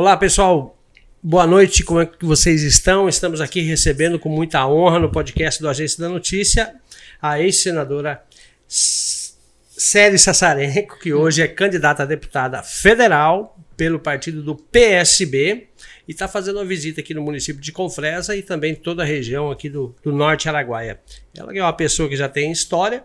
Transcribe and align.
Olá, 0.00 0.16
pessoal. 0.16 0.78
Boa 1.20 1.44
noite, 1.44 1.82
como 1.82 2.00
é 2.00 2.06
que 2.06 2.24
vocês 2.24 2.62
estão? 2.62 3.08
Estamos 3.08 3.40
aqui 3.40 3.62
recebendo 3.62 4.16
com 4.16 4.28
muita 4.28 4.64
honra 4.64 5.00
no 5.00 5.10
podcast 5.10 5.60
do 5.60 5.68
Agência 5.68 5.98
da 6.00 6.08
Notícia 6.08 6.76
a 7.20 7.40
ex-senadora 7.40 8.22
Célia 8.68 10.16
Sassarenko, 10.16 11.00
que 11.00 11.12
hoje 11.12 11.42
é 11.42 11.48
candidata 11.48 12.04
a 12.04 12.06
deputada 12.06 12.62
federal 12.62 13.58
pelo 13.76 13.98
partido 13.98 14.40
do 14.40 14.54
PSB 14.54 15.66
e 16.06 16.12
está 16.12 16.28
fazendo 16.28 16.60
uma 16.60 16.64
visita 16.64 17.00
aqui 17.00 17.12
no 17.12 17.20
município 17.20 17.60
de 17.60 17.72
Confresa 17.72 18.36
e 18.36 18.42
também 18.42 18.76
toda 18.76 19.02
a 19.02 19.04
região 19.04 19.50
aqui 19.50 19.68
do, 19.68 19.96
do 20.00 20.12
Norte 20.12 20.48
Araguaia. 20.48 21.00
Ela 21.36 21.52
é 21.52 21.60
uma 21.60 21.72
pessoa 21.72 22.08
que 22.08 22.14
já 22.14 22.28
tem 22.28 22.52
história 22.52 23.02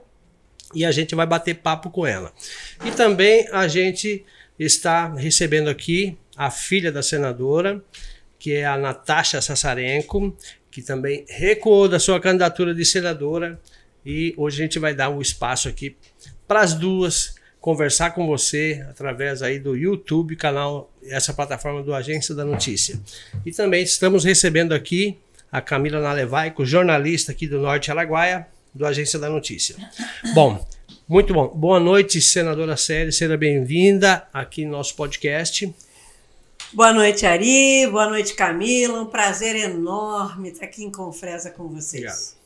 e 0.76 0.86
a 0.86 0.92
gente 0.92 1.16
vai 1.16 1.26
bater 1.26 1.56
papo 1.56 1.90
com 1.90 2.06
ela. 2.06 2.32
E 2.86 2.92
também 2.92 3.48
a 3.52 3.68
gente 3.68 4.24
está 4.60 5.12
recebendo 5.16 5.72
aqui 5.72 6.20
a 6.36 6.50
filha 6.50 6.92
da 6.92 7.04
senadora, 7.04 7.84
que 8.40 8.54
é 8.54 8.66
a 8.66 8.78
Natasha 8.78 9.42
Sassarenko, 9.42 10.36
que 10.70 10.82
também 10.82 11.26
recuou 11.30 11.88
da 11.88 12.00
sua 12.00 12.20
candidatura 12.20 12.74
de 12.74 12.84
senadora. 12.84 13.60
E 14.06 14.34
hoje 14.36 14.62
a 14.62 14.66
gente 14.66 14.80
vai 14.80 14.94
dar 14.94 15.10
um 15.10 15.22
espaço 15.22 15.70
aqui 15.70 15.96
para 16.48 16.62
as 16.62 16.74
duas 16.74 17.36
conversar 17.64 18.12
com 18.12 18.28
você 18.28 18.86
através 18.90 19.42
aí 19.42 19.58
do 19.58 19.74
YouTube, 19.74 20.36
canal, 20.36 20.92
essa 21.06 21.34
plataforma 21.34 21.82
do 21.82 21.94
Agência 21.94 22.36
da 22.36 22.44
Notícia. 22.44 23.00
E 23.46 23.52
também 23.52 23.82
estamos 23.82 24.26
recebendo 24.26 24.74
aqui 24.74 25.18
a 25.50 25.62
Camila 25.62 26.02
Nalevaico, 26.02 26.66
jornalista 26.66 27.32
aqui 27.32 27.48
do 27.48 27.62
Norte 27.62 27.90
Araguaia, 27.90 28.48
do 28.74 28.86
Agência 28.86 29.18
da 29.18 29.30
Notícia. 29.30 29.78
Bom, 30.34 30.68
muito 31.08 31.34
bom. 31.34 31.48
Boa 31.48 31.80
noite, 31.80 32.20
senadora 32.20 32.76
Série, 32.76 33.14
seja 33.14 33.38
bem-vinda 33.38 34.28
aqui 34.34 34.66
no 34.66 34.72
nosso 34.72 34.96
podcast. 34.98 35.74
Boa 36.74 36.92
noite, 36.92 37.24
Ari. 37.24 37.86
Boa 37.86 38.10
noite, 38.10 38.34
Camila. 38.34 39.00
Um 39.00 39.06
prazer 39.06 39.56
enorme 39.56 40.50
estar 40.50 40.66
aqui 40.66 40.84
em 40.84 40.90
Confresa 40.92 41.52
com 41.52 41.68
vocês. 41.68 42.02
Obrigado. 42.02 42.44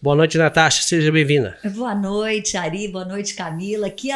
Boa 0.00 0.14
noite, 0.14 0.38
Natasha. 0.38 0.84
Seja 0.84 1.10
bem-vinda. 1.10 1.58
Boa 1.74 1.92
noite, 1.92 2.56
Ari. 2.56 2.86
Boa 2.86 3.04
noite, 3.04 3.34
Camila. 3.34 3.90
Que, 3.90 4.10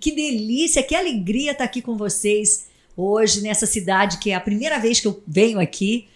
que 0.00 0.10
delícia, 0.10 0.82
que 0.82 0.96
alegria 0.96 1.52
estar 1.52 1.62
aqui 1.62 1.80
com 1.80 1.96
vocês 1.96 2.66
hoje 2.96 3.40
nessa 3.40 3.66
cidade 3.66 4.18
que 4.18 4.32
é 4.32 4.34
a 4.34 4.40
primeira 4.40 4.80
vez 4.80 4.98
que 4.98 5.06
eu 5.06 5.22
venho 5.24 5.60
aqui 5.60 6.08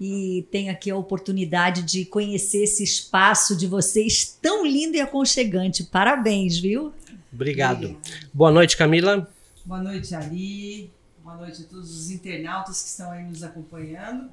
e 0.00 0.46
tenho 0.52 0.70
aqui 0.70 0.92
a 0.92 0.96
oportunidade 0.96 1.82
de 1.82 2.04
conhecer 2.04 2.62
esse 2.62 2.84
espaço 2.84 3.56
de 3.56 3.66
vocês 3.66 4.38
tão 4.40 4.64
lindo 4.64 4.96
e 4.96 5.00
aconchegante. 5.00 5.82
Parabéns, 5.82 6.56
viu? 6.56 6.92
Obrigado. 7.32 7.96
Boa 8.32 8.52
noite, 8.52 8.76
Camila. 8.76 9.28
Boa 9.64 9.82
noite, 9.82 10.14
Ari. 10.14 10.97
Boa 11.28 11.36
noite 11.36 11.60
a 11.60 11.64
todos 11.66 11.94
os 11.94 12.10
internautas 12.10 12.80
que 12.80 12.88
estão 12.88 13.10
aí 13.10 13.22
nos 13.22 13.42
acompanhando. 13.42 14.30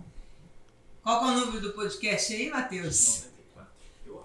Qual 1.04 1.28
é 1.28 1.34
o 1.34 1.40
número 1.42 1.60
do 1.60 1.74
podcast 1.74 2.34
aí, 2.34 2.50
Matheus? 2.50 3.26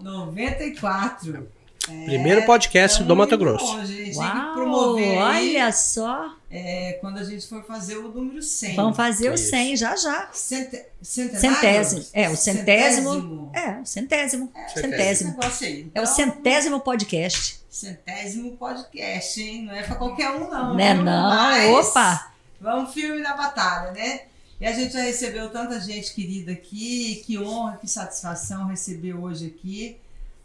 94. 0.00 1.48
É, 1.88 2.04
Primeiro 2.04 2.46
podcast 2.46 3.02
do 3.02 3.16
Mato 3.16 3.36
Grosso. 3.36 3.77
Longe, 3.77 4.12
Uau, 4.14 4.32
tem 4.32 4.40
que 4.40 4.52
promover 4.52 5.18
olha 5.18 5.72
só. 5.72 6.32
É, 6.48 6.92
quando 7.00 7.18
a 7.18 7.24
gente 7.24 7.44
for 7.48 7.64
fazer 7.64 7.96
o 7.96 8.08
número 8.08 8.40
100. 8.40 8.77
Vamos 8.77 8.96
fazer 8.96 9.32
o 9.32 9.36
100 9.36 9.77
já 9.77 9.96
já. 9.96 10.28
Cent, 10.32 10.72
centésimo. 11.02 12.06
É, 12.12 12.30
o 12.30 12.36
centésimo. 12.36 13.10
centésimo. 13.10 13.50
É, 13.52 13.80
o 13.80 13.84
centésimo. 13.84 14.52
É, 14.55 14.68
centésimo. 14.68 15.30
Então, 15.40 15.90
é 15.92 16.02
o 16.02 16.06
centésimo 16.06 16.80
podcast. 16.80 17.60
Centésimo 17.68 18.56
podcast, 18.56 19.42
hein? 19.42 19.64
Não 19.64 19.74
é 19.74 19.82
pra 19.82 19.96
qualquer 19.96 20.30
um, 20.30 20.48
não. 20.48 20.77
Né, 20.77 20.94
não? 20.94 21.30
Mas 21.30 21.88
Opa! 21.88 22.30
Vamos 22.61 22.92
filme 22.92 23.22
da 23.22 23.36
batalha, 23.36 23.92
né? 23.92 24.22
E 24.61 24.66
a 24.66 24.72
gente 24.72 24.92
já 24.92 25.03
recebeu 25.03 25.48
tanta 25.50 25.80
gente 25.80 26.12
querida 26.14 26.53
aqui, 26.53 27.22
que 27.25 27.39
honra, 27.39 27.78
que 27.78 27.89
satisfação 27.89 28.67
receber 28.67 29.14
hoje 29.14 29.47
aqui 29.47 29.97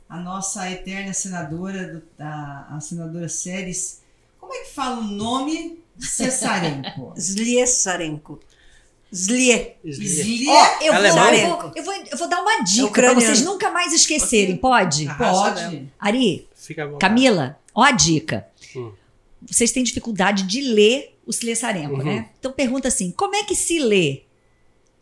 a 0.08 0.18
nossa 0.20 0.70
eterna 0.70 1.14
senadora, 1.14 2.02
a, 2.20 2.76
a 2.78 2.80
senadora 2.80 3.28
Séries. 3.28 4.02
Como 4.40 4.54
é 4.54 4.60
que 4.60 4.74
fala 4.74 5.00
o 5.00 5.04
nome 5.04 5.80
de 5.96 6.06
Cesarenko? 6.06 7.14
Sliesarenko. 7.18 8.40
Zlie. 9.14 9.76
Zlie. 9.88 10.48
Oh, 10.50 10.84
eu, 10.84 10.94
vou, 10.94 11.04
eu, 11.04 11.14
vou, 11.14 11.72
eu, 11.76 11.84
vou, 11.84 11.94
eu 11.94 12.18
vou 12.18 12.28
dar 12.28 12.42
uma 12.42 12.64
dica 12.64 12.90
para 12.92 13.14
vocês 13.14 13.42
nunca 13.42 13.72
mais 13.72 13.94
esquecerem. 13.94 14.58
Pode? 14.58 15.08
Pode. 15.18 15.90
Ari, 15.98 16.48
Camila, 17.00 17.58
ó 17.74 17.84
a 17.84 17.92
dica. 17.92 18.46
Hum. 18.76 18.92
Vocês 19.42 19.72
têm 19.72 19.84
dificuldade 19.84 20.44
de 20.44 20.62
ler 20.62 21.15
o 21.26 21.34
Silê 21.34 21.56
Sarenco, 21.56 21.96
uhum. 21.96 22.04
né? 22.04 22.30
Então 22.40 22.52
pergunta 22.52 22.88
assim: 22.88 23.12
como 23.12 23.36
é 23.36 23.44
que 23.44 23.56
se 23.56 23.80
lê? 23.80 24.24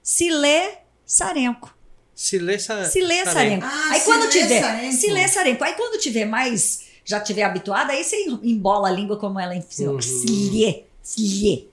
Se 0.02 0.30
lê 0.30 0.72
Sarenco. 1.06 1.76
Se 2.16 2.38
lê, 2.38 2.60
sa 2.60 2.86
se 2.86 3.02
lê 3.02 3.26
Sarenco. 3.26 3.66
Ah, 3.66 3.90
aí 3.92 4.02
quando 4.02 4.30
tiver. 4.30 4.62
Sarenco. 4.62 4.94
Se 4.94 5.10
lê 5.10 5.28
Sarenco. 5.28 5.64
Aí 5.64 5.74
quando 5.74 6.00
tiver 6.00 6.26
mais. 6.26 6.94
Já 7.06 7.20
tiver 7.20 7.44
habituada, 7.44 7.92
aí 7.92 8.02
você 8.04 8.16
embola 8.44 8.88
a 8.88 8.92
língua 8.92 9.18
como 9.18 9.38
ela 9.40 9.56
ensinou. 9.56 9.96
Uhum. 9.96 10.02
Se 10.02 10.26
lê. 10.26 10.84
Se 11.02 11.22
lê. 11.44 11.66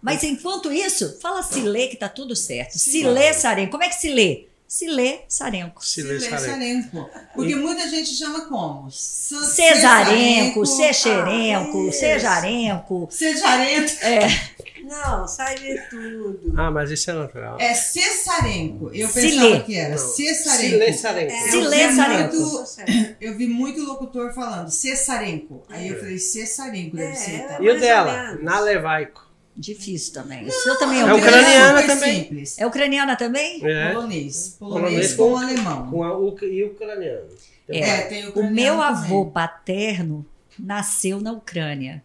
Mas 0.00 0.24
enquanto 0.24 0.72
isso, 0.72 1.18
fala 1.20 1.42
se 1.44 1.60
lê 1.60 1.86
que 1.86 1.96
tá 1.96 2.08
tudo 2.08 2.34
certo. 2.34 2.76
Se 2.76 3.04
lê 3.04 3.32
Sarenco. 3.32 3.70
Como 3.70 3.84
é 3.84 3.88
que 3.88 3.94
se 3.94 4.10
lê? 4.10 4.46
Se 4.72 4.86
lê 4.86 5.20
Sarenco. 5.28 5.84
Se 5.84 6.02
lê 6.02 6.18
Sarenco. 6.18 7.10
Porque 7.34 7.54
muita 7.54 7.86
gente 7.90 8.08
chama 8.14 8.46
como? 8.46 8.90
Cesarenco, 8.90 10.64
Sexerenco, 10.64 11.88
ah, 11.88 11.92
Sejarenco. 11.92 13.08
Sejarenco. 13.10 13.92
É. 14.00 14.20
Não, 14.84 15.28
sai 15.28 15.56
de 15.56 15.78
tudo. 15.90 16.54
Ah, 16.56 16.70
mas 16.70 16.90
isso 16.90 17.10
é 17.10 17.12
natural. 17.12 17.58
É 17.60 17.74
Cessarenco. 17.74 18.90
Eu 18.94 19.10
pensava 19.10 19.60
que 19.60 19.76
era 19.76 19.98
Cessarenco. 19.98 20.82
É, 21.30 21.50
Cilesarenco. 21.50 22.36
Muito, 22.36 23.16
eu 23.20 23.36
vi 23.36 23.46
muito 23.46 23.82
locutor 23.82 24.32
falando 24.32 24.70
Cessarenco. 24.70 25.66
Aí 25.68 25.88
eu 25.88 25.98
falei 25.98 26.18
Cessarenco, 26.18 26.96
deve 26.96 27.12
é, 27.12 27.14
ser. 27.14 27.46
Tá? 27.46 27.58
E 27.60 27.68
o 27.68 27.78
dela? 27.78 28.38
Nalevaico. 28.40 29.31
Difícil 29.56 30.14
também. 30.14 30.44
Não, 30.44 30.50
seu 30.50 30.78
também 30.78 31.00
é, 31.00 31.02
é 31.02 31.12
ucraniana 31.12 31.86
também. 31.86 32.22
Simples. 32.22 32.58
É 32.58 32.66
ucraniana 32.66 33.16
também? 33.16 33.60
É. 33.64 33.92
Polonês. 33.92 34.56
Polonês, 34.58 35.14
com, 35.14 35.30
com 35.30 35.36
alemão. 35.36 35.90
Com 35.90 36.02
a, 36.02 36.18
o, 36.18 36.36
e 36.44 36.64
ucraniano. 36.64 37.28
É, 37.68 37.78
é 37.78 38.02
tem 38.02 38.28
ucraniano 38.28 38.50
o 38.50 38.54
meu 38.54 38.80
avô 38.80 39.20
também. 39.20 39.32
paterno 39.32 40.26
nasceu 40.58 41.20
na 41.20 41.32
Ucrânia. 41.32 42.02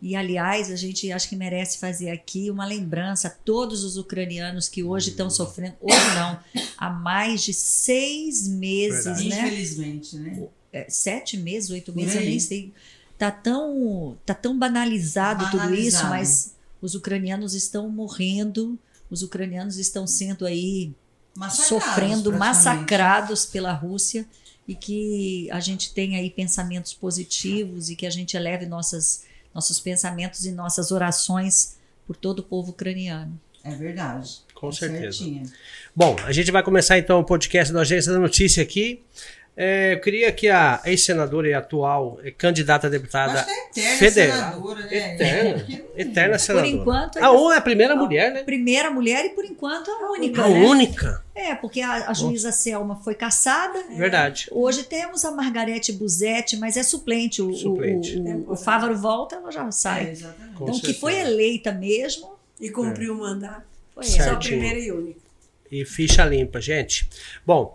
E, 0.00 0.14
aliás, 0.14 0.70
a 0.70 0.76
gente 0.76 1.10
acho 1.10 1.28
que 1.28 1.34
merece 1.34 1.78
fazer 1.78 2.10
aqui 2.10 2.50
uma 2.50 2.64
lembrança 2.64 3.28
a 3.28 3.30
todos 3.30 3.82
os 3.82 3.96
ucranianos 3.96 4.68
que 4.68 4.82
hoje 4.82 5.10
estão 5.10 5.28
sofrendo, 5.28 5.74
hoje 5.80 6.14
não, 6.14 6.38
há 6.76 6.88
mais 6.88 7.42
de 7.42 7.52
seis 7.52 8.46
meses, 8.46 9.04
Verdade. 9.04 9.28
né? 9.28 9.46
Infelizmente, 9.46 10.16
né? 10.16 10.48
É, 10.72 10.86
sete 10.88 11.36
meses, 11.36 11.70
oito 11.70 11.92
meses, 11.92 12.14
eu 12.14 12.20
nem 12.20 12.38
sei. 12.38 12.72
Tá 13.16 13.32
tão, 13.32 14.16
tá 14.24 14.34
tão 14.34 14.56
banalizado, 14.56 15.44
banalizado 15.44 15.68
tudo 15.68 15.74
isso, 15.74 16.04
mas 16.06 16.54
os 16.80 16.94
ucranianos 16.94 17.54
estão 17.54 17.88
morrendo, 17.88 18.78
os 19.10 19.22
ucranianos 19.22 19.78
estão 19.78 20.06
sendo 20.06 20.46
aí 20.46 20.92
massacrados, 21.34 21.68
sofrendo, 21.68 22.32
massacrados 22.32 23.46
pela 23.46 23.72
Rússia 23.72 24.26
e 24.66 24.74
que 24.74 25.50
a 25.50 25.60
gente 25.60 25.94
tenha 25.94 26.18
aí 26.18 26.30
pensamentos 26.30 26.92
positivos 26.92 27.88
e 27.88 27.96
que 27.96 28.06
a 28.06 28.10
gente 28.10 28.36
eleve 28.36 28.66
nossas, 28.66 29.24
nossos 29.54 29.80
pensamentos 29.80 30.44
e 30.44 30.52
nossas 30.52 30.90
orações 30.90 31.78
por 32.06 32.16
todo 32.16 32.40
o 32.40 32.42
povo 32.42 32.70
ucraniano. 32.70 33.40
É 33.64 33.74
verdade. 33.74 34.40
Com 34.54 34.68
é 34.68 34.72
certeza. 34.72 35.18
Certinha. 35.18 35.42
Bom, 35.94 36.16
a 36.24 36.32
gente 36.32 36.50
vai 36.50 36.62
começar 36.62 36.98
então 36.98 37.20
o 37.20 37.24
podcast 37.24 37.72
da 37.72 37.80
Agência 37.80 38.12
da 38.12 38.18
Notícia 38.18 38.62
aqui. 38.62 39.02
É, 39.60 39.94
eu 39.94 40.00
queria 40.00 40.30
que 40.30 40.48
a 40.48 40.80
ex-senadora 40.84 41.48
e 41.48 41.52
atual 41.52 42.20
candidata 42.36 42.86
a 42.86 42.90
deputada 42.90 43.44
é 43.76 43.96
federal. 43.96 44.52
Senadora, 44.52 44.86
né? 44.86 45.14
Eterna, 45.14 45.66
eterna 45.98 46.38
senadora. 46.38 46.70
Por 46.70 46.80
enquanto. 46.80 47.16
A 47.16 47.32
U 47.32 47.50
é 47.50 47.56
a 47.56 47.60
primeira 47.60 47.96
mulher, 47.96 48.32
né? 48.32 48.44
Primeira 48.44 48.88
mulher 48.88 49.24
e 49.24 49.30
por 49.30 49.44
enquanto 49.44 49.90
a 49.90 50.12
única. 50.12 50.44
A 50.44 50.48
né? 50.48 50.64
única. 50.64 51.24
É, 51.34 51.56
porque 51.56 51.80
a, 51.80 52.08
a 52.08 52.14
juíza 52.14 52.52
Selma 52.52 53.00
foi 53.02 53.16
caçada. 53.16 53.82
Verdade. 53.96 54.46
Hoje 54.52 54.84
temos 54.84 55.24
a 55.24 55.32
Margarete 55.32 55.90
Buzetti, 55.90 56.56
mas 56.56 56.76
é 56.76 56.84
suplente. 56.84 57.42
O, 57.42 57.52
suplente. 57.52 58.16
O, 58.16 58.50
o, 58.50 58.52
o, 58.52 58.56
Fávaro 58.56 58.96
volta, 58.96 59.34
ela 59.34 59.50
já 59.50 59.68
sai. 59.72 60.06
É, 60.06 60.10
exatamente. 60.12 60.62
Então, 60.62 60.78
que 60.78 60.94
foi 60.94 61.16
eleita 61.18 61.72
mesmo. 61.72 62.38
E 62.60 62.70
cumpriu 62.70 63.12
é. 63.12 63.16
o 63.16 63.18
mandato. 63.18 63.64
Foi 63.92 64.04
só 64.04 64.34
a 64.34 64.36
primeira 64.36 64.78
e 64.78 64.92
única. 64.92 65.18
E 65.68 65.84
ficha 65.84 66.24
limpa, 66.24 66.60
gente. 66.60 67.08
Bom, 67.44 67.74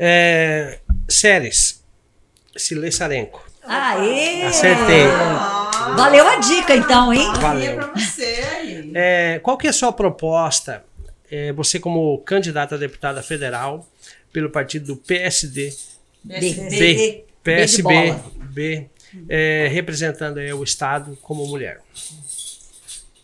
é, 0.00 0.78
séries. 1.08 1.82
Silê 2.56 2.90
Sarenco. 2.90 3.44
Aê! 3.62 4.42
Acertei. 4.44 5.04
Ah, 5.04 5.94
Valeu 5.96 6.26
a 6.26 6.36
dica, 6.36 6.74
então, 6.74 7.12
hein? 7.12 7.32
Valeu. 7.40 7.78
É, 8.94 9.38
qual 9.42 9.56
que 9.56 9.66
é 9.66 9.70
a 9.70 9.72
sua 9.72 9.92
proposta? 9.92 10.84
É, 11.30 11.52
você 11.52 11.78
como 11.78 12.18
candidata 12.18 12.74
a 12.74 12.78
deputada 12.78 13.22
federal 13.22 13.86
pelo 14.32 14.50
partido 14.50 14.86
do 14.86 14.96
PSD, 14.96 15.74
B, 16.24 16.38
B, 16.70 17.24
PSB, 17.42 18.14
B, 18.50 18.90
é, 19.28 19.68
representando 19.70 20.38
o 20.38 20.64
Estado 20.64 21.16
como 21.22 21.46
mulher. 21.46 21.80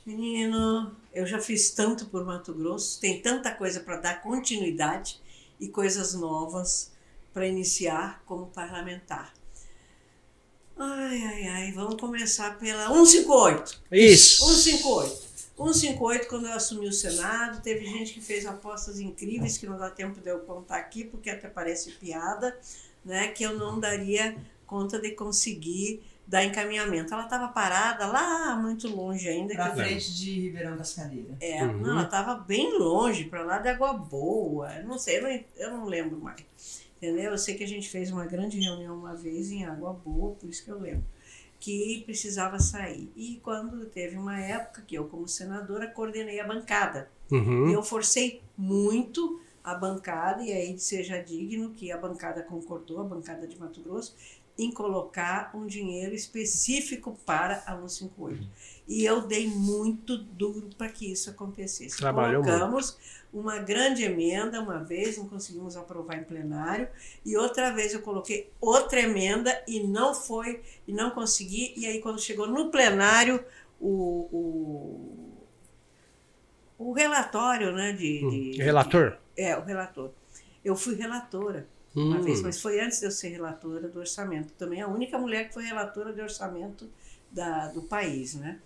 Menino, 0.05 0.95
eu 1.15 1.27
já 1.27 1.39
fiz 1.39 1.71
tanto 1.71 2.07
por 2.07 2.25
Mato 2.25 2.53
Grosso, 2.53 3.01
tem 3.01 3.21
tanta 3.21 3.51
coisa 3.51 3.81
para 3.81 3.97
dar 3.97 4.23
continuidade 4.23 5.19
e 5.59 5.69
coisas 5.69 6.15
novas 6.15 6.94
para 7.35 7.47
iniciar 7.47 8.23
como 8.25 8.47
parlamentar. 8.47 9.35
Ai, 10.77 11.23
ai, 11.23 11.47
ai, 11.49 11.73
vamos 11.73 12.01
começar 12.01 12.59
pela 12.59 12.87
158. 12.89 13.83
Isso. 13.93 14.45
158. 14.47 15.25
158, 15.57 16.27
quando 16.29 16.47
eu 16.47 16.53
assumi 16.53 16.89
o 16.89 16.93
Senado, 16.93 17.63
teve 17.63 17.85
gente 17.87 18.13
que 18.13 18.21
fez 18.21 18.45
apostas 18.45 18.99
incríveis, 18.99 19.57
que 19.57 19.67
não 19.67 19.79
dá 19.79 19.89
tempo 19.89 20.21
de 20.21 20.29
eu 20.29 20.41
contar 20.41 20.77
aqui, 20.79 21.05
porque 21.05 21.31
até 21.31 21.49
parece 21.49 21.93
piada, 21.93 22.59
né? 23.05 23.29
Que 23.29 23.45
eu 23.45 23.57
não 23.57 23.79
daria 23.79 24.37
conta 24.67 24.99
de 24.99 25.13
conseguir 25.13 26.03
dar 26.27 26.43
encaminhamento. 26.45 27.15
Ela 27.15 27.25
estava 27.25 27.47
parada 27.49 28.07
lá 28.09 28.57
muito 28.57 28.89
longe 28.89 29.29
ainda. 29.29 29.55
Eu- 29.55 29.75
frente 29.75 30.13
de 30.17 30.41
Ribeirão 30.41 30.77
das 30.77 30.93
Cadeiras. 30.95 31.37
É, 31.41 31.63
Uhum. 31.63 31.79
não, 31.79 31.91
ela 31.91 32.03
estava 32.05 32.35
bem 32.35 32.77
longe, 32.77 33.25
para 33.25 33.45
lá 33.45 33.59
de 33.59 33.69
Água 33.69 33.93
Boa. 33.93 34.81
Não 34.83 34.99
sei, 34.99 35.19
eu 35.19 35.23
não, 35.23 35.45
eu 35.57 35.71
não 35.71 35.85
lembro 35.85 36.19
mais. 36.19 36.83
Entendeu? 37.05 37.33
Eu 37.33 37.39
sei 37.39 37.55
que 37.55 37.63
a 37.63 37.69
gente 37.69 37.91
fez 37.91 38.11
uma 38.11 38.25
grande 38.25 38.59
reunião 38.59 38.97
uma 38.97 39.15
vez 39.15 39.51
em 39.51 39.63
Água 39.63 39.93
Boa, 39.93 40.35
por 40.35 40.49
isso 40.49 40.65
que 40.65 40.71
eu 40.71 40.81
lembro. 40.81 41.05
Que 41.61 42.03
precisava 42.07 42.59
sair. 42.59 43.13
E 43.15 43.39
quando 43.43 43.85
teve 43.87 44.17
uma 44.17 44.41
época 44.41 44.83
que 44.87 44.95
eu, 44.95 45.05
como 45.07 45.29
senadora, 45.29 45.87
coordenei 45.87 46.41
a 46.41 46.47
bancada. 46.47 47.11
Uhum. 47.31 47.71
eu 47.71 47.83
forcei 47.83 48.43
muito 48.57 49.41
a 49.63 49.75
bancada, 49.75 50.43
e 50.43 50.53
aí 50.53 50.79
seja 50.79 51.23
digno 51.23 51.71
que 51.71 51.91
a 51.91 51.97
bancada 51.97 52.43
concordou, 52.43 53.01
a 53.01 53.05
bancada 53.05 53.47
de 53.47 53.59
Mato 53.59 53.81
Grosso, 53.81 54.15
em 54.57 54.71
colocar 54.71 55.51
um 55.55 55.67
dinheiro 55.67 56.15
específico 56.15 57.19
para 57.27 57.63
a 57.67 57.77
158. 57.77 58.47
E 58.87 59.05
eu 59.05 59.23
dei 59.27 59.49
muito 59.49 60.17
duro 60.17 60.69
para 60.79 60.89
que 60.89 61.11
isso 61.11 61.29
acontecesse. 61.31 61.97
Trabalhou 61.97 62.43
Colocamos 62.43 62.97
uma 63.33 63.59
grande 63.59 64.05
emenda 64.05 64.61
uma 64.61 64.79
vez, 64.85 65.19
não 65.19 65.27
conseguimos 65.29 65.77
aprovar 65.77 66.17
em 66.19 66.23
plenário, 66.25 66.87
e 67.25 67.37
outra 67.37 67.73
vez 67.73 67.93
eu 67.93 68.01
coloquei 68.03 68.51
outra 68.61 69.01
emenda 69.01 69.61
e 69.67 69.81
não 69.81 70.15
foi, 70.15 70.63
e 70.87 70.93
não 70.93 71.11
consegui, 71.11 71.75
e 71.77 71.85
aí 71.87 72.01
quando 72.01 72.21
chegou 72.21 72.47
no 72.47 72.71
plenário, 72.71 73.45
o, 73.81 74.29
o, 76.79 76.89
o 76.91 76.93
relatório 76.93 77.73
né, 77.73 77.93
de, 77.93 78.21
Hum. 78.25 78.31
de- 78.31 78.63
Relator? 78.63 79.17
é, 79.37 79.57
o 79.57 79.65
relator. 79.65 80.11
Eu 80.65 80.77
fui 80.77 80.95
relatora 80.95 81.67
uma 82.03 82.21
vez, 82.21 82.41
Hum. 82.41 82.43
mas 82.43 82.61
foi 82.61 82.81
antes 82.81 83.01
de 83.01 83.07
eu 83.07 83.11
ser 83.11 83.29
relatora 83.29 83.89
do 83.89 83.99
orçamento. 84.01 84.53
Também 84.55 84.81
a 84.83 84.89
única 84.89 85.19
mulher 85.19 85.49
que 85.49 85.55
foi 85.55 85.65
relatora 85.65 86.13
de 86.13 86.21
orçamento 86.21 86.89
da, 87.31 87.69
do 87.69 87.83
país, 87.83 88.35
né? 88.35 88.61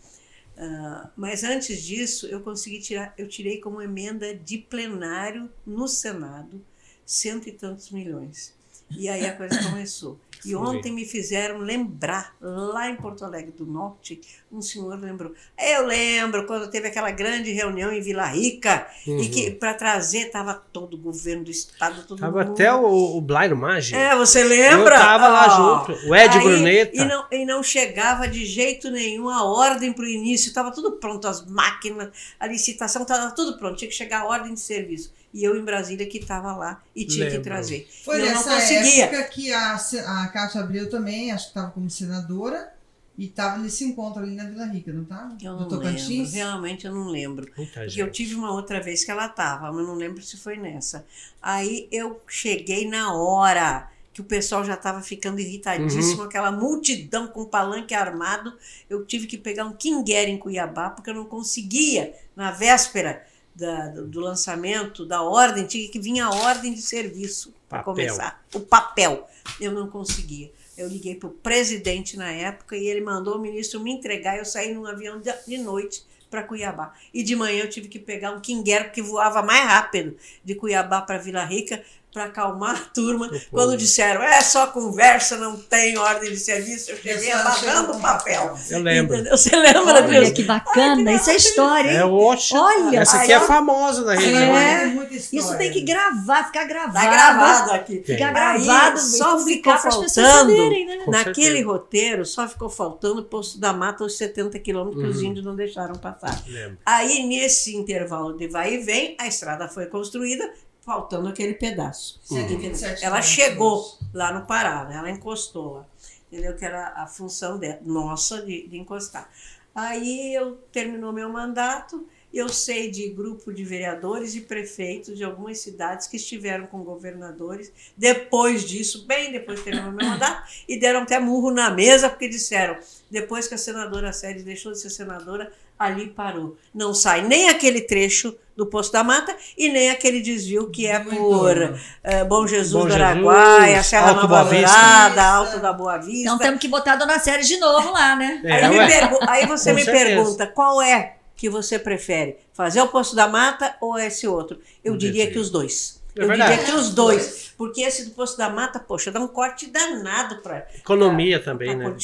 Ah, 0.57 1.11
mas 1.17 1.45
antes 1.45 1.83
disso, 1.85 2.27
eu 2.27 2.41
consegui 2.43 2.81
tirar, 2.81 3.15
eu 3.17 3.29
tirei 3.29 3.61
como 3.61 3.81
emenda 3.81 4.35
de 4.35 4.59
plenário 4.59 5.51
no 5.67 5.87
Senado 5.89 6.65
cento 7.07 7.49
e 7.49 7.53
tantos 7.53 7.91
milhões. 7.91 8.55
E 8.97 9.09
aí 9.09 9.27
a 9.27 9.37
coisa 9.37 9.59
começou. 9.63 10.21
E 10.45 10.55
ontem 10.55 10.93
me 10.93 11.05
fizeram 11.05 11.59
lembrar, 11.59 12.37
lá 12.41 12.91
em 12.91 12.97
Porto 12.97 13.25
Alegre 13.25 13.53
do 13.53 13.67
Norte, 13.67 14.21
um 14.53 14.61
senhor 14.61 14.99
lembrou. 14.99 15.33
Eu 15.59 15.87
lembro 15.87 16.47
quando 16.47 16.71
teve 16.71 16.89
aquela 16.89 17.11
grande 17.11 17.53
reunião 17.53 17.93
em 17.93 18.01
Vila 18.01 18.27
Rica, 18.27 18.87
e 19.07 19.29
que 19.29 19.51
para 19.51 19.75
trazer 19.75 20.27
estava 20.27 20.55
todo 20.73 20.95
o 20.95 20.99
governo 20.99 21.45
do 21.45 21.51
estado, 21.51 22.03
todo 22.07 22.19
Uhum. 22.19 22.27
Tava 22.27 22.45
mundo. 22.45 22.53
até 22.53 22.73
o, 22.73 23.17
o 23.17 23.21
Blairo 23.21 23.57
Maggi. 23.57 23.95
É, 23.95 24.15
você 24.17 24.43
lembra? 24.45 24.97
Eu 24.97 25.01
tava 25.01 25.29
lá 25.29 25.47
Ó, 25.47 25.87
junto. 25.87 26.09
O 26.09 26.15
Ed 26.15 26.37
aí, 26.37 26.43
Bruneta. 26.43 26.97
E 26.97 27.05
não, 27.05 27.27
e 27.31 27.45
não 27.45 27.63
chegava 27.63 28.27
de 28.27 28.45
jeito 28.45 28.91
nenhum 28.91 29.29
a 29.29 29.45
ordem 29.45 29.93
para 29.93 30.05
o 30.05 30.09
início, 30.09 30.49
estava 30.49 30.71
tudo 30.73 30.93
pronto, 30.93 31.27
as 31.29 31.45
máquinas, 31.47 32.11
a 32.39 32.47
licitação 32.47 33.03
estava 33.03 33.31
tudo 33.33 33.59
pronto, 33.59 33.77
tinha 33.77 33.89
que 33.89 33.95
chegar 33.95 34.23
a 34.23 34.27
ordem 34.27 34.55
de 34.55 34.61
serviço. 34.61 35.13
E 35.33 35.45
eu 35.45 35.57
em 35.57 35.65
Brasília 35.65 36.07
que 36.07 36.19
estava 36.19 36.57
lá 36.57 36.83
e 36.97 37.05
tinha 37.05 37.27
que 37.27 37.39
Lembro. 37.39 37.45
trazer. 37.45 37.89
Foi 38.05 38.19
E 38.19 38.21
eu 38.21 38.27
não 38.33 38.35
nessa 38.35 38.55
conseguia. 38.55 39.05
época 39.05 39.25
que 39.25 39.53
a, 39.53 39.75
a 39.77 40.29
Cátia 40.29 40.61
Abreu 40.63 40.89
também, 40.89 41.31
acho 41.33 41.45
que 41.47 41.51
estava 41.51 41.71
como 41.71 41.91
senadora, 41.91 42.73
e 43.17 43.27
estava 43.27 43.59
nesse 43.59 43.85
encontro 43.85 44.23
ali 44.23 44.35
na 44.35 44.45
Vila 44.45 44.65
Rica, 44.67 44.93
não 44.93 45.03
estava? 45.03 45.37
Eu 45.43 45.57
não 45.57 45.69
lembro, 45.69 45.69
Tocantins? 45.69 46.33
realmente 46.33 46.87
eu 46.87 46.95
não 46.95 47.09
lembro. 47.09 47.51
Muita 47.57 47.73
Porque 47.81 47.89
gente. 47.89 48.01
eu 48.01 48.11
tive 48.13 48.35
uma 48.37 48.53
outra 48.53 48.81
vez 48.81 49.05
que 49.05 49.11
ela 49.11 49.27
estava, 49.27 49.73
mas 49.73 49.87
não 49.87 49.95
lembro 49.95 50.23
se 50.23 50.37
foi 50.37 50.57
nessa. 50.57 51.05
Aí 51.43 51.89
eu 51.91 52.21
cheguei 52.29 52.89
na 52.89 53.13
hora 53.15 53.91
que 54.13 54.21
o 54.21 54.25
pessoal 54.25 54.65
já 54.65 54.75
estava 54.75 55.01
ficando 55.03 55.41
irritadíssimo, 55.41 56.23
aquela 56.23 56.51
multidão 56.53 57.27
com 57.29 57.45
palanque 57.45 57.93
armado. 57.95 58.53
Eu 58.89 59.05
tive 59.05 59.27
que 59.27 59.37
pegar 59.39 59.65
um 59.65 59.73
Kinguer 59.73 60.29
em 60.29 60.39
Cuiabá, 60.39 60.91
porque 60.91 61.11
eu 61.11 61.15
não 61.15 61.25
conseguia, 61.25 62.15
na 62.37 62.51
véspera 62.53 63.25
da- 63.59 63.89
do, 63.89 64.21
lançamento 64.21 65.05
da 65.05 65.23
ordem, 65.23 65.67
tinha 65.67 65.89
que 65.89 65.99
vir 65.99 66.21
a 66.21 66.31
ordem 66.31 66.73
de 66.73 66.81
serviço 66.81 67.53
para 67.69 67.83
começar. 67.83 68.43
O 68.55 68.61
papel. 68.61 69.29
Eu 69.61 69.73
não 69.73 69.89
conseguia. 69.89 70.51
Eu 70.77 70.87
liguei 70.89 71.17
para 71.17 71.29
o 71.29 71.33
presidente 71.33 72.17
na 72.17 72.31
época 72.31 72.77
e 72.77 72.87
ele 72.87 73.01
mandou 73.01 73.35
o 73.37 73.39
ministro 73.41 73.81
me 73.81 73.91
entregar. 73.91 74.39
Eu 74.39 74.45
saí 74.45 74.73
num 74.73 74.87
avião 74.87 75.19
de, 75.21 75.33
de 75.47 75.59
noite 75.59 76.05
para 76.31 76.43
Cuiabá. 76.45 76.95
E 77.13 77.23
de 77.23 77.35
manhã 77.35 77.63
eu 77.65 77.71
tive 77.71 77.89
que 77.89 77.99
pegar 77.99 78.31
um 78.33 78.41
Kinguero 78.41 78.91
que 78.93 79.03
voava 79.03 79.43
mais 79.43 79.65
rápido 79.65 80.17
de 80.45 80.55
Cuiabá 80.55 81.01
para 81.01 81.19
Vila 81.19 81.45
Rica 81.45 81.83
para 82.13 82.25
acalmar 82.25 82.75
a 82.75 82.85
turma. 82.95 83.31
Quando 83.51 83.77
disseram, 83.77 84.23
é 84.23 84.41
só 84.41 84.67
conversa, 84.69 85.37
não 85.37 85.57
tem 85.57 85.97
ordem 85.99 86.31
de 86.31 86.37
serviço, 86.39 86.91
eu 86.91 86.97
cheguei 86.97 87.31
com 87.31 87.93
o 87.93 88.01
papel. 88.01 88.59
Eu 88.71 88.81
lembro. 88.81 89.15
Entendeu? 89.15 89.37
Você 89.37 89.55
lembra 89.55 89.83
Olha 90.05 90.21
disso? 90.21 90.35
que 90.35 90.43
bacana, 90.45 91.13
isso 91.13 91.31
é 91.31 91.37
história, 91.37 91.91
hein? 91.91 91.97
É 91.99 92.05
ótimo. 92.05 92.61
Olha, 92.61 93.01
Essa 93.01 93.19
aqui 93.19 93.33
aí, 93.33 93.41
é 93.43 93.47
famosa 93.47 94.05
da 94.05 94.15
região. 94.15 94.57
É. 94.57 95.09
Isso 95.33 95.57
tem 95.59 95.71
que 95.71 95.83
gravar, 95.83 96.45
ficar 96.47 96.65
gravado. 96.65 96.95
Tá 96.95 97.11
gravado 97.11 97.73
aqui. 97.73 98.03
Ficar 98.05 98.29
Aí, 98.37 98.65
gravado 98.65 99.01
só 99.01 99.35
e 99.35 99.39
publicar 99.39 99.79
ficou 99.79 99.81
para 99.81 99.89
as 99.89 99.97
pessoas 99.97 100.27
faltando 100.33 100.51
saberem, 100.57 100.87
né? 100.87 101.05
Naquele 101.07 101.47
certeza. 101.47 101.67
roteiro, 101.67 102.27
só 102.27 102.49
ficou 102.49 102.69
faltando 102.71 103.21
o 103.21 103.25
posto 103.25 103.59
da 103.59 103.73
mata 103.73 104.05
os 104.05 104.17
70 104.17 104.59
quilômetros 104.59 105.03
que 105.03 105.09
os 105.11 105.19
Uhum. 105.19 105.25
índios 105.25 105.45
não 105.45 105.55
deixaram 105.55 105.95
passar. 105.95 106.43
Lembro. 106.47 106.79
Aí, 106.85 107.25
nesse 107.27 107.77
intervalo 107.77 108.37
de 108.37 108.49
vai 108.49 108.75
e 108.75 108.79
vem, 108.79 109.17
a 109.21 109.27
estrada 109.27 109.69
foi 109.69 109.87
construída, 109.87 110.51
faltando 110.89 111.29
aquele 111.29 111.53
pedaço. 111.53 112.19
127 112.25 113.05
Ela 113.05 113.21
quilômetros. 113.21 113.27
chegou 113.27 113.99
lá 114.15 114.33
no 114.33 114.47
Pará, 114.47 114.87
né? 114.87 114.97
ela 114.97 115.11
encostou 115.11 115.75
lá. 115.75 115.87
Entendeu? 116.33 116.57
Que 116.57 116.65
era 116.65 116.95
a 116.97 117.07
função 117.07 117.59
de, 117.59 117.79
nossa 117.83 118.41
de, 118.41 118.67
de 118.67 118.79
encostar. 118.79 119.29
Aí 119.75 120.35
eu 120.35 120.57
terminou 120.73 121.13
meu 121.13 121.29
mandato, 121.29 122.09
eu 122.33 122.49
sei 122.49 122.91
de 122.91 123.09
grupo 123.09 123.53
de 123.53 123.65
vereadores 123.65 124.35
e 124.35 124.41
prefeitos 124.43 125.17
de 125.17 125.25
algumas 125.25 125.59
cidades 125.61 126.07
que 126.07 126.17
estiveram 126.17 126.67
com 126.67 126.83
governadores 126.83 127.73
depois 127.97 128.65
disso, 128.65 129.07
bem 129.07 129.33
depois 129.33 129.59
que 129.61 129.71
terminou 129.71 129.93
meu 129.93 130.05
mandato, 130.09 130.43
e 130.69 130.79
deram 130.79 131.01
até 131.03 131.19
murro 131.19 131.51
na 131.51 131.71
mesa, 131.71 132.09
porque 132.11 132.29
disseram, 132.29 132.77
depois 133.11 133.49
que 133.49 133.55
a 133.55 133.59
senadora 133.59 134.13
Sérgio 134.13 134.45
deixou 134.45 134.73
de 134.73 134.79
ser 134.81 134.91
senadora, 134.91 135.51
ali 135.79 136.09
parou. 136.09 136.57
Não 136.75 136.93
sai 136.93 137.23
nem 137.23 137.49
aquele 137.49 137.81
trecho 137.81 138.37
do 138.57 138.67
Poço 138.67 138.93
da 138.93 139.05
Mata 139.05 139.35
e 139.57 139.69
nem 139.71 139.89
aquele 139.91 140.21
desvio 140.21 140.69
que 140.71 140.87
é 140.89 140.99
Do 140.99 141.11
por 141.11 141.57
eh, 142.03 142.25
Bom 142.25 142.47
Jesus 142.49 142.83
Bom 142.83 142.89
do 142.89 142.95
Araguaia, 142.95 143.83
Serra 143.85 144.09
Alto 144.09 144.23
Nova 144.23 144.27
Boa 144.29 144.45
Vista. 144.45 144.67
Dourada, 144.77 145.23
Alto 145.25 145.59
da 145.61 145.73
Boa 145.73 145.97
Vista. 145.99 146.23
Então 146.23 146.39
temos 146.39 146.61
que 146.61 146.67
botar 146.67 146.95
a 146.95 146.97
Dona 146.97 147.19
Série 147.21 147.45
de 147.45 147.57
novo 147.59 147.93
lá, 147.93 148.17
né? 148.17 148.41
É, 148.45 148.65
aí, 148.65 148.77
pergu- 148.89 149.19
aí 149.29 149.47
você 149.47 149.71
Com 149.71 149.77
me 149.77 149.85
certeza. 149.85 150.05
pergunta 150.07 150.47
qual 150.49 150.83
é 150.83 151.15
que 151.39 151.49
você 151.49 151.79
prefere, 151.79 152.37
fazer 152.53 152.81
o 152.83 152.89
Poço 152.89 153.15
da 153.15 153.29
Mata 153.29 153.77
ou 153.81 153.97
esse 153.97 154.27
outro? 154.27 154.61
Eu 154.85 154.97
diria 154.97 155.31
que 155.31 155.39
os 155.39 155.49
dois. 155.51 156.03
É 156.17 156.23
Eu 156.23 156.27
verdade. 156.27 156.51
diria 156.51 156.67
que 156.67 156.73
os 156.73 156.91
dois. 156.93 157.53
Porque 157.57 157.81
esse 157.81 158.05
do 158.07 158.11
Poço 158.11 158.37
da 158.37 158.51
Mata, 158.51 158.81
poxa, 158.81 159.13
dá 159.13 159.21
um 159.21 159.29
corte 159.29 159.67
danado 159.69 160.39
para 160.43 160.67
Economia 160.75 161.41
também, 161.41 161.77
né? 161.77 161.95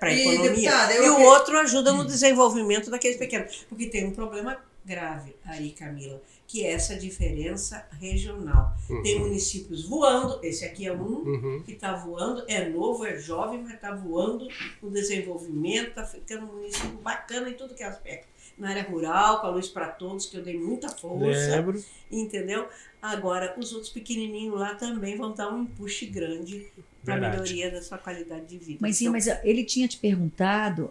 para 0.00 0.08
a 0.08 0.12
economia. 0.14 0.50
deputada, 0.50 0.94
eu 0.94 1.04
e 1.04 1.10
o 1.10 1.20
outro 1.20 1.58
ajuda 1.58 1.92
no 1.92 2.04
desenvolvimento 2.06 2.90
daqueles 2.90 3.18
pequenos. 3.18 3.66
Porque 3.68 3.86
tem 3.86 4.06
um 4.06 4.12
problema 4.12 4.56
grave 4.84 5.36
aí, 5.44 5.70
Camila, 5.70 6.20
que 6.46 6.64
é 6.66 6.72
essa 6.72 6.96
diferença 6.96 7.86
regional. 8.00 8.72
Tem 9.02 9.18
municípios 9.18 9.84
voando, 9.86 10.40
esse 10.42 10.64
aqui 10.64 10.86
é 10.86 10.92
um 10.92 11.02
Uhum. 11.22 11.62
que 11.64 11.72
está 11.72 11.94
voando, 11.94 12.42
é 12.48 12.68
novo, 12.68 13.04
é 13.06 13.16
jovem, 13.18 13.62
mas 13.62 13.74
está 13.74 13.94
voando 13.94 14.48
no 14.82 14.90
desenvolvimento, 14.90 15.88
está 15.90 16.04
ficando 16.04 16.46
um 16.46 16.54
município 16.56 16.98
bacana 17.02 17.48
em 17.50 17.54
tudo 17.54 17.74
que 17.74 17.82
é 17.82 17.86
aspecto. 17.86 18.31
Na 18.58 18.68
área 18.70 18.82
rural, 18.82 19.40
com 19.40 19.46
a 19.46 19.50
luz 19.50 19.68
para 19.68 19.88
todos, 19.88 20.26
que 20.26 20.36
eu 20.36 20.42
dei 20.42 20.58
muita 20.58 20.88
força, 20.88 21.56
Lembro. 21.56 21.82
entendeu? 22.10 22.68
Agora, 23.00 23.54
os 23.58 23.72
outros 23.72 23.90
pequenininhos 23.90 24.58
lá 24.58 24.74
também 24.74 25.16
vão 25.16 25.32
dar 25.32 25.52
um 25.52 25.62
empuxo 25.62 26.06
grande 26.10 26.66
para 27.04 27.14
a 27.16 27.18
melhoria 27.18 27.70
da 27.70 27.82
sua 27.82 27.98
qualidade 27.98 28.46
de 28.46 28.58
vida. 28.58 28.78
Mas 28.80 28.96
sim, 28.98 29.04
Então, 29.04 29.12
mas 29.14 29.26
ele 29.42 29.64
tinha 29.64 29.88
te 29.88 29.96
perguntado 29.98 30.90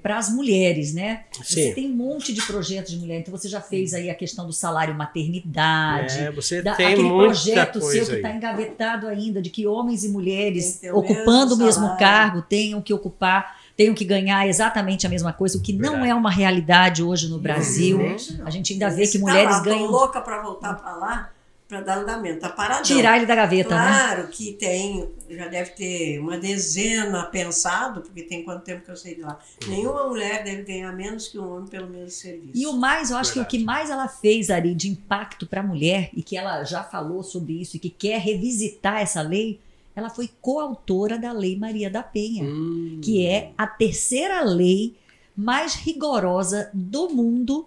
para 0.00 0.16
as 0.16 0.32
mulheres, 0.32 0.94
né? 0.94 1.24
Você 1.36 1.68
Sim. 1.68 1.74
tem 1.74 1.90
um 1.90 1.94
monte 1.96 2.32
de 2.32 2.40
projetos 2.46 2.92
de 2.92 2.98
mulher, 2.98 3.18
então 3.18 3.36
você 3.36 3.48
já 3.48 3.60
fez 3.60 3.92
aí 3.94 4.08
a 4.10 4.14
questão 4.14 4.46
do 4.46 4.52
salário 4.52 4.94
maternidade. 4.94 6.18
É, 6.18 6.30
você 6.30 6.62
da- 6.62 6.74
tem 6.76 6.86
aquele 6.86 7.02
muita 7.08 7.24
projeto 7.32 7.80
seu 7.80 8.06
que 8.06 8.12
está 8.14 8.30
engavetado 8.32 9.08
ainda, 9.08 9.42
de 9.42 9.50
que 9.50 9.66
homens 9.66 10.04
e 10.04 10.08
mulheres 10.08 10.80
ocupando 10.92 11.54
o 11.54 11.58
mesmo 11.58 11.96
cargo 11.96 12.42
tenham 12.42 12.80
que 12.80 12.92
ocupar 12.94 13.60
tenham 13.76 13.94
que 13.94 14.04
ganhar 14.04 14.46
exatamente 14.46 15.06
a 15.06 15.10
mesma 15.10 15.32
coisa, 15.32 15.58
o 15.58 15.60
que 15.60 15.72
não 15.72 15.92
Verdade. 15.92 16.10
é 16.10 16.14
uma 16.14 16.30
realidade 16.30 17.02
hoje 17.02 17.28
no 17.28 17.38
Brasil. 17.38 18.00
A 18.44 18.50
gente 18.50 18.72
ainda 18.72 18.90
vê 18.90 19.06
que 19.06 19.18
tá 19.18 19.24
mulheres 19.24 19.56
lá, 19.56 19.62
ganham. 19.62 19.86
louca 19.86 20.20
para 20.20 20.42
voltar 20.42 20.74
para 20.74 20.96
lá, 20.96 21.30
para 21.72 21.80
dar 21.80 21.98
andamento. 21.98 22.40
Tá 22.40 22.50
paradão. 22.50 22.82
Tirar 22.82 23.16
ele 23.16 23.24
da 23.24 23.34
gaveta, 23.34 23.74
né? 23.74 23.82
Claro 23.82 24.28
que 24.28 24.52
tem, 24.52 25.08
já 25.30 25.48
deve 25.48 25.70
ter 25.70 26.18
uma 26.18 26.36
dezena 26.36 27.24
pensado, 27.24 28.02
porque 28.02 28.22
tem 28.22 28.44
quanto 28.44 28.62
tempo 28.62 28.84
que 28.84 28.90
eu 28.90 28.96
sei 28.96 29.14
de 29.14 29.22
lá. 29.22 29.38
Nenhuma 29.66 30.06
mulher 30.06 30.44
deve 30.44 30.64
ganhar 30.64 30.92
menos 30.92 31.28
que 31.28 31.38
um 31.38 31.56
homem 31.56 31.68
pelo 31.68 31.88
mesmo 31.88 32.10
serviço. 32.10 32.52
E 32.54 32.66
o 32.66 32.74
mais, 32.74 33.10
eu 33.10 33.16
acho 33.16 33.32
que 33.32 33.40
o 33.40 33.46
que 33.46 33.58
mais 33.58 33.88
ela 33.88 34.06
fez, 34.06 34.50
Ari, 34.50 34.74
de 34.74 34.90
impacto 34.90 35.46
para 35.46 35.60
a 35.60 35.64
mulher, 35.64 36.10
e 36.12 36.22
que 36.22 36.36
ela 36.36 36.62
já 36.62 36.84
falou 36.84 37.22
sobre 37.22 37.54
isso, 37.62 37.76
e 37.76 37.80
que 37.80 37.88
quer 37.88 38.20
revisitar 38.20 39.00
essa 39.00 39.22
lei, 39.22 39.58
ela 39.94 40.08
foi 40.10 40.30
coautora 40.40 41.18
da 41.18 41.32
Lei 41.32 41.56
Maria 41.58 41.90
da 41.90 42.02
Penha, 42.02 42.44
Hum. 42.44 43.00
que 43.02 43.26
é 43.26 43.52
a 43.58 43.66
terceira 43.66 44.42
lei 44.42 44.96
mais 45.36 45.74
rigorosa 45.74 46.70
do 46.72 47.08
mundo 47.10 47.66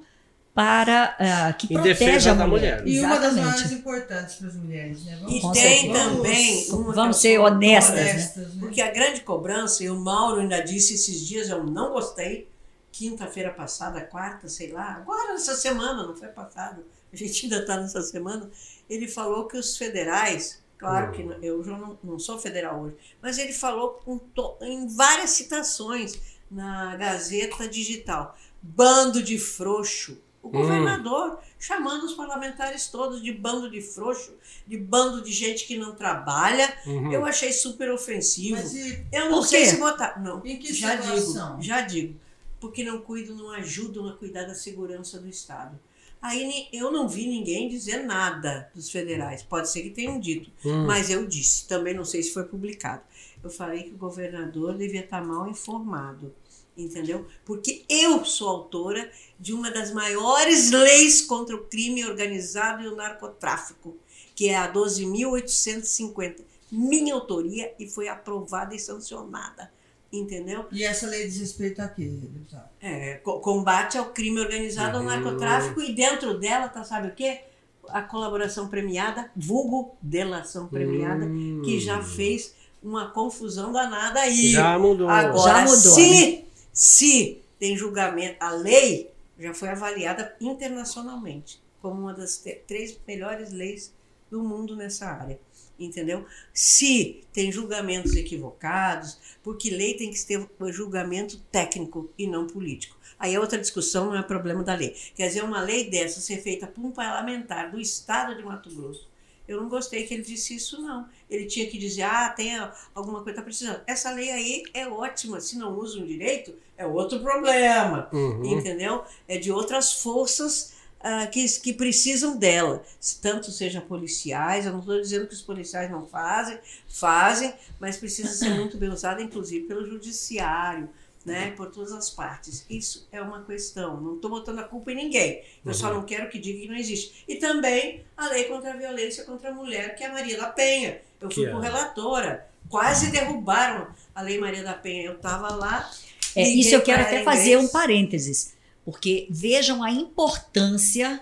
para 0.53 1.15
ah, 1.19 1.51
que 1.53 1.65
Em 1.73 1.75
protege 1.75 2.29
a 2.29 2.33
da 2.33 2.47
mulher. 2.47 2.81
mulher. 2.81 2.87
E 2.87 2.99
uma 3.01 3.19
das 3.19 3.35
mais 3.35 3.71
importantes 3.73 4.35
para 4.35 4.47
as 4.47 4.55
mulheres, 4.55 5.03
né? 5.03 5.19
E 5.27 5.41
Com 5.41 5.51
tem 5.51 5.91
também. 5.91 6.65
Vamos 6.69 6.97
eu 6.97 7.13
ser 7.13 7.39
honestas, 7.39 7.95
né? 7.95 8.11
Honestas, 8.11 8.53
né? 8.53 8.59
Porque 8.61 8.81
a 8.81 8.89
grande 8.89 9.19
cobrança, 9.21 9.83
e 9.83 9.89
o 9.89 9.95
Mauro 9.99 10.39
ainda 10.39 10.61
disse 10.61 10.93
esses 10.93 11.27
dias, 11.27 11.49
eu 11.49 11.63
não 11.65 11.91
gostei, 11.91 12.47
quinta-feira 12.91 13.49
passada, 13.51 13.99
quarta, 13.99 14.47
sei 14.47 14.71
lá, 14.71 14.93
agora 14.93 15.33
essa 15.33 15.55
semana, 15.55 16.07
não 16.07 16.15
foi 16.15 16.29
passado, 16.29 16.81
a 17.11 17.15
gente 17.17 17.45
ainda 17.45 17.57
está 17.59 17.75
nessa 17.75 18.01
semana, 18.01 18.49
ele 18.89 19.09
falou 19.09 19.47
que 19.49 19.57
os 19.57 19.75
federais, 19.75 20.63
claro 20.85 21.11
que 21.11 21.23
não- 21.23 21.35
eu 21.43 21.63
já 21.63 21.77
não, 21.77 21.97
não 22.03 22.19
sou 22.19 22.37
federal 22.39 22.81
hoje, 22.81 22.95
mas 23.21 23.37
ele 23.37 23.53
falou 23.53 23.91
com 24.05 24.17
to- 24.17 24.55
em 24.61 24.87
várias 24.87 25.31
citações 25.31 26.19
na 26.49 26.95
Gazeta 26.95 27.67
Digital, 27.67 28.37
bando 28.61 29.21
de 29.21 29.37
frouxo. 29.37 30.17
O 30.41 30.49
governador 30.49 31.39
chamando 31.57 32.03
os 32.05 32.13
parlamentares 32.13 32.87
todos 32.87 33.19
de 33.23 33.31
bando 33.31 33.67
de 33.69 33.81
frouxo, 33.81 34.31
de 34.67 34.77
bando 34.77 35.23
de 35.23 35.31
gente 35.31 35.65
que 35.65 35.75
não 35.75 35.95
trabalha. 35.95 36.71
Uhum. 36.85 37.11
Eu 37.11 37.25
achei 37.25 37.51
super 37.51 37.91
ofensivo. 37.91 38.55
Mas 38.57 38.75
e 38.75 39.03
Eu 39.11 39.31
não 39.31 39.41
sei 39.41 39.65
se 39.65 39.77
botar. 39.77 40.21
Não, 40.21 40.45
Em 40.45 40.59
que 40.59 40.71
já 40.71 41.01
situação? 41.01 41.53
digo, 41.57 41.63
já 41.63 41.81
digo. 41.81 42.19
Porque 42.59 42.83
não 42.83 43.01
cuidam, 43.01 43.35
não 43.35 43.49
ajudam 43.51 44.07
a 44.07 44.13
cuidar 44.13 44.43
da 44.43 44.53
segurança 44.53 45.19
do 45.19 45.27
Estado. 45.27 45.79
Aí 46.27 46.67
eu 46.73 46.91
não 46.91 47.07
vi 47.07 47.27
ninguém 47.27 47.67
dizer 47.69 48.03
nada 48.03 48.69
dos 48.73 48.89
federais. 48.89 49.43
Pode 49.43 49.69
ser 49.69 49.81
que 49.83 49.89
tenham 49.91 50.19
dito, 50.19 50.49
Hum. 50.65 50.85
mas 50.85 51.09
eu 51.09 51.25
disse. 51.27 51.67
Também 51.67 51.93
não 51.93 52.03
sei 52.05 52.23
se 52.23 52.33
foi 52.33 52.43
publicado. 52.45 53.03
Eu 53.43 53.49
falei 53.49 53.83
que 53.83 53.91
o 53.93 53.97
governador 53.97 54.75
devia 54.75 55.01
estar 55.01 55.23
mal 55.23 55.47
informado. 55.47 56.33
Entendeu? 56.77 57.25
Porque 57.45 57.85
eu 57.87 58.25
sou 58.25 58.49
autora 58.49 59.09
de 59.39 59.53
uma 59.53 59.71
das 59.71 59.93
maiores 59.93 60.71
leis 60.71 61.21
contra 61.21 61.55
o 61.55 61.63
crime 61.65 62.03
organizado 62.05 62.83
e 62.83 62.87
o 62.87 62.95
narcotráfico, 62.95 63.95
que 64.35 64.49
é 64.49 64.57
a 64.57 64.67
12.850. 64.67 66.43
Minha 66.71 67.13
autoria 67.13 67.73
e 67.79 67.87
foi 67.87 68.09
aprovada 68.09 68.75
e 68.75 68.79
sancionada. 68.79 69.71
Entendeu? 70.19 70.65
E 70.71 70.83
essa 70.83 71.07
lei 71.07 71.25
diz 71.25 71.37
respeito 71.39 71.81
a 71.81 71.87
quê, 71.87 72.05
deputado? 72.05 72.69
É, 72.81 73.15
co- 73.15 73.39
combate 73.39 73.97
ao 73.97 74.05
crime 74.11 74.39
organizado, 74.39 74.97
ao 74.97 75.03
Uhum. 75.03 75.09
narcotráfico, 75.09 75.81
e 75.81 75.93
dentro 75.93 76.37
dela 76.39 76.67
tá, 76.69 76.83
sabe 76.83 77.09
o 77.09 77.13
quê? 77.15 77.41
A 77.89 78.01
colaboração 78.01 78.67
premiada, 78.67 79.29
vulgo 79.35 79.95
delação 80.01 80.67
premiada, 80.67 81.25
Hum. 81.25 81.61
que 81.63 81.79
já 81.79 82.01
fez 82.01 82.53
uma 82.81 83.09
confusão 83.11 83.71
danada 83.71 84.19
aí. 84.21 84.51
Já 84.51 84.77
mudou. 84.79 85.09
Agora, 85.09 85.51
Já 85.51 85.61
mudou, 85.61 85.75
se, 85.93 86.45
se 86.73 87.41
tem 87.59 87.75
julgamento, 87.77 88.37
a 88.39 88.51
lei 88.51 89.11
já 89.39 89.53
foi 89.53 89.69
avaliada 89.69 90.35
internacionalmente 90.39 91.59
como 91.81 92.01
uma 92.01 92.13
das 92.13 92.43
três 92.67 92.97
melhores 93.07 93.51
leis 93.51 93.93
do 94.31 94.43
mundo 94.43 94.75
nessa 94.75 95.05
área. 95.07 95.39
Entendeu? 95.79 96.25
Se 96.53 97.23
tem 97.33 97.51
julgamentos 97.51 98.15
equivocados, 98.15 99.17
porque 99.43 99.69
lei 99.69 99.95
tem 99.95 100.09
que 100.11 100.25
ter 100.25 100.47
julgamento 100.71 101.37
técnico 101.51 102.09
e 102.17 102.25
não 102.25 102.47
político. 102.47 102.95
Aí 103.17 103.33
é 103.33 103.39
outra 103.39 103.59
discussão, 103.59 104.07
não 104.07 104.17
é 104.17 104.21
problema 104.21 104.63
da 104.63 104.75
lei. 104.75 104.95
Quer 105.15 105.27
dizer, 105.27 105.43
uma 105.43 105.61
lei 105.61 105.89
dessa 105.89 106.19
ser 106.19 106.37
feita 106.37 106.67
por 106.67 106.83
um 106.83 106.91
parlamentar 106.91 107.71
do 107.71 107.79
estado 107.79 108.35
de 108.35 108.43
Mato 108.43 108.69
Grosso. 108.69 109.07
Eu 109.47 109.61
não 109.61 109.69
gostei 109.69 110.05
que 110.05 110.13
ele 110.13 110.23
disse 110.23 110.55
isso, 110.55 110.81
não. 110.81 111.07
Ele 111.29 111.45
tinha 111.45 111.67
que 111.69 111.77
dizer, 111.77 112.01
ah, 112.01 112.29
tem 112.29 112.57
alguma 112.95 113.21
coisa 113.21 113.23
que 113.23 113.29
está 113.31 113.43
precisando. 113.43 113.81
Essa 113.85 114.11
lei 114.11 114.31
aí 114.31 114.63
é 114.73 114.87
ótima. 114.87 115.39
Se 115.39 115.57
não 115.57 115.77
usam 115.77 116.05
direito, 116.05 116.53
é 116.75 116.85
outro 116.85 117.19
problema. 117.19 118.09
Uhum. 118.11 118.57
Entendeu? 118.57 119.03
É 119.27 119.37
de 119.37 119.51
outras 119.51 120.01
forças 120.01 120.73
ah, 121.01 121.27
que, 121.27 121.47
que 121.59 121.73
precisam 121.73 122.37
dela. 122.37 122.83
Tanto 123.21 123.51
seja 123.51 123.81
policiais, 123.81 124.65
eu 124.65 124.71
não 124.71 124.79
estou 124.79 124.99
dizendo 124.99 125.27
que 125.27 125.33
os 125.33 125.41
policiais 125.41 125.89
não 125.91 126.07
fazem, 126.07 126.57
fazem, 126.87 127.53
mas 127.79 127.97
precisa 127.97 128.29
ser 128.29 128.49
muito 128.55 128.77
bem 128.77 128.89
usada, 128.89 129.21
inclusive 129.21 129.67
pelo 129.67 129.85
judiciário. 129.85 130.89
Né, 131.25 131.49
por 131.57 131.71
todas 131.71 131.91
as 131.91 132.11
partes. 132.11 132.67
Isso 132.69 133.07
é 133.11 133.19
uma 133.19 133.43
questão. 133.43 133.99
Não 133.99 134.13
estou 134.13 134.29
botando 134.29 134.59
a 134.59 134.63
culpa 134.63 134.91
em 134.91 134.95
ninguém. 134.95 135.41
Eu 135.65 135.73
só 135.73 135.87
Uhum. 135.87 135.95
não 135.95 136.03
quero 136.03 136.29
que 136.29 136.37
diga 136.37 136.59
que 136.59 136.67
não 136.67 136.75
existe. 136.75 137.23
E 137.27 137.37
também 137.37 138.05
a 138.15 138.27
lei 138.27 138.43
contra 138.43 138.71
a 138.71 138.75
violência 138.77 139.23
contra 139.23 139.49
a 139.49 139.51
mulher, 139.51 139.95
que 139.95 140.03
é 140.03 140.07
a 140.07 140.13
Maria 140.13 140.37
da 140.37 140.49
Penha. 140.49 141.01
Eu 141.19 141.31
fui 141.31 141.45
é? 141.45 141.59
relatora. 141.59 142.47
Quase 142.69 143.09
derrubaram 143.09 143.87
a 144.13 144.21
Lei 144.21 144.37
Maria 144.37 144.63
da 144.63 144.73
Penha. 144.75 145.03
Eu 145.05 145.13
estava 145.13 145.55
lá. 145.55 145.91
É, 146.35 146.43
isso 146.43 146.75
eu 146.75 146.81
quero 146.83 147.01
até 147.01 147.23
fazer 147.23 147.57
um 147.57 147.67
parênteses, 147.69 148.54
porque 148.85 149.27
vejam 149.29 149.83
a 149.83 149.91
importância 149.91 151.19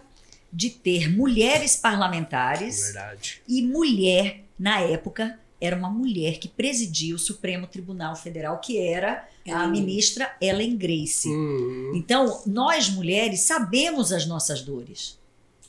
de 0.51 0.69
ter 0.69 1.09
mulheres 1.09 1.75
parlamentares 1.75 2.83
Verdade. 2.83 3.41
e 3.47 3.61
mulher, 3.63 4.43
na 4.59 4.81
época, 4.81 5.39
era 5.59 5.75
uma 5.75 5.89
mulher 5.89 6.39
que 6.39 6.49
presidia 6.49 7.15
o 7.15 7.19
Supremo 7.19 7.65
Tribunal 7.65 8.15
Federal, 8.15 8.59
que 8.59 8.77
era 8.77 9.27
a 9.49 9.65
ministra 9.65 10.35
Ellen 10.41 10.75
Grace. 10.75 11.27
Uhum. 11.27 11.93
Então, 11.95 12.43
nós 12.45 12.89
mulheres 12.89 13.41
sabemos 13.41 14.11
as 14.11 14.25
nossas 14.25 14.61
dores. 14.61 15.17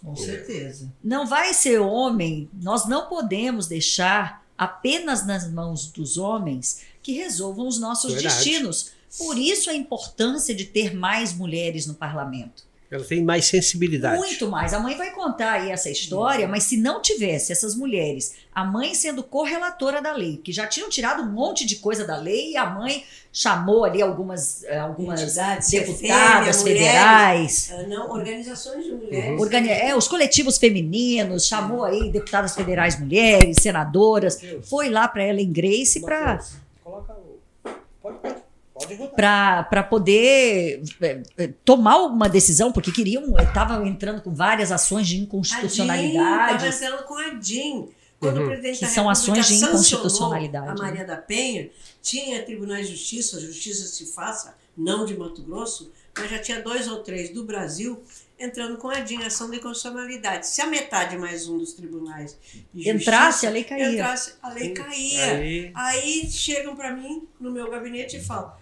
Com 0.02 0.16
certeza. 0.16 0.92
Não 1.02 1.26
vai 1.26 1.54
ser 1.54 1.78
homem, 1.80 2.50
nós 2.60 2.86
não 2.86 3.08
podemos 3.08 3.66
deixar 3.66 4.44
apenas 4.58 5.26
nas 5.26 5.50
mãos 5.50 5.86
dos 5.86 6.18
homens 6.18 6.82
que 7.02 7.12
resolvam 7.12 7.66
os 7.66 7.78
nossos 7.78 8.12
Verdade. 8.14 8.34
destinos. 8.34 8.90
Por 9.18 9.38
isso 9.38 9.70
a 9.70 9.74
importância 9.74 10.54
de 10.54 10.64
ter 10.64 10.94
mais 10.94 11.32
mulheres 11.32 11.86
no 11.86 11.94
parlamento. 11.94 12.64
Ela 12.90 13.02
tem 13.04 13.24
mais 13.24 13.46
sensibilidade. 13.46 14.18
Muito 14.18 14.48
mais. 14.48 14.72
A 14.72 14.78
mãe 14.78 14.94
vai 14.96 15.10
contar 15.10 15.52
aí 15.54 15.70
essa 15.70 15.90
história, 15.90 16.46
mas 16.46 16.62
se 16.64 16.76
não 16.76 17.02
tivesse 17.02 17.50
essas 17.50 17.74
mulheres, 17.74 18.34
a 18.54 18.62
mãe 18.64 18.94
sendo 18.94 19.24
correlatora 19.24 20.00
da 20.00 20.12
lei, 20.12 20.36
que 20.36 20.52
já 20.52 20.64
tinham 20.68 20.88
tirado 20.88 21.22
um 21.22 21.26
monte 21.32 21.66
de 21.66 21.76
coisa 21.76 22.06
da 22.06 22.16
lei, 22.16 22.52
e 22.52 22.56
a 22.56 22.66
mãe 22.70 23.02
chamou 23.32 23.84
ali 23.84 24.00
algumas, 24.00 24.62
eh, 24.64 24.78
algumas 24.78 25.20
Entidades, 25.22 25.70
deputadas 25.70 26.56
CFM, 26.58 26.62
federais. 26.68 27.70
Ah, 27.72 27.82
Não, 27.88 28.10
organizações 28.12 28.84
de 28.84 28.92
mulheres. 28.92 29.40
Organi- 29.40 29.70
é, 29.70 29.96
os 29.96 30.06
coletivos 30.06 30.56
femininos, 30.56 31.46
chamou 31.46 31.82
aí 31.82 32.12
deputadas 32.12 32.54
federais 32.54 33.00
mulheres, 33.00 33.56
senadoras, 33.60 34.38
foi 34.62 34.88
lá 34.88 35.08
para 35.08 35.26
Ellen 35.26 35.50
Grace 35.50 36.00
para 36.00 36.38
Coloca 36.84 37.12
o. 37.14 37.40
Pode, 38.00 38.18
pode. 38.18 38.43
Para 39.16 39.82
poder 39.82 40.82
é, 41.00 41.22
é, 41.38 41.48
tomar 41.64 41.98
uma 41.98 42.28
decisão, 42.28 42.72
porque 42.72 42.90
queriam, 42.92 43.22
estavam 43.38 43.86
entrando 43.86 44.20
com 44.22 44.34
várias 44.34 44.70
ações 44.72 45.06
de 45.06 45.14
Estava 45.14 45.24
inconstitucionalidade. 45.26 46.66
entrando 46.66 47.02
com 47.04 47.14
a 47.16 47.28
DIN. 47.30 47.88
Quando 48.20 48.38
Uhum. 48.38 48.44
o 48.44 48.46
presidente 48.46 48.78
Que 48.78 48.84
da 48.86 48.90
são 48.90 49.10
ações 49.10 49.46
de 49.46 49.54
inconstitucionalidade, 49.56 50.68
A 50.68 50.74
né? 50.74 50.80
Maria 50.80 51.04
da 51.04 51.16
Penha 51.16 51.68
tinha 52.00 52.42
tribunais 52.42 52.86
de 52.88 52.94
justiça, 52.96 53.38
justiça 53.40 53.86
se 53.86 54.06
faça, 54.06 54.54
não 54.76 55.04
de 55.04 55.14
Mato 55.16 55.42
Grosso, 55.42 55.92
mas 56.16 56.30
já 56.30 56.38
tinha 56.38 56.62
dois 56.62 56.88
ou 56.88 56.98
três 57.02 57.30
do 57.30 57.44
Brasil 57.44 58.02
entrando 58.38 58.78
com 58.78 58.88
a 58.88 59.00
DIN, 59.00 59.22
ação 59.24 59.50
de 59.50 59.56
inconstitucionalidade. 59.58 60.46
Se 60.46 60.62
a 60.62 60.66
metade 60.66 61.18
mais 61.18 61.48
um 61.48 61.58
dos 61.58 61.74
tribunais 61.74 62.36
de 62.72 62.88
Entrasse, 62.88 63.46
justiça 63.46 63.46
a 63.46 63.50
lei 63.50 63.64
caía. 63.64 63.92
entrasse, 63.92 64.32
a 64.42 64.48
lei 64.50 64.70
caía. 64.70 65.24
Aí, 65.32 65.70
Aí 65.74 66.30
chegam 66.30 66.74
para 66.74 66.92
mim 66.92 67.26
no 67.38 67.50
meu 67.50 67.68
gabinete 67.70 68.16
e 68.16 68.20
falam: 68.20 68.52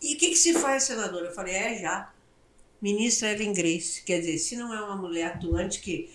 e 0.00 0.14
o 0.14 0.18
que, 0.18 0.30
que 0.30 0.36
se 0.36 0.54
faz, 0.54 0.84
senadora? 0.84 1.26
Eu 1.26 1.34
falei: 1.34 1.54
é 1.54 1.78
já. 1.78 2.12
Ministra 2.80 3.32
Ellen 3.32 3.52
Grace. 3.52 4.02
Quer 4.02 4.20
dizer, 4.20 4.38
se 4.38 4.56
não 4.56 4.72
é 4.72 4.80
uma 4.80 4.96
mulher 4.96 5.26
atuante 5.26 5.80
que 5.80 6.10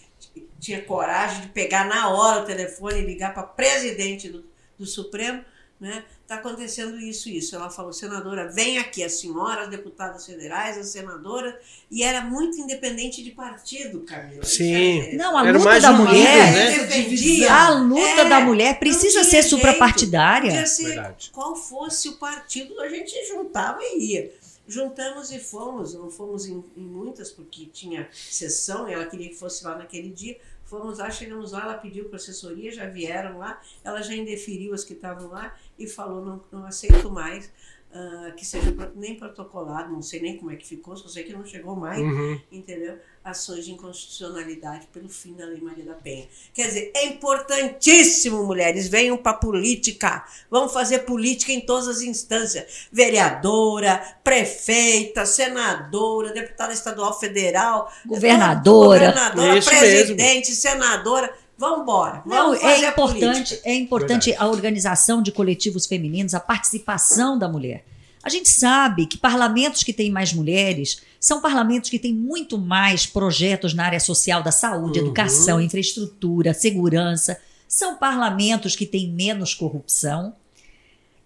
tinha 0.60 0.82
coragem 0.82 1.42
de 1.42 1.48
pegar 1.50 1.86
na 1.86 2.10
hora 2.10 2.42
o 2.42 2.46
telefone 2.46 3.00
e 3.00 3.06
ligar 3.06 3.34
para 3.34 3.44
presidente 3.44 4.30
do, 4.30 4.44
do 4.77 4.86
Supremo, 4.86 5.46
né? 5.86 6.04
Está 6.24 6.36
acontecendo 6.36 7.00
isso, 7.00 7.30
isso. 7.30 7.56
Ela 7.56 7.70
falou, 7.70 7.94
senadora, 7.94 8.50
vem 8.51 8.80
aqui, 8.80 9.04
as 9.04 9.20
senhoras, 9.20 9.70
deputadas 9.70 10.25
federais, 10.25 10.75
as 10.75 10.88
senadoras, 10.89 11.54
e 11.92 12.01
era 12.01 12.22
muito 12.22 12.58
independente 12.58 13.24
de 13.24 13.30
partido, 13.32 14.00
Camila. 14.01 14.44
Sim. 14.44 15.01
É- 15.01 15.15
Não, 15.15 15.38
a 15.38 15.42
Era 15.48 15.51
luta 15.58 15.70
mais 15.70 15.84
da 15.84 15.92
unido, 15.92 16.08
mulher, 16.08 16.51
né? 16.51 16.80
defendia. 16.86 17.54
a 17.54 17.70
luta 17.70 18.01
É, 18.22 18.25
da 18.30 18.39
mulher 18.39 18.80
precisa 18.80 19.24
ser 19.24 19.42
jeito. 19.44 19.50
suprapartidária. 19.50 20.65
Ser 20.65 20.86
Verdade. 20.86 21.30
qual 21.32 21.56
fosse 21.56 22.10
o 22.10 22.13
partido, 22.13 22.80
a 22.82 22.89
gente 22.89 23.13
juntava 23.27 23.77
e 23.84 24.13
ia. 24.13 24.34
Juntamos 24.68 25.32
e 25.32 25.38
fomos, 25.38 25.94
não 25.94 26.10
fomos 26.10 26.48
em, 26.48 26.63
em 26.75 26.82
muitas, 26.82 27.30
porque 27.30 27.68
tinha 27.72 28.10
sessão 28.12 28.89
e 28.89 28.94
ela 28.94 29.06
queria 29.06 29.30
que 29.30 29.36
fosse 29.36 29.63
lá 29.63 29.77
naquele 29.77 30.10
dia. 30.10 30.38
Fomos 30.66 30.98
lá, 30.98 31.10
chegamos 31.10 31.52
lá, 31.52 31.62
ela 31.62 31.78
pediu 31.78 32.06
para 32.06 32.18
assessoria, 32.18 32.72
já 32.72 32.88
vieram 32.88 33.38
lá, 33.38 33.62
ela 33.84 34.02
já 34.02 34.16
indeferiu 34.16 34.74
as 34.74 34.84
que 34.84 34.94
estavam 34.94 35.30
lá 35.30 35.56
e 35.78 35.88
falou: 35.88 36.26
não, 36.26 36.44
não 36.52 36.66
aceito 36.66 37.10
mais 37.10 37.52
ah, 37.94 38.32
que 38.36 38.46
seja 38.46 38.76
nem 38.94 39.16
protocolado, 39.16 39.90
não 39.90 40.02
sei 40.02 40.22
nem 40.22 40.38
como 40.38 40.52
é 40.52 40.58
que 40.58 40.68
ficou, 40.68 40.98
só 40.98 41.08
sei 41.08 41.24
que 41.24 41.32
não 41.32 41.46
chegou 41.46 41.76
mais 41.78 42.00
Uhum. 42.00 42.42
entendeu? 42.52 43.00
Ações 43.25 43.65
de 43.65 43.72
inconstitucionalidade 43.72 44.86
pelo 44.94 45.10
fim 45.10 45.34
da 45.34 45.46
Lei 45.46 45.60
Maria 45.60 45.84
da 45.84 45.94
Penha. 45.94 46.27
Quer 46.53 46.67
dizer, 46.67 46.91
é 46.94 47.08
importantíssimo, 47.08 48.46
mulheres, 48.46 48.88
venham 48.88 49.17
para 49.17 49.32
a 49.32 49.39
política. 49.39 50.24
Vamos 50.48 50.72
fazer 50.72 51.00
política 51.00 51.51
em 51.51 51.62
todas 51.62 51.88
as 51.88 52.01
instâncias. 52.03 52.88
Vereadora, 52.91 54.00
prefeita, 54.24 55.25
senadora, 55.25 56.32
deputada 56.34 56.72
estadual 56.72 57.20
federal, 57.20 57.91
Governadora. 58.05 59.08
governadora 59.08 59.58
Isso 59.58 59.70
presidente, 59.72 60.51
senadora. 60.51 61.34
Vamos 61.58 61.82
embora. 61.82 62.22
Não, 62.27 62.51
Vamos 62.51 62.63
é 62.63 62.88
importante, 62.88 63.60
é 63.63 63.74
importante 63.74 64.29
Verdade. 64.29 64.50
a 64.50 64.51
organização 64.51 65.24
de 65.24 65.32
coletivos 65.32 65.88
femininos, 65.88 66.36
a 66.36 66.39
participação 66.39 67.39
da 67.39 67.50
mulher. 67.50 67.84
A 68.25 68.29
gente 68.29 68.50
sabe 68.50 69.05
que 69.05 69.20
parlamentos 69.20 69.84
que 69.84 69.94
têm 69.94 70.10
mais 70.10 70.34
mulheres 70.34 71.00
são 71.20 71.39
parlamentos 71.39 71.91
que 71.91 72.00
têm 72.00 72.12
muito 72.12 72.58
mais 72.58 73.05
projetos 73.05 73.75
na 73.75 73.86
área 73.86 74.00
social 74.00 74.41
da 74.41 74.51
saúde, 74.51 74.98
Uhum. 75.00 75.05
educação, 75.05 75.62
infraestrutura, 75.62 76.51
segurança. 76.51 77.39
São 77.67 77.98
parlamentos 77.98 78.75
que 78.75 78.88
têm 78.88 79.08
menos 79.12 79.53
corrupção. 79.53 80.34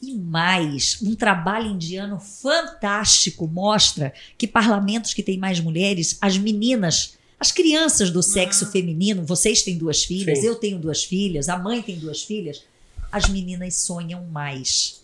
E 0.02 0.14
mais, 0.14 1.00
um 1.02 1.16
trabalho 1.16 1.72
indiano 1.72 2.20
fantástico 2.20 3.48
mostra 3.48 4.14
que 4.38 4.46
parlamentos 4.46 5.14
que 5.14 5.24
têm 5.24 5.38
mais 5.38 5.62
mulheres, 5.62 6.18
as 6.20 6.38
meninas, 6.38 7.18
as 7.40 7.52
crianças 7.54 8.12
do 8.12 8.22
sexo 8.22 8.70
feminino, 8.72 9.24
vocês 9.26 9.62
têm 9.64 9.78
duas 9.78 10.04
filhas, 10.04 10.40
Sim. 10.40 10.48
eu 10.48 10.56
tenho 10.56 10.78
duas 10.80 11.04
filhas, 11.04 11.48
a 11.48 11.58
mãe 11.58 11.82
tem 11.82 11.98
duas 11.98 12.24
filhas, 12.24 12.62
as 13.10 13.30
meninas 13.30 13.76
sonham 13.76 14.26
mais. 14.26 15.02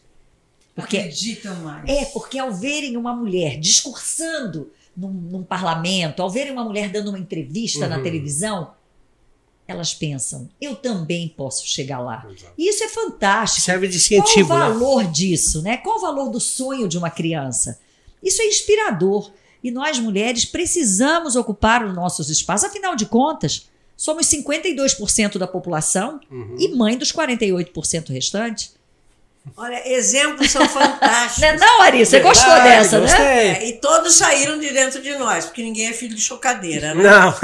Porque 0.75 0.97
Acreditam 0.97 1.55
mais. 1.61 1.87
é, 1.89 2.03
porque 2.05 2.37
ao 2.37 2.53
verem 2.53 2.97
uma 2.97 3.15
mulher 3.15 3.57
discursando 3.57 4.71
num, 4.95 5.09
num 5.09 5.43
parlamento, 5.43 6.21
ao 6.21 6.29
verem 6.29 6.51
uma 6.51 6.65
mulher 6.65 6.89
dando 6.89 7.07
uma 7.09 7.19
entrevista 7.19 7.87
na 7.87 7.97
Uhum. 7.97 8.03
televisão, 8.03 8.73
elas 9.67 9.93
pensam, 9.93 10.47
eu 10.61 10.75
também 10.75 11.27
posso 11.29 11.65
chegar 11.65 11.99
lá. 11.99 12.25
Exato. 12.29 12.53
E 12.57 12.69
isso 12.69 12.83
é 12.83 12.89
fantástico. 12.89 13.65
Serve 13.65 13.87
de 13.87 13.97
Qual 13.97 14.19
o 14.19 14.23
incentivo, 14.23 14.53
né? 14.53 14.59
valor 14.59 15.03
disso, 15.05 15.61
né? 15.61 15.77
Qual 15.77 15.97
o 15.97 16.01
valor 16.01 16.29
do 16.29 16.39
sonho 16.39 16.87
de 16.87 16.97
uma 16.97 17.09
criança? 17.09 17.79
Isso 18.21 18.41
é 18.41 18.45
inspirador. 18.45 19.31
E 19.63 19.71
nós, 19.71 19.97
mulheres, 19.97 20.45
precisamos 20.45 21.35
ocupar 21.35 21.83
os 21.83 21.95
nossos 21.95 22.29
espaços. 22.29 22.69
Afinal 22.69 22.95
de 22.95 23.05
contas, 23.07 23.67
somos 23.97 24.27
52% 24.27 25.37
da 25.39 25.47
população 25.47 26.19
Uhum. 26.29 26.55
e 26.59 26.67
mãe 26.75 26.95
dos 26.97 27.11
48% 27.11 28.09
restantes. 28.09 28.74
Olha, 29.57 29.87
exemplos 29.87 30.51
são 30.51 30.67
fantásticos. 30.67 31.41
Não, 31.41 31.47
é 31.47 31.57
não 31.57 31.81
Ari? 31.81 32.05
Você 32.05 32.19
gostou 32.19 32.51
Verdade, 32.51 32.69
dessa, 32.69 32.95
né? 32.95 33.01
gostei. 33.01 33.25
É, 33.25 33.69
e 33.69 33.79
todos 33.79 34.15
saíram 34.15 34.59
de 34.59 34.71
dentro 34.71 35.01
de 35.01 35.15
nós, 35.17 35.45
porque 35.45 35.63
ninguém 35.63 35.87
é 35.87 35.93
filho 35.93 36.15
de 36.15 36.21
chocadeira, 36.21 36.93
né? 36.93 37.03
Não. 37.03 37.35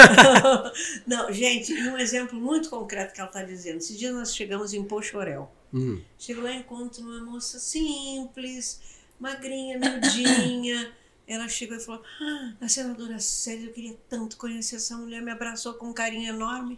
Não, 1.08 1.34
gente, 1.34 1.74
um 1.74 1.98
exemplo 1.98 2.40
muito 2.40 2.70
concreto 2.70 3.14
que 3.14 3.20
ela 3.20 3.30
está 3.30 3.44
dizendo. 3.44 3.78
Esses 3.78 3.98
dias 3.98 4.14
nós 4.14 4.36
chegamos 4.36 4.74
em 4.74 4.84
Pochorel. 4.84 5.52
Hum. 5.74 6.02
Chego 6.18 6.42
lá 6.42 6.52
e 6.52 6.58
encontro 6.58 7.02
uma 7.02 7.22
moça 7.24 7.60
simples, 7.60 8.82
magrinha, 9.20 9.78
miudinha. 9.78 10.92
Ela 11.28 11.48
chegou 11.48 11.78
e 11.78 11.80
falou: 11.80 12.04
ah, 12.22 12.54
a 12.60 12.68
senadora 12.68 13.20
Célia, 13.20 13.68
eu 13.68 13.74
queria 13.74 13.96
tanto 14.10 14.36
conhecer 14.36 14.76
essa 14.76 14.98
mulher. 14.98 15.22
Me 15.22 15.32
abraçou 15.32 15.76
com 15.76 15.88
um 15.88 15.94
carinho 15.94 16.28
enorme. 16.28 16.78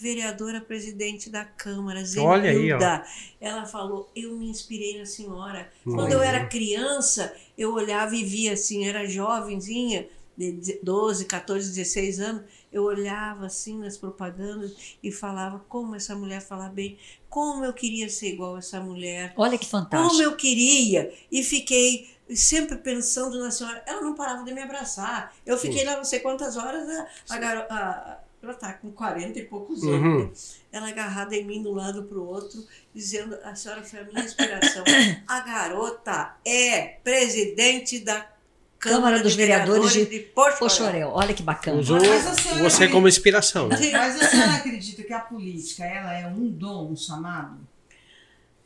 Vereadora 0.00 0.60
presidente 0.60 1.28
da 1.28 1.44
Câmara, 1.44 2.02
Olha 2.18 2.50
aí, 2.50 2.56
ó. 2.72 2.78
Zenilda. 2.78 3.04
Ela 3.40 3.66
falou: 3.66 4.10
eu 4.14 4.36
me 4.36 4.48
inspirei 4.48 4.98
na 4.98 5.06
senhora. 5.06 5.70
Quando 5.84 6.00
Olha. 6.00 6.12
eu 6.14 6.22
era 6.22 6.46
criança, 6.46 7.34
eu 7.56 7.72
olhava 7.74 8.14
e 8.14 8.22
via 8.24 8.52
assim, 8.52 8.86
era 8.86 9.06
jovenzinha, 9.08 10.06
de 10.36 10.78
12, 10.84 11.24
14, 11.24 11.68
16 11.70 12.20
anos, 12.20 12.42
eu 12.72 12.84
olhava 12.84 13.46
assim 13.46 13.76
nas 13.78 13.96
propagandas 13.96 14.72
e 15.02 15.10
falava 15.10 15.64
como 15.68 15.96
essa 15.96 16.14
mulher 16.14 16.40
fala 16.40 16.68
bem, 16.68 16.96
como 17.28 17.64
eu 17.64 17.72
queria 17.72 18.08
ser 18.08 18.34
igual 18.34 18.54
a 18.54 18.58
essa 18.60 18.78
mulher, 18.80 19.32
Olha 19.36 19.58
que 19.58 19.68
como 19.68 19.82
fantástico. 19.82 20.22
eu 20.22 20.36
queria. 20.36 21.12
E 21.32 21.42
fiquei 21.42 22.08
sempre 22.36 22.76
pensando 22.76 23.40
na 23.40 23.50
senhora. 23.50 23.82
Ela 23.84 24.00
não 24.02 24.14
parava 24.14 24.44
de 24.44 24.52
me 24.54 24.60
abraçar. 24.62 25.34
Eu 25.44 25.58
fiquei 25.58 25.82
lá 25.84 25.96
não 25.96 26.04
sei 26.04 26.20
quantas 26.20 26.56
horas, 26.56 26.88
a, 26.88 27.06
a 27.30 27.38
garota. 27.38 27.74
a- 27.74 28.27
ela 28.42 28.54
tá 28.54 28.72
com 28.72 28.90
40 28.92 29.38
e 29.38 29.44
poucos 29.44 29.82
anos. 29.82 29.92
Uhum. 29.92 30.32
Ela 30.72 30.88
agarrada 30.88 31.34
em 31.34 31.44
mim 31.44 31.60
de 31.62 31.68
um 31.68 31.72
lado 31.74 32.04
para 32.04 32.18
o 32.18 32.26
outro, 32.26 32.64
dizendo: 32.94 33.36
a 33.44 33.54
senhora 33.54 33.82
foi 33.82 34.00
a 34.00 34.04
minha 34.04 34.24
inspiração. 34.24 34.84
A 35.26 35.40
garota 35.40 36.36
é 36.44 36.98
presidente 37.02 37.98
da 38.00 38.26
Câmara, 38.78 39.00
Câmara 39.00 39.22
dos 39.24 39.32
de 39.32 39.38
Vereadores 39.38 39.92
de 39.92 40.06
Pochorel. 40.20 40.58
Pochorel, 40.58 41.10
olha 41.12 41.34
que 41.34 41.42
bacana. 41.42 41.80
Usou 41.80 41.98
você 41.98 42.60
acredita- 42.84 42.88
como 42.90 43.08
inspiração, 43.08 43.66
né? 43.66 43.76
Mas 43.92 44.22
a 44.22 44.28
senhora 44.28 44.52
acredita 44.52 45.02
que 45.02 45.12
a 45.12 45.18
política 45.18 45.84
ela 45.84 46.14
é 46.16 46.26
um 46.28 46.48
dom, 46.48 46.92
um 46.92 46.96
chamado? 46.96 47.58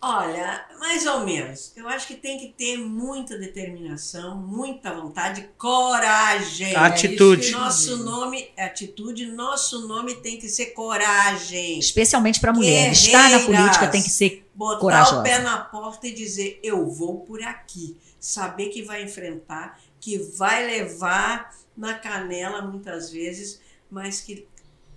Olha, 0.05 0.67
mais 0.81 1.07
ou 1.07 1.21
menos. 1.21 1.73
Eu 1.77 1.89
acho 1.89 2.09
que 2.09 2.15
tem 2.17 2.37
que 2.37 2.49
ter 2.49 2.77
muita 2.77 3.39
determinação, 3.39 4.37
muita 4.37 4.93
vontade, 4.93 5.49
coragem. 5.57 6.75
Atitude. 6.75 7.47
É 7.47 7.51
que 7.51 7.55
eu 7.55 7.61
Nosso 7.61 7.97
nome 7.99 8.49
é 8.57 8.65
atitude, 8.65 9.27
nosso 9.27 9.87
nome 9.87 10.17
tem 10.17 10.39
que 10.39 10.49
ser 10.49 10.67
coragem. 10.73 11.79
Especialmente 11.79 12.41
para 12.41 12.53
mulher. 12.53 12.91
Estar 12.91 13.31
na 13.31 13.41
política 13.41 13.87
tem 13.87 14.03
que 14.03 14.11
ser 14.11 14.45
Botar 14.55 14.81
Corajosa. 14.81 15.21
o 15.21 15.23
pé 15.23 15.39
na 15.39 15.59
porta 15.59 16.09
e 16.09 16.13
dizer: 16.13 16.59
eu 16.65 16.85
vou 16.91 17.21
por 17.21 17.41
aqui. 17.41 17.97
Saber 18.19 18.71
que 18.71 18.83
vai 18.83 19.05
enfrentar, 19.05 19.81
que 20.01 20.19
vai 20.19 20.67
levar 20.67 21.55
na 21.77 21.95
canela 21.95 22.61
muitas 22.61 23.11
vezes, 23.11 23.61
mas 23.89 24.21
que 24.21 24.47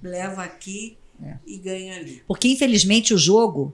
leva 0.01 0.43
aqui 0.43 0.97
É. 1.23 1.37
e 1.45 1.57
ganha 1.57 1.95
ali. 1.95 2.23
Porque, 2.27 2.47
infelizmente, 2.47 3.13
o 3.13 3.17
jogo 3.17 3.73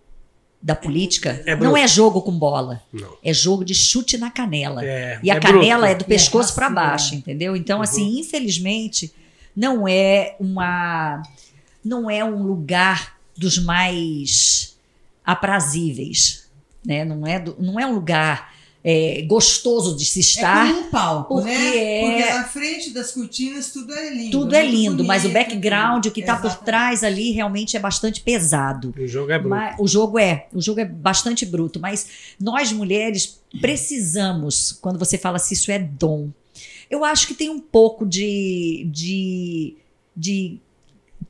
da 0.62 0.76
política 0.76 1.42
É 1.46 1.52
não 1.56 1.60
bruto. 1.72 1.78
é 1.78 1.88
jogo 1.88 2.22
com 2.22 2.32
bola. 2.32 2.82
Não. 2.94 3.18
É 3.24 3.34
jogo 3.34 3.66
de 3.66 3.74
chute 3.74 4.18
na 4.18 4.30
canela. 4.30 4.86
É, 4.86 5.20
E 5.24 5.32
a 5.32 5.36
é 5.36 5.40
canela 5.40 5.88
é 5.88 5.96
bruto. 5.96 6.06
do 6.06 6.08
pescoço 6.08 6.52
É 6.52 6.56
para 6.56 6.70
baixo, 6.70 7.16
entendeu? 7.16 7.56
Então, 7.56 7.78
Uhum. 7.78 7.84
assim, 7.84 8.20
infelizmente, 8.20 9.12
não 9.56 9.88
é 9.88 10.36
uma. 10.40 11.22
Não 11.84 12.10
é 12.10 12.24
um 12.24 12.44
lugar 12.44 13.18
dos 13.36 13.58
mais 13.58 14.78
aprazíveis. 15.26 16.48
Né? 16.86 17.04
Não, 17.06 17.26
é 17.26 17.40
do- 17.40 17.56
não 17.60 17.80
é 17.80 17.86
um 17.86 17.94
lugar 17.94 18.51
é, 18.84 19.22
gostoso 19.28 19.96
de 19.96 20.06
se 20.06 20.20
estar. 20.20 20.68
É 20.68 20.74
como 20.74 20.88
um 20.88 20.90
palco, 20.90 21.36
porque 21.36 21.50
né? 21.50 21.78
é- 21.78 22.02
Porque 22.02 22.34
na 22.34 22.44
frente 22.46 22.90
das 22.92 23.12
cortinas 23.12 23.72
tudo 23.72 23.94
é 23.94 24.10
lindo. 24.14 24.32
Tudo 24.32 24.56
é 24.56 24.64
muito 24.64 24.76
lindo, 24.76 25.04
mas 25.04 25.24
o 25.24 25.30
bonito, 25.30 25.46
background, 25.46 26.06
o 26.08 26.12
que 26.12 26.22
está 26.22 26.36
por 26.38 26.56
trás 26.58 27.04
ali, 27.04 27.32
realmente 27.32 27.78
é 27.78 27.80
bastante 27.80 28.22
pesado. 28.22 28.94
O 28.98 29.08
jogo 29.08 29.32
é 29.32 29.38
bruto. 29.38 29.50
Mas 29.50 29.76
o 29.80 29.88
jogo 29.88 30.18
é, 30.18 30.48
o 30.54 30.62
jogo 30.62 30.80
é 30.80 30.86
bastante 30.86 31.46
bruto, 31.46 31.80
mas 31.80 32.08
nós 32.40 32.72
mulheres 32.72 33.40
precisamos, 33.62 34.72
quando 34.72 34.98
você 34.98 35.18
fala 35.18 35.38
se 35.38 35.54
isso 35.54 35.72
é 35.72 35.78
dom, 35.78 36.30
eu 36.90 37.06
acho 37.06 37.28
que 37.28 37.34
tem 37.34 37.50
um 37.50 37.60
pouco 37.60 38.06
de, 38.06 38.88
de, 38.92 39.76
de 40.16 40.60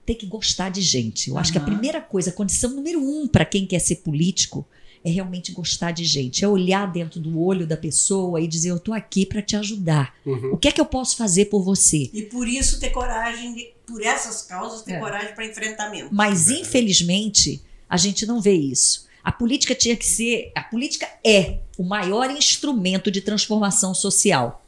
ter 0.05 0.15
que 0.15 0.25
gostar 0.25 0.69
de 0.69 0.81
gente. 0.81 1.29
Eu 1.29 1.37
acho 1.37 1.51
que 1.51 1.57
a 1.57 1.61
primeira 1.61 2.01
coisa, 2.01 2.29
a 2.29 2.33
condição 2.33 2.71
número 2.71 2.99
um 2.99 3.27
para 3.27 3.45
quem 3.45 3.65
quer 3.65 3.79
ser 3.79 3.97
político 3.97 4.65
é 5.03 5.09
realmente 5.09 5.51
gostar 5.51 5.91
de 5.91 6.03
gente, 6.05 6.43
é 6.45 6.47
olhar 6.47 6.85
dentro 6.91 7.19
do 7.19 7.39
olho 7.41 7.65
da 7.65 7.75
pessoa 7.75 8.39
e 8.39 8.47
dizer 8.47 8.69
eu 8.69 8.79
tô 8.79 8.93
aqui 8.93 9.25
para 9.25 9.41
te 9.41 9.55
ajudar. 9.55 10.15
Uhum. 10.25 10.53
O 10.53 10.57
que 10.57 10.67
é 10.67 10.71
que 10.71 10.79
eu 10.79 10.85
posso 10.85 11.17
fazer 11.17 11.45
por 11.45 11.63
você? 11.63 12.09
E 12.13 12.21
por 12.23 12.47
isso 12.47 12.79
ter 12.79 12.91
coragem, 12.91 13.53
de, 13.55 13.69
por 13.85 14.01
essas 14.03 14.43
causas, 14.43 14.83
ter 14.83 14.93
É. 14.93 14.99
coragem 14.99 15.33
para 15.33 15.45
enfrentamento. 15.45 16.09
Mas 16.11 16.49
infelizmente 16.49 17.61
a 17.89 17.97
gente 17.97 18.25
não 18.25 18.39
vê 18.39 18.53
isso. 18.53 19.07
A 19.23 19.31
política 19.31 19.75
tinha 19.75 19.95
que 19.95 20.05
ser, 20.05 20.51
a 20.55 20.61
política 20.63 21.07
é 21.23 21.59
o 21.77 21.83
maior 21.83 22.29
instrumento 22.31 23.11
de 23.11 23.21
transformação 23.21 23.93
social. 23.93 24.65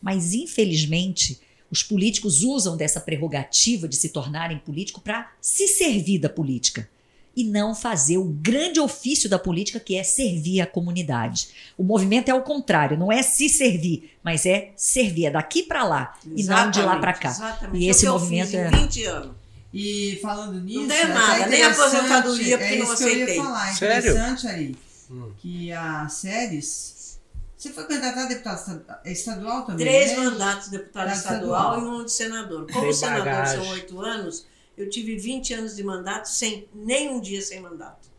Mas 0.00 0.34
infelizmente 0.34 1.40
os 1.70 1.82
políticos 1.82 2.42
usam 2.42 2.76
dessa 2.76 3.00
prerrogativa 3.00 3.88
de 3.88 3.96
se 3.96 4.10
tornarem 4.10 4.58
político 4.58 5.00
para 5.00 5.32
se 5.40 5.66
servir 5.68 6.18
da 6.18 6.28
política. 6.28 6.88
E 7.34 7.44
não 7.44 7.74
fazer 7.74 8.18
o 8.18 8.24
grande 8.24 8.78
ofício 8.80 9.28
da 9.28 9.38
política, 9.38 9.80
que 9.80 9.96
é 9.96 10.02
servir 10.02 10.60
a 10.60 10.66
comunidade. 10.66 11.48
O 11.78 11.82
movimento 11.82 12.28
é 12.28 12.34
o 12.34 12.42
contrário, 12.42 12.96
não 12.98 13.10
é 13.10 13.22
se 13.22 13.48
servir, 13.48 14.10
mas 14.22 14.44
é 14.46 14.70
servir, 14.76 15.26
é 15.26 15.30
daqui 15.30 15.62
para 15.62 15.82
lá 15.84 16.14
e 16.36 16.44
não 16.44 16.70
de 16.70 16.82
lá 16.82 16.98
para 16.98 17.12
cá. 17.14 17.30
Exatamente. 17.30 17.82
E 17.82 17.86
É 17.86 17.88
o 17.88 17.90
esse 17.90 18.04
eu 18.04 18.12
movimento 18.12 18.46
fiz 18.50 18.54
é 18.58 18.68
20 18.70 19.04
anos. 19.04 19.30
E 19.74 20.18
falando 20.20 20.60
nisso. 20.60 20.86
ganho 20.86 21.02
até 21.04 21.14
nada, 21.14 21.46
nem 21.46 21.62
aposentadoria, 21.62 22.58
porque 22.58 22.74
é 22.74 22.78
não 22.78 22.84
isso 22.84 22.96
que 22.96 23.02
eu 23.02 23.08
aceitei. 23.08 23.36
ia 23.36 23.42
falar. 23.42 23.74
Sério? 23.74 23.98
Interessante, 24.10 24.46
Ari, 24.48 24.76
Hum. 25.10 25.30
que 25.38 25.72
a 25.72 26.08
Séries. 26.08 27.18
Você 27.56 27.70
foi 27.70 27.84
candidato 27.86 28.18
a 28.18 28.24
deputado 28.26 28.54
esta- 28.58 29.00
estadual 29.06 29.62
também? 29.64 29.86
Três 29.86 30.10
né? 30.10 30.16
mandatos 30.24 30.64
de 30.66 30.72
deputado 30.78 31.08
Deputado 31.08 31.16
estadual, 31.36 31.70
estadual. 31.74 31.96
e 31.96 32.00
um 32.00 32.04
de 32.04 32.12
senador. 32.12 32.66
Como 32.72 32.80
Tem 32.84 32.92
senador 32.92 33.24
bagagem. 33.24 33.62
são 33.62 33.72
oito 33.72 34.00
anos, 34.00 34.46
eu 34.76 34.88
tive 34.88 35.16
20 35.16 35.54
anos 35.54 35.76
de 35.76 35.82
mandato 35.84 36.26
sem 36.26 36.68
nem 36.74 37.10
um 37.10 37.20
dia 37.20 37.40
sem 37.42 37.60
mandato. 37.60 38.10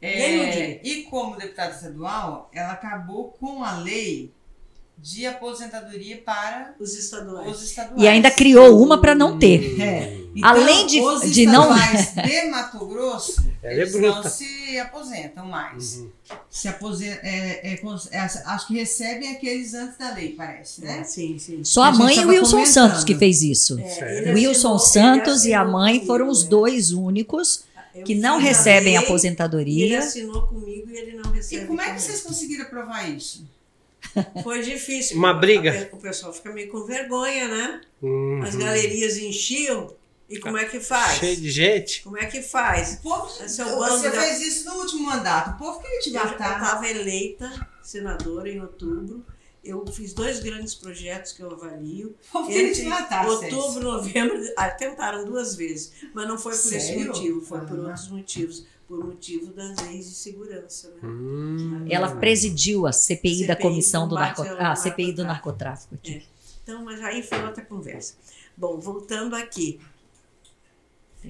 Nem 0.00 0.40
um 0.40 0.42
É, 0.44 0.50
dia. 0.50 0.80
e 0.82 1.04
como 1.04 1.36
deputada 1.36 1.74
estadual, 1.74 2.50
ela 2.52 2.72
acabou 2.72 3.30
com 3.32 3.62
a 3.62 3.78
lei 3.78 4.32
de 4.98 5.26
aposentadoria 5.26 6.18
para 6.24 6.74
Os 6.78 6.94
estaduais. 6.96 7.50
os 7.56 7.62
estaduais. 7.62 8.00
E 8.02 8.06
ainda 8.06 8.30
criou 8.30 8.80
uma 8.80 9.00
para 9.00 9.14
não 9.14 9.38
ter. 9.38 9.80
É. 9.80 10.18
Então, 10.34 10.48
Além 10.48 10.86
de- 10.86 11.00
os 11.00 11.30
de 11.30 11.44
não- 11.44 11.68
de 12.24 12.50
Mato 12.50 12.86
Grosso, 12.86 13.44
é 13.62 13.74
eles 13.76 13.92
bruta. 13.92 14.22
não 14.22 14.30
se 14.30 14.78
aposentam 14.78 15.44
mais. 15.46 15.96
Uhum. 15.96 16.08
Se 16.48 16.68
aposentam, 16.68 17.18
é, 17.22 17.72
é, 17.72 17.76
cons- 17.76 18.08
é, 18.10 18.18
acho 18.18 18.66
que 18.68 18.74
recebem 18.74 19.30
aqueles 19.32 19.74
antes 19.74 19.98
da 19.98 20.14
lei, 20.14 20.30
parece, 20.30 20.82
É, 20.82 20.86
né? 20.86 21.04
sim, 21.04 21.38
sim. 21.38 21.62
Só 21.64 21.82
A 21.82 21.88
a 21.88 21.92
mãe 21.92 22.16
e 22.16 22.24
o 22.24 22.28
Wilson 22.28 22.50
comentando. 22.52 22.72
Santos 22.72 23.04
que 23.04 23.14
fez 23.14 23.42
isso. 23.42 23.78
É, 23.78 24.32
Wilson 24.32 24.76
assinou- 24.76 24.78
Santos 24.78 25.44
e 25.44 25.52
a 25.52 25.64
mãe 25.64 25.94
comigo, 25.94 26.06
foram 26.06 26.28
os 26.28 26.44
é. 26.44 26.48
dois 26.48 26.92
únicos 26.92 27.64
Eu 27.94 28.04
que 28.04 28.14
não 28.14 28.38
recebem 28.38 28.84
lei, 28.84 28.96
Ele 28.96 29.04
aposentadoria. 29.04 29.98
assinou 29.98 30.46
comigo 30.46 30.88
e 30.90 30.96
ele 30.96 31.16
não 31.22 31.30
recebe. 31.30 31.64
E 31.64 31.66
como 31.66 31.80
é 31.80 31.92
que 31.92 32.00
vocês 32.00 32.22
conseguiram 32.22 32.62
aprovar 32.64 33.10
isso? 33.10 33.44
Foi 34.42 34.62
difícil. 34.62 35.16
Uma 35.16 35.30
A- 35.30 35.34
briga. 35.34 35.88
O 35.92 35.96
pessoal 35.96 36.32
fica 36.32 36.52
meio 36.52 36.68
com 36.70 36.84
vergonha, 36.84 37.48
né? 37.48 37.80
Uhum. 38.00 38.42
As 38.42 38.54
galerias 38.54 39.16
enchiam. 39.16 39.94
E 40.28 40.38
como 40.38 40.56
é 40.56 40.64
que 40.64 40.80
faz? 40.80 41.18
Cheio 41.18 41.36
de 41.36 41.50
gente. 41.50 42.02
Como 42.02 42.16
é 42.16 42.24
que 42.26 42.40
faz? 42.40 42.94
O 42.94 43.02
povo, 43.02 43.44
Esse 43.44 43.60
é 43.60 43.66
o 43.66 43.76
você 43.78 44.10
da- 44.10 44.20
fez 44.22 44.40
isso 44.40 44.64
no 44.68 44.76
último 44.80 45.04
mandato. 45.04 45.50
O 45.50 45.58
povo 45.58 45.80
queria 45.80 46.00
te 46.00 46.08
Eu 46.08 46.14
matar. 46.24 46.54
estava 46.62 46.88
eleita 46.88 47.68
senadora 47.82 48.48
em 48.48 48.60
outubro. 48.60 49.24
Eu 49.62 49.86
fiz 49.86 50.12
dois 50.12 50.40
grandes 50.40 50.74
projetos 50.74 51.32
que 51.32 51.42
eu 51.42 51.50
avalio. 51.50 52.16
O 52.30 52.32
povo 52.32 52.48
queria 52.48 52.72
te 52.72 52.80
Entre 52.80 52.88
matar, 52.88 53.28
outubro, 53.28 53.80
novembro. 53.84 54.42
Ah, 54.56 54.70
tentaram 54.70 55.24
duas 55.24 55.54
vezes, 55.54 55.92
mas 56.14 56.26
não 56.26 56.36
foi 56.38 56.52
por 56.52 56.58
esse 56.72 56.80
Sério? 56.80 57.06
motivo, 57.08 57.40
foi 57.42 57.60
por 57.60 57.78
Ah. 57.78 57.82
outros 57.88 58.08
motivos. 58.08 58.64
Por 58.92 59.06
motivo 59.06 59.54
das 59.54 59.74
leis 59.86 60.04
de 60.04 60.14
segurança. 60.14 60.90
Né? 60.90 60.96
Hum. 61.02 61.86
Ela 61.88 62.14
presidiu 62.16 62.86
a 62.86 62.92
CPI, 62.92 63.46
da 63.46 63.54
CPI 63.54 63.62
Comissão 63.62 64.06
do 64.06 64.14
narco... 64.16 64.42
ah, 64.42 64.76
CPI 64.76 65.12
do 65.14 65.24
narcotráfico. 65.24 65.94
aqui. 65.94 66.22
Então, 66.62 66.84
mas 66.84 67.00
aí 67.00 67.22
foi 67.22 67.42
outra 67.42 67.64
conversa. 67.64 68.16
Bom, 68.54 68.78
voltando 68.78 69.34
aqui. 69.34 69.80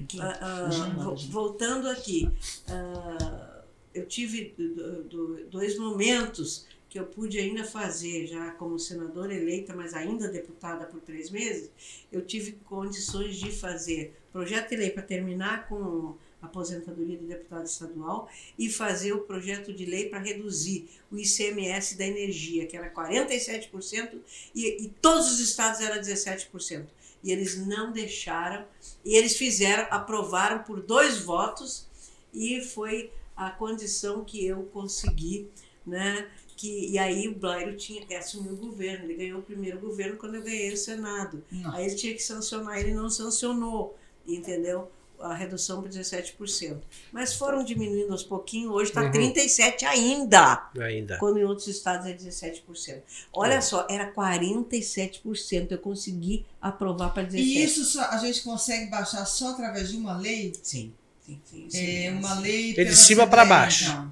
Que- 0.09 0.19
Ah, 0.19 0.39
ah, 0.41 0.69
vo- 1.03 1.15
voltando 1.15 1.87
aqui, 1.87 2.29
ah, 2.67 3.61
eu 3.93 4.05
tive 4.07 4.53
do- 4.57 5.03
do- 5.03 5.45
dois 5.49 5.77
momentos 5.79 6.65
que 6.89 6.99
eu 6.99 7.05
pude 7.05 7.39
ainda 7.39 7.63
fazer, 7.63 8.27
já 8.27 8.51
como 8.51 8.77
senadora 8.77 9.33
eleita, 9.33 9.73
mas 9.73 9.93
ainda 9.93 10.27
deputada 10.27 10.85
por 10.85 10.99
três 10.99 11.29
meses, 11.29 11.69
eu 12.11 12.25
tive 12.25 12.51
condições 12.65 13.37
de 13.37 13.51
fazer 13.53 14.13
projeto 14.33 14.71
de 14.71 14.75
lei 14.75 14.89
para 14.89 15.01
terminar 15.03 15.67
com 15.69 16.15
aposentadoria 16.43 17.17
de 17.17 17.25
deputado 17.25 17.65
estadual 17.65 18.29
e 18.59 18.69
fazer 18.69 19.13
o 19.13 19.21
projeto 19.21 19.73
de 19.73 19.85
lei 19.85 20.09
para 20.09 20.19
reduzir 20.19 20.89
o 21.09 21.17
ICMS 21.17 21.97
da 21.97 22.05
energia, 22.05 22.67
que 22.67 22.75
era 22.75 22.93
47%, 22.93 24.19
e, 24.53 24.83
e 24.83 24.89
todos 25.01 25.31
os 25.31 25.39
estados 25.39 25.79
era 25.81 25.99
17%. 25.99 26.85
E 27.23 27.31
eles 27.31 27.57
não 27.65 27.91
deixaram 27.91 28.65
e 29.05 29.15
eles 29.15 29.37
fizeram, 29.37 29.87
aprovaram 29.89 30.63
por 30.63 30.81
dois 30.81 31.19
votos 31.19 31.87
e 32.33 32.61
foi 32.61 33.11
a 33.35 33.49
condição 33.49 34.25
que 34.25 34.45
eu 34.45 34.63
consegui, 34.73 35.49
né? 35.85 36.29
Que, 36.57 36.91
e 36.91 36.99
aí 36.99 37.27
o 37.27 37.35
Blairo 37.35 37.75
tinha 37.77 38.05
que 38.05 38.13
assumir 38.13 38.51
o 38.51 38.57
governo. 38.57 39.05
Ele 39.05 39.15
ganhou 39.15 39.39
o 39.39 39.43
primeiro 39.43 39.79
governo 39.79 40.17
quando 40.17 40.35
eu 40.35 40.43
ganhei 40.43 40.73
o 40.73 40.77
Senado. 40.77 41.43
Nossa. 41.49 41.77
Aí 41.77 41.85
ele 41.85 41.95
tinha 41.95 42.13
que 42.13 42.21
sancionar, 42.21 42.77
ele 42.77 42.93
não 42.93 43.09
sancionou, 43.09 43.97
entendeu? 44.27 44.91
A 45.23 45.33
redução 45.33 45.81
para 45.81 45.89
17%. 45.89 46.77
Mas 47.11 47.33
foram 47.33 47.63
diminuindo 47.63 48.11
aos 48.11 48.23
pouquinhos, 48.23 48.71
hoje 48.71 48.89
está 48.91 49.03
Uhum. 49.03 49.11
37% 49.11 49.83
ainda 49.85 50.69
Ainda. 50.79 51.17
quando 51.17 51.37
em 51.39 51.43
outros 51.45 51.67
estados 51.67 52.05
é 52.07 52.13
17%. 52.13 53.01
Olha 53.31 53.53
É. 53.55 53.61
só, 53.61 53.87
era 53.89 54.11
47%, 54.11 55.71
eu 55.71 55.77
consegui 55.77 56.45
aprovar 56.61 57.13
para 57.13 57.23
17%. 57.23 57.37
E 57.39 57.63
isso 57.63 57.85
só- 57.85 58.03
a 58.09 58.17
gente 58.17 58.41
consegue 58.41 58.87
baixar 58.89 59.25
só 59.25 59.51
através 59.51 59.89
de 59.89 59.97
uma 59.97 60.17
lei? 60.17 60.53
Sim, 60.61 60.91
sim, 61.25 61.39
sim. 61.45 61.67
É 61.67 61.69
sim, 61.69 62.09
uma 62.09 62.35
sim. 62.35 62.41
lei. 62.41 62.67
de 62.69 62.75
pela 62.75 62.91
cima 62.95 63.23
CDE, 63.25 63.45
baixo. 63.49 63.83
Então, 63.91 64.11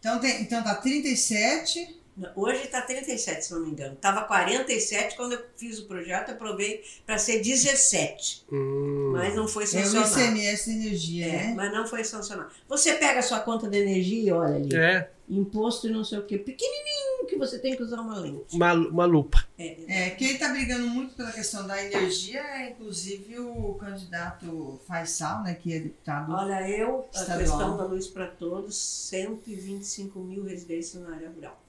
então, 0.00 0.18
tem, 0.20 0.42
então 0.42 0.62
tá 0.62 0.74
37. 0.74 1.99
Hoje 2.36 2.64
está 2.64 2.82
37, 2.82 3.44
se 3.46 3.52
não 3.52 3.60
me 3.60 3.70
engano. 3.70 3.94
Estava 3.94 4.22
47 4.24 5.16
quando 5.16 5.32
eu 5.32 5.42
fiz 5.56 5.78
o 5.78 5.86
projeto, 5.86 6.28
eu 6.30 6.34
aprovei 6.34 6.82
para 7.06 7.16
ser 7.18 7.40
17. 7.40 8.44
Hum. 8.52 9.10
Mas 9.12 9.34
não 9.34 9.48
foi 9.48 9.62
É 9.64 9.66
o 9.66 9.68
sancionado. 9.68 10.20
ICMS 10.20 10.64
de 10.70 10.76
energia, 10.76 11.26
É, 11.26 11.32
né? 11.46 11.54
mas 11.56 11.72
não 11.72 11.86
foi 11.86 12.04
sancionado. 12.04 12.50
Você 12.68 12.94
pega 12.94 13.20
a 13.20 13.22
sua 13.22 13.40
conta 13.40 13.68
de 13.68 13.78
energia 13.78 14.22
e 14.22 14.32
olha 14.32 14.56
ali. 14.56 14.74
É, 14.76 15.10
Imposto 15.28 15.86
e 15.86 15.92
não 15.92 16.02
sei 16.04 16.18
o 16.18 16.26
quê. 16.26 16.36
Pequenininho 16.38 17.24
que 17.28 17.36
você 17.36 17.56
tem 17.60 17.76
que 17.76 17.82
usar 17.84 18.00
uma 18.00 18.18
lente. 18.18 18.52
uma, 18.52 18.72
uma 18.74 19.04
lupa. 19.04 19.46
É, 19.56 19.76
É, 19.86 20.10
quem 20.10 20.32
está 20.32 20.48
brigando 20.48 20.88
muito 20.88 21.14
pela 21.14 21.30
questão 21.30 21.64
da 21.68 21.80
energia 21.80 22.40
é 22.40 22.70
inclusive 22.70 23.38
o 23.38 23.74
candidato 23.74 24.80
Faisal, 24.88 25.44
né, 25.44 25.54
que 25.54 25.72
é 25.72 25.78
deputado. 25.78 26.32
Olha, 26.32 26.68
eu, 26.68 27.08
a 27.14 27.20
Estadual. 27.20 27.38
questão 27.38 27.76
da 27.76 27.84
luz 27.84 28.08
para 28.08 28.26
todos, 28.26 28.76
125 28.76 30.18
mil 30.18 30.42
residências 30.44 31.00
na 31.02 31.14
área 31.14 31.30
rural. 31.30 31.62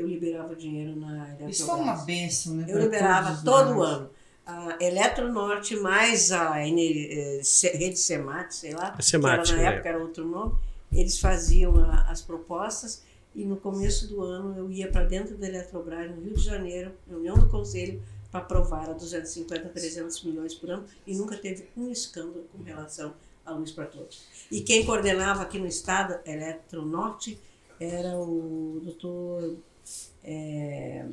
Eu 0.00 0.06
liberava 0.06 0.54
dinheiro 0.56 0.96
na 0.96 1.22
área 1.22 1.48
Isso 1.48 1.66
foi 1.66 1.74
uma 1.76 1.92
rural. 1.92 2.06
benção, 2.06 2.54
né? 2.54 2.66
Eu 2.68 2.78
liberava 2.78 3.42
todo 3.44 3.78
lares. 3.78 3.96
ano. 3.98 4.10
A 4.46 4.76
Eletronorte 4.80 5.76
mais 5.76 6.32
a 6.32 6.66
Ener- 6.66 7.08
eh, 7.10 7.40
Rede 7.76 7.98
Semate, 7.98 8.54
sei 8.54 8.72
lá, 8.72 8.94
A 8.98 9.02
Semate, 9.02 9.52
que 9.52 9.52
era, 9.52 9.62
na 9.62 9.70
né? 9.70 9.74
época 9.76 9.88
era 9.88 9.98
outro 9.98 10.26
nome, 10.26 10.54
eles 10.92 11.20
faziam 11.20 11.76
a- 11.76 12.06
as 12.10 12.20
propostas 12.20 13.02
e 13.34 13.44
no 13.44 13.56
começo 13.56 14.08
do 14.08 14.22
ano 14.22 14.56
eu 14.58 14.70
ia 14.70 14.90
para 14.90 15.04
dentro 15.04 15.36
da 15.36 15.46
Eletrobras, 15.46 16.10
no 16.10 16.20
Rio 16.22 16.34
de 16.34 16.42
Janeiro, 16.42 16.92
reunião 17.08 17.36
do 17.36 17.48
conselho, 17.48 18.02
para 18.32 18.40
aprovar 18.40 18.88
a 18.90 18.92
250, 18.92 19.68
300 19.68 20.22
milhões 20.24 20.54
por 20.54 20.70
ano 20.70 20.84
e 21.06 21.14
nunca 21.14 21.36
teve 21.36 21.68
um 21.76 21.90
escândalo 21.90 22.44
com 22.52 22.62
relação 22.62 23.12
à 23.44 23.52
luz 23.52 23.70
para 23.72 23.86
todos. 23.86 24.22
E 24.50 24.60
quem 24.62 24.84
coordenava 24.84 25.42
aqui 25.42 25.58
no 25.58 25.66
estado, 25.66 26.18
Eletronorte, 26.24 27.38
era 27.78 28.16
o 28.16 28.80
doutor 28.82 29.56
eh, 30.24 31.04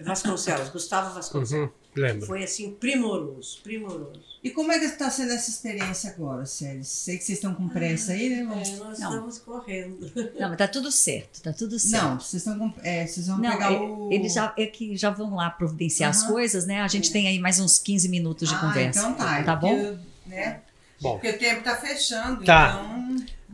Vasconcelos, 0.00 0.68
Gustavo 0.68 1.14
Vasconcelos. 1.14 1.68
Uhum, 1.70 1.72
lembro. 2.02 2.26
Foi 2.26 2.44
assim, 2.44 2.72
primoroso, 2.74 3.58
primoroso. 3.62 4.20
E 4.44 4.50
como 4.50 4.70
é 4.70 4.78
que 4.78 4.84
está 4.84 5.10
sendo 5.10 5.32
essa 5.32 5.48
experiência 5.50 6.10
agora, 6.10 6.44
Sérgio? 6.44 6.84
Sei 6.84 7.16
que 7.16 7.24
vocês 7.24 7.38
estão 7.38 7.54
com 7.54 7.68
pressa 7.68 8.12
aí, 8.12 8.28
né? 8.28 8.44
Vamos- 8.44 8.68
É, 8.68 8.76
nós 8.76 8.98
Não. 8.98 9.10
estamos 9.10 9.38
correndo. 9.38 10.12
Não, 10.38 10.48
mas 10.50 10.58
tá 10.58 10.68
tudo 10.68 10.92
certo, 10.92 11.40
tá 11.42 11.52
tudo 11.52 11.78
certo. 11.78 12.02
Não, 12.04 12.20
vocês 12.20 12.46
estão 12.46 12.58
com. 12.58 12.72
É, 12.82 13.06
vocês 13.06 13.26
vão 13.26 13.38
Não, 13.38 13.50
pegar 13.50 13.72
é- 13.72 13.78
o. 13.80 14.12
eles 14.12 14.34
já, 14.34 14.52
é 14.56 14.66
que 14.66 14.94
já 14.96 15.10
vão 15.10 15.34
lá 15.34 15.48
providenciar 15.50 16.10
as 16.10 16.22
Aham. 16.24 16.32
coisas, 16.32 16.66
né? 16.66 16.82
A 16.82 16.88
gente 16.88 17.10
tem 17.10 17.26
aí 17.26 17.38
mais 17.38 17.58
uns 17.58 17.78
15 17.78 18.08
minutos 18.08 18.48
de 18.50 18.54
ah, 18.54 18.58
conversa. 18.58 19.00
Então 19.00 19.14
tá. 19.14 19.42
Tá 19.42 19.56
bom? 19.56 19.74
eu- 19.76 19.98
né? 20.26 20.60
Bom, 21.00 21.12
Porque 21.14 21.30
o 21.30 21.38
tempo 21.38 21.62
tá 21.64 21.76
fechando, 21.76 22.44
Tá. 22.44 22.82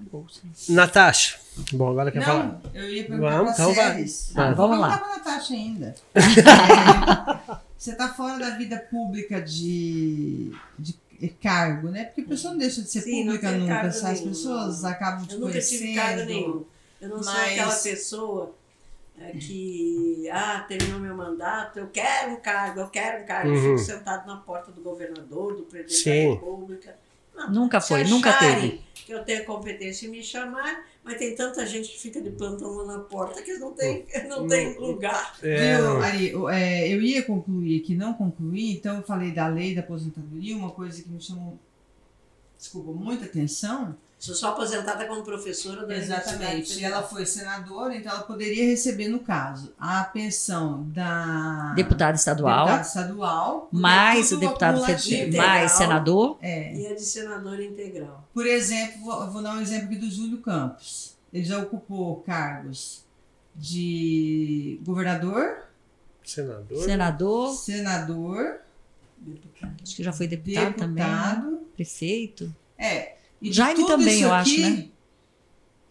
então. 0.04 0.32
Natasha. 0.68 1.38
Bom, 1.72 1.90
agora 1.90 2.10
quer 2.10 2.24
falar? 2.24 2.60
Não, 2.62 2.80
eu 2.80 2.88
ia 2.90 3.04
perguntar 3.04 3.36
Vamos, 3.38 3.54
pra 3.54 3.64
então 3.64 3.74
vai. 3.74 3.92
Séries. 3.92 4.30
Tá, 4.34 4.48
Eu 4.50 4.56
vamos 4.56 4.78
lá. 4.78 4.88
perguntar 4.98 5.08
pra 5.08 5.18
Natasha 5.32 5.54
ainda. 5.54 5.94
É, 6.14 6.20
você 7.76 7.94
tá 7.94 8.08
fora 8.14 8.38
da 8.38 8.50
vida 8.56 8.78
pública 8.90 9.40
de, 9.40 10.52
de 10.78 11.28
cargo, 11.42 11.88
né? 11.88 12.04
Porque 12.04 12.22
a 12.22 12.24
pessoa 12.24 12.52
não 12.52 12.58
deixa 12.58 12.80
de 12.82 12.88
ser 12.90 13.02
Sim, 13.02 13.24
não 13.24 13.34
pública 13.34 13.52
nunca. 13.52 13.80
As 13.82 14.02
nenhum, 14.02 14.28
pessoas 14.28 14.82
não. 14.82 14.90
acabam 14.90 15.26
te 15.26 15.34
Eu 15.34 15.40
nunca 15.40 15.60
tive 15.60 15.94
cargo 15.94 16.14
conhecendo. 16.24 16.28
nenhum. 16.28 16.64
Eu 17.00 17.08
não 17.08 17.22
sou 17.22 17.32
Mas- 17.34 17.50
aquela 17.52 17.74
pessoa 17.76 18.54
é, 19.20 19.30
que, 19.32 20.28
ah, 20.32 20.64
terminou 20.66 21.00
meu 21.00 21.14
mandato, 21.16 21.78
eu 21.78 21.88
quero 21.88 22.32
um 22.32 22.36
cargo, 22.36 22.80
eu 22.80 22.88
quero 22.88 23.22
um 23.22 23.26
cargo. 23.26 23.48
Eu 23.50 23.54
Uhum. 23.54 23.62
fico 23.62 23.78
sentado 23.78 24.26
na 24.26 24.36
porta 24.36 24.72
do 24.72 24.80
governador, 24.80 25.54
do 25.56 25.62
presidente 25.64 25.96
Sim. 26.02 26.28
da 26.28 26.34
República. 26.34 26.96
Não, 27.34 27.50
Nunca 27.50 27.80
foi, 27.80 28.04
nunca 28.04 28.32
teve. 28.34 28.80
que 28.94 29.12
eu 29.12 29.24
tenho 29.24 29.44
competência 29.44 30.06
em 30.06 30.10
me 30.10 30.22
chamar, 30.22 30.84
mas 31.02 31.16
tem 31.18 31.34
tanta 31.34 31.66
gente 31.66 31.88
que 31.88 31.98
fica 32.00 32.20
de 32.20 32.30
plantão 32.30 32.70
lá 32.76 32.84
na 32.96 32.98
porta 33.00 33.42
que 33.42 33.54
não 33.54 33.72
tem, 33.72 34.04
não 34.28 34.46
tem 34.46 34.78
lugar. 34.78 35.36
É, 35.42 35.76
Viu, 35.76 36.02
Ari, 36.02 36.34
o- 36.36 36.48
é, 36.48 36.88
eu 36.88 37.00
ia 37.02 37.22
concluir 37.22 37.80
aqui, 37.80 37.94
não 37.94 38.12
concluí, 38.14 38.72
então 38.74 38.98
eu 38.98 39.02
falei 39.02 39.32
da 39.32 39.48
lei 39.48 39.74
da 39.74 39.80
aposentadoria, 39.80 40.56
uma 40.56 40.70
coisa 40.70 41.02
que 41.02 41.08
me 41.08 41.20
chamou 41.20 41.58
desculpa, 42.58 42.92
muita 42.92 43.24
atenção. 43.24 43.96
Sou 44.22 44.36
só 44.36 44.50
aposentada 44.50 45.04
como 45.06 45.24
professora 45.24 45.84
da 45.84 45.96
Exatamente. 45.96 46.78
E 46.78 46.84
ela 46.84 47.02
foi 47.02 47.26
senadora, 47.26 47.96
então 47.96 48.12
ela 48.12 48.22
poderia 48.22 48.64
receber, 48.64 49.08
no 49.08 49.18
caso, 49.18 49.74
a 49.76 50.04
pensão 50.04 50.84
da 50.90 51.72
deputada 51.74 52.16
estadual, 52.16 52.66
deputada 52.66 52.86
estadual 52.86 53.68
mais 53.72 54.30
o 54.30 54.36
deputado 54.36 54.80
federal, 54.84 55.44
mais 55.44 55.72
senador. 55.72 56.38
É. 56.40 56.72
E 56.72 56.86
a 56.86 56.94
de 56.94 57.02
senadora 57.02 57.64
integral. 57.64 58.24
Por 58.32 58.46
exemplo, 58.46 59.00
vou, 59.02 59.28
vou 59.28 59.42
dar 59.42 59.56
um 59.56 59.60
exemplo 59.60 59.86
aqui 59.86 59.96
do 59.96 60.08
Júlio 60.08 60.38
Campos. 60.38 61.16
Ele 61.32 61.42
já 61.42 61.58
ocupou 61.58 62.20
cargos 62.20 63.04
de 63.56 64.78
governador, 64.84 65.64
Senador. 66.22 66.84
Senador, 66.84 67.54
senador, 67.56 68.60
acho 69.82 69.96
que 69.96 70.04
já 70.04 70.12
foi 70.12 70.28
deputado, 70.28 70.74
também, 70.76 71.02
né? 71.02 71.10
deputado. 71.10 71.58
prefeito. 71.74 72.54
É. 72.78 73.16
E 73.42 73.52
Jaime 73.52 73.86
também, 73.86 74.22
eu 74.22 74.32
acho, 74.32 74.52
aqui, 74.52 74.60
né? 74.62 74.88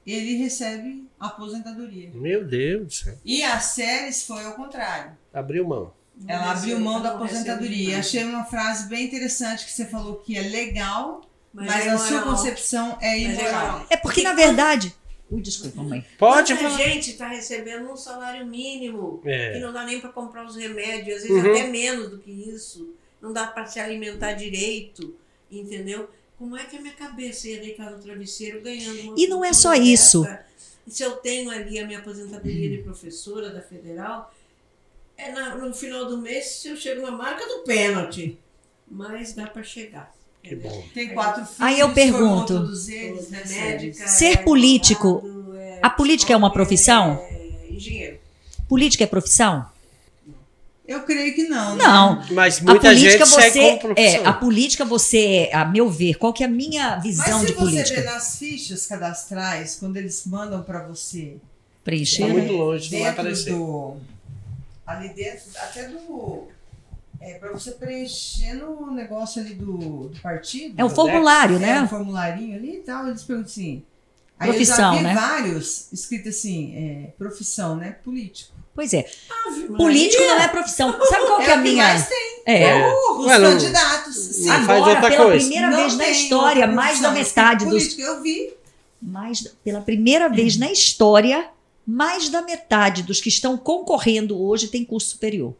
Ele 0.05 0.35
recebe 0.37 1.05
aposentadoria. 1.19 2.09
Meu 2.13 2.43
Deus 2.45 2.85
do 2.87 2.93
céu. 2.93 3.17
E 3.23 3.43
a 3.43 3.59
Séries 3.59 4.23
foi 4.23 4.43
ao 4.45 4.53
contrário. 4.53 5.11
Abriu 5.33 5.67
mão. 5.67 5.93
Não 6.17 6.33
Ela 6.35 6.51
abriu 6.51 6.79
mão 6.79 7.01
da 7.01 7.11
aposentadoria. 7.15 7.99
Achei 7.99 8.23
uma 8.23 8.43
frase 8.45 8.87
bem 8.87 9.05
interessante 9.05 9.65
que 9.65 9.71
você 9.71 9.85
falou 9.85 10.15
que 10.15 10.37
é 10.37 10.41
legal, 10.41 11.21
mas, 11.53 11.85
é 11.85 11.89
na 11.91 11.97
sua 11.97 12.21
concepção 12.21 12.97
é 13.01 13.27
Mas 13.27 13.37
é 13.39 13.41
imoral. 13.49 13.85
É 13.89 13.97
porque, 13.97 14.21
na 14.23 14.33
verdade. 14.33 14.95
Ui, 15.29 15.41
desculpa, 15.41 15.81
mãe. 15.81 16.05
Pode 16.17 16.53
Muita 16.53 16.69
gente 16.77 17.11
está 17.11 17.27
recebendo 17.27 17.89
um 17.89 17.95
salário 17.95 18.45
mínimo, 18.45 19.21
É. 19.23 19.53
que 19.53 19.59
não 19.59 19.71
dá 19.71 19.83
nem 19.85 20.01
para 20.01 20.09
comprar 20.09 20.45
os 20.45 20.55
remédios, 20.55 21.17
às 21.21 21.23
vezes 21.27 21.43
Uhum. 21.43 21.51
até 21.51 21.67
menos 21.67 22.09
do 22.09 22.17
que 22.17 22.31
isso. 22.31 22.93
Não 23.21 23.31
dá 23.31 23.47
para 23.47 23.65
se 23.65 23.79
alimentar 23.79 24.33
direito, 24.33 25.15
entendeu? 25.49 26.09
Como 26.41 26.57
é 26.57 26.63
que 26.63 26.75
a 26.75 26.81
minha 26.81 26.93
cabeça 26.95 27.47
ia 27.47 27.61
deitar 27.61 27.91
no 27.91 27.99
travesseiro 27.99 28.61
ganhando 28.61 28.99
uma 29.11 29.13
E 29.15 29.27
não 29.27 29.45
é 29.45 29.53
só 29.53 29.75
isso. 29.75 30.23
dessa? 30.23 30.43
E 30.87 30.89
se 30.91 31.03
eu 31.03 31.11
tenho 31.17 31.51
ali 31.51 31.77
a 31.77 31.85
minha 31.85 31.99
aposentadoria 31.99 32.67
de 32.67 32.79
professora 32.79 33.51
da 33.51 33.61
federal, 33.61 34.33
é 35.15 35.31
na- 35.31 35.53
no 35.55 35.71
final 35.71 36.07
do 36.07 36.17
mês 36.17 36.47
se 36.47 36.67
eu 36.69 36.75
chego 36.75 37.03
na 37.03 37.11
marca 37.11 37.45
do 37.47 37.59
pênalti. 37.59 38.39
Mas 38.89 39.33
dá 39.33 39.45
para 39.45 39.61
chegar. 39.61 40.11
Que 40.41 40.55
bom. 40.55 40.83
Tem 40.95 41.13
quatro 41.13 41.45
filhos. 41.45 41.61
Aí 41.61 41.79
eu 41.79 41.93
pergunto. 41.93 42.55
Todos 42.55 42.89
eles, 42.89 43.29
né, 43.29 43.43
médica, 43.45 44.07
Ser 44.07 44.25
é 44.33 44.37
político, 44.37 45.17
advogado, 45.19 45.57
é 45.59 45.79
a 45.83 45.89
política 45.91 46.33
é 46.33 46.35
uma 46.35 46.51
profissão? 46.51 47.19
É 47.29 47.67
engenheiro. 47.69 48.17
Política 48.67 49.03
é 49.03 49.07
profissão? 49.07 49.69
Eu 50.87 51.03
creio 51.03 51.33
que 51.33 51.43
não. 51.47 51.75
né? 51.75 51.83
Não. 51.83 52.25
Mas 52.31 52.59
A 52.59 52.63
muita 52.63 52.89
política 52.89 53.25
gente 53.25 53.51
você. 53.51 53.77
como 53.77 53.93
É, 53.97 54.25
a 54.25 54.33
política 54.33 54.83
você, 54.83 55.49
a 55.53 55.63
meu 55.63 55.89
ver, 55.89 56.15
qual 56.15 56.33
que 56.33 56.43
é 56.43 56.47
a 56.47 56.49
minha 56.49 56.95
Mas 56.95 57.03
visão 57.03 57.39
se 57.39 57.45
de 57.45 57.53
você 57.53 57.59
política? 57.59 58.01
ver 58.01 58.05
nas 58.07 58.37
fichas 58.37 58.85
cadastrais, 58.87 59.77
quando 59.79 59.97
eles 59.97 60.23
mandam 60.25 60.63
para 60.63 60.85
você 60.87 61.37
Preencher. 61.83 62.21
Tá 62.21 62.27
né? 62.27 62.33
muito 62.33 62.53
longe, 62.53 62.91
não 62.93 62.99
vai 63.01 63.09
aparecer. 63.09 63.53
do 63.53 63.97
ali 64.85 65.09
dentro 65.09 65.43
até 65.55 65.87
do 65.87 66.47
é 67.19 67.35
para 67.35 67.51
você 67.51 67.71
preencher 67.71 68.55
no 68.55 68.91
negócio 68.91 69.41
ali 69.41 69.53
do, 69.53 70.09
do 70.09 70.19
partido 70.21 70.73
É 70.75 70.83
o 70.83 70.89
formulário, 70.89 71.57
é, 71.57 71.59
né? 71.59 71.81
um 71.83 71.87
formularinho 71.87 72.55
ali 72.55 72.77
e 72.77 72.79
tal 72.79 73.07
eles 73.07 73.23
perguntam 73.23 73.51
assim 73.51 73.83
aí 74.39 74.49
Profissão, 74.49 74.75
eu 74.75 74.93
já 74.93 74.97
vi 74.97 75.03
né? 75.03 75.15
vários 75.15 75.93
escrito 75.93 76.29
assim 76.29 76.75
é, 76.75 77.11
profissão 77.17 77.75
né 77.75 77.91
político 78.03 78.53
Pois 78.81 78.93
é. 78.95 79.05
Ave 79.47 79.67
Político 79.77 80.23
Maria. 80.23 80.35
não 80.37 80.43
é 80.43 80.47
profissão. 80.47 80.91
Sabe 81.07 81.25
qual 81.27 81.37
que 81.39 81.45
é 81.45 81.49
é 81.49 81.53
a 81.53 81.59
o 81.59 81.63
que 81.63 81.69
minha. 81.69 81.83
mais 81.83 82.07
tem 82.07 82.41
É. 82.47 82.63
É. 82.63 82.93
os 82.93 83.25
Ué, 83.27 83.39
candidatos 83.39 84.15
sim. 84.15 84.49
Agora, 84.49 84.79
outra 84.79 85.09
pela 85.09 85.25
coisa. 85.25 85.37
primeira 85.45 85.69
Não 85.69 85.77
vez 85.77 85.97
na 85.97 86.09
história, 86.09 86.65
mais 86.67 86.99
da 86.99 87.11
metade 87.11 87.65
dos. 87.65 87.73
político 87.73 88.01
eu 88.01 88.21
vi 88.23 88.53
Mais, 88.99 89.41
pela 89.63 89.81
primeira 89.81 90.27
vez 90.29 90.57
na 90.57 90.71
história, 90.71 91.47
mais 91.85 92.29
da 92.29 92.41
metade 92.41 93.03
dos 93.03 93.21
que 93.21 93.29
estão 93.29 93.55
concorrendo 93.55 94.41
hoje 94.41 94.67
tem 94.67 94.83
curso 94.83 95.09
superior. 95.09 95.53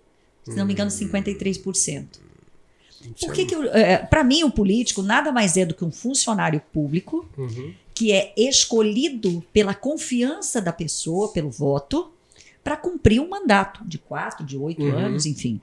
Se 0.44 0.56
não 0.56 0.66
me 0.66 0.74
engano, 0.74 0.90
53%. 0.90 2.06
Por 3.20 3.34
que, 3.34 3.46
que 3.46 3.56
para 4.10 4.24
mim, 4.24 4.44
o 4.44 4.50
político 4.52 5.02
nada 5.04 5.32
mais 5.32 5.58
é 5.58 5.66
do 5.66 5.74
que 5.76 5.86
um 5.86 5.92
funcionário 5.92 6.60
público 6.74 7.28
Uhum. 7.38 7.74
que 7.94 8.12
é 8.12 8.34
escolhido 8.38 9.44
pela 9.54 9.74
confiança 9.76 10.60
da 10.60 10.74
pessoa, 10.74 11.32
pelo 11.32 11.52
voto, 11.52 12.12
para 12.64 12.78
cumprir 12.78 13.20
um 13.20 13.28
mandato 13.30 13.84
de 13.86 13.98
quatro, 13.98 14.46
de 14.46 14.58
oito 14.58 14.82
Uhum. 14.84 14.98
anos, 14.98 15.26
enfim. 15.26 15.60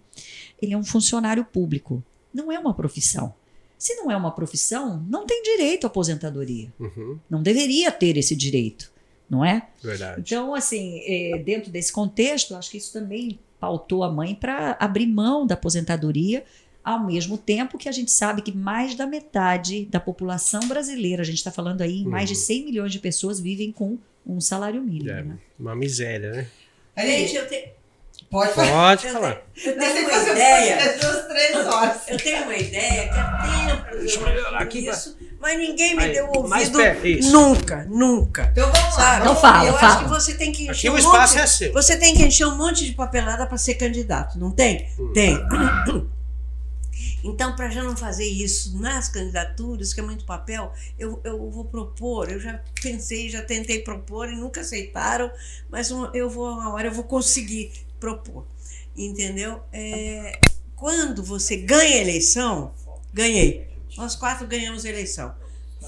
Ele 0.60 0.72
é 0.72 0.76
um 0.76 0.84
funcionário 0.84 1.44
público. 1.44 2.02
Não 2.34 2.50
é 2.50 2.58
uma 2.58 2.74
profissão. 2.74 3.34
Se 3.78 3.94
não 3.94 4.10
é 4.10 4.16
uma 4.16 4.32
profissão, 4.32 5.04
não 5.08 5.24
tem 5.24 5.40
direito 5.42 5.84
à 5.84 5.86
aposentadoria. 5.86 6.72
Uhum. 6.80 7.18
Não 7.30 7.40
deveria 7.42 7.92
ter 7.92 8.16
esse 8.16 8.34
direito, 8.34 8.90
não 9.30 9.44
é? 9.44 9.68
Verdade. 9.82 10.20
Então, 10.20 10.52
assim, 10.54 11.00
é, 11.06 11.38
dentro 11.38 11.70
desse 11.70 11.92
contexto, 11.92 12.56
acho 12.56 12.70
que 12.70 12.76
isso 12.78 12.92
também 12.92 13.38
pautou 13.60 14.02
a 14.02 14.10
mãe 14.10 14.34
para 14.34 14.76
abrir 14.80 15.06
mão 15.06 15.46
da 15.46 15.54
aposentadoria, 15.54 16.44
ao 16.82 17.04
mesmo 17.06 17.36
tempo 17.38 17.76
que 17.78 17.88
a 17.88 17.92
gente 17.92 18.10
sabe 18.10 18.42
que 18.42 18.50
mais 18.56 18.94
da 18.96 19.06
metade 19.06 19.84
da 19.86 20.00
população 20.00 20.60
brasileira, 20.66 21.22
a 21.22 21.24
gente 21.24 21.36
está 21.38 21.52
falando 21.52 21.82
aí, 21.82 22.00
em 22.00 22.04
mais 22.06 22.28
de 22.28 22.34
Uhum. 22.34 22.40
100 22.40 22.64
milhões 22.64 22.92
de 22.92 22.98
pessoas 22.98 23.38
vivem 23.38 23.70
com 23.70 23.96
um 24.26 24.40
salário 24.40 24.82
mínimo. 24.82 25.10
É, 25.10 25.22
né? 25.22 25.38
uma 25.58 25.76
miséria, 25.76 26.30
né? 26.32 26.48
Gente, 27.06 27.36
eu, 27.36 27.48
te- 27.48 27.72
pode 28.30 28.52
falar 28.52 28.68
Pode 28.96 29.06
eu 29.06 29.12
falar. 29.12 29.42
eu 29.64 29.78
tenho 29.78 30.00
uma 30.00 30.10
fazer 30.10 30.30
ideia. 30.32 30.76
as 30.94 31.00
duas 31.00 31.26
três 31.28 31.66
horas 31.66 31.96
Eu 32.08 32.16
tenho 32.18 32.42
uma 32.44 32.56
ideia 32.56 33.08
que 33.08 33.18
há 33.18 33.66
tempo 33.66 33.96
Deixa 33.98 34.18
eu 34.20 34.24
melhorar 34.26 34.62
aqui, 34.62 34.86
isso, 34.88 35.16
mas 35.40 35.58
ninguém 35.58 35.94
me 35.96 36.04
Aí, 36.04 36.12
deu 36.12 36.26
mais 36.48 36.64
ouvido 36.68 36.78
perto, 36.78 37.06
isso. 37.06 37.32
nunca, 37.32 37.86
nunca. 37.88 38.48
então 38.52 38.70
vamos 38.70 38.96
lá 38.96 39.02
Sabe? 39.02 39.20
Então 39.22 39.36
fala, 39.36 39.64
eu 39.66 39.72
fala. 39.74 39.92
acho 39.94 40.02
que 40.04 40.08
você 40.10 40.34
tem 40.34 40.52
que 40.52 40.62
encher 40.64 40.72
Aqui 40.72 40.90
um 40.90 40.94
o 40.94 40.98
espaço 40.98 41.34
monte, 41.34 41.42
é 41.42 41.46
seu. 41.46 41.72
Você 41.72 41.96
tem 41.96 42.14
que 42.14 42.22
encher 42.22 42.46
um 42.46 42.56
monte 42.56 42.84
de 42.84 42.92
papelada 42.92 43.46
para 43.46 43.56
ser 43.58 43.74
candidato, 43.74 44.38
não 44.38 44.50
tem? 44.50 44.88
Hum. 44.98 45.12
Tem. 45.12 45.36
Então, 47.22 47.56
para 47.56 47.68
já 47.68 47.82
não 47.82 47.96
fazer 47.96 48.26
isso 48.26 48.78
nas 48.78 49.08
candidaturas, 49.08 49.92
que 49.92 50.00
é 50.00 50.02
muito 50.02 50.24
papel, 50.24 50.72
eu, 50.98 51.20
eu 51.24 51.50
vou 51.50 51.64
propor. 51.64 52.30
Eu 52.30 52.38
já 52.38 52.62
pensei, 52.80 53.28
já 53.28 53.42
tentei 53.42 53.80
propor 53.80 54.28
e 54.28 54.36
nunca 54.36 54.60
aceitaram, 54.60 55.30
mas 55.68 55.90
eu 55.90 56.30
vou, 56.30 56.50
uma 56.52 56.72
hora 56.72 56.88
eu 56.88 56.92
vou 56.92 57.04
conseguir 57.04 57.72
propor. 57.98 58.46
Entendeu? 58.96 59.62
É, 59.72 60.38
quando 60.76 61.22
você 61.22 61.56
ganha 61.56 61.96
a 61.96 62.00
eleição, 62.00 62.72
ganhei. 63.12 63.68
Nós 63.96 64.14
quatro 64.14 64.46
ganhamos 64.46 64.84
a 64.84 64.88
eleição. 64.88 65.34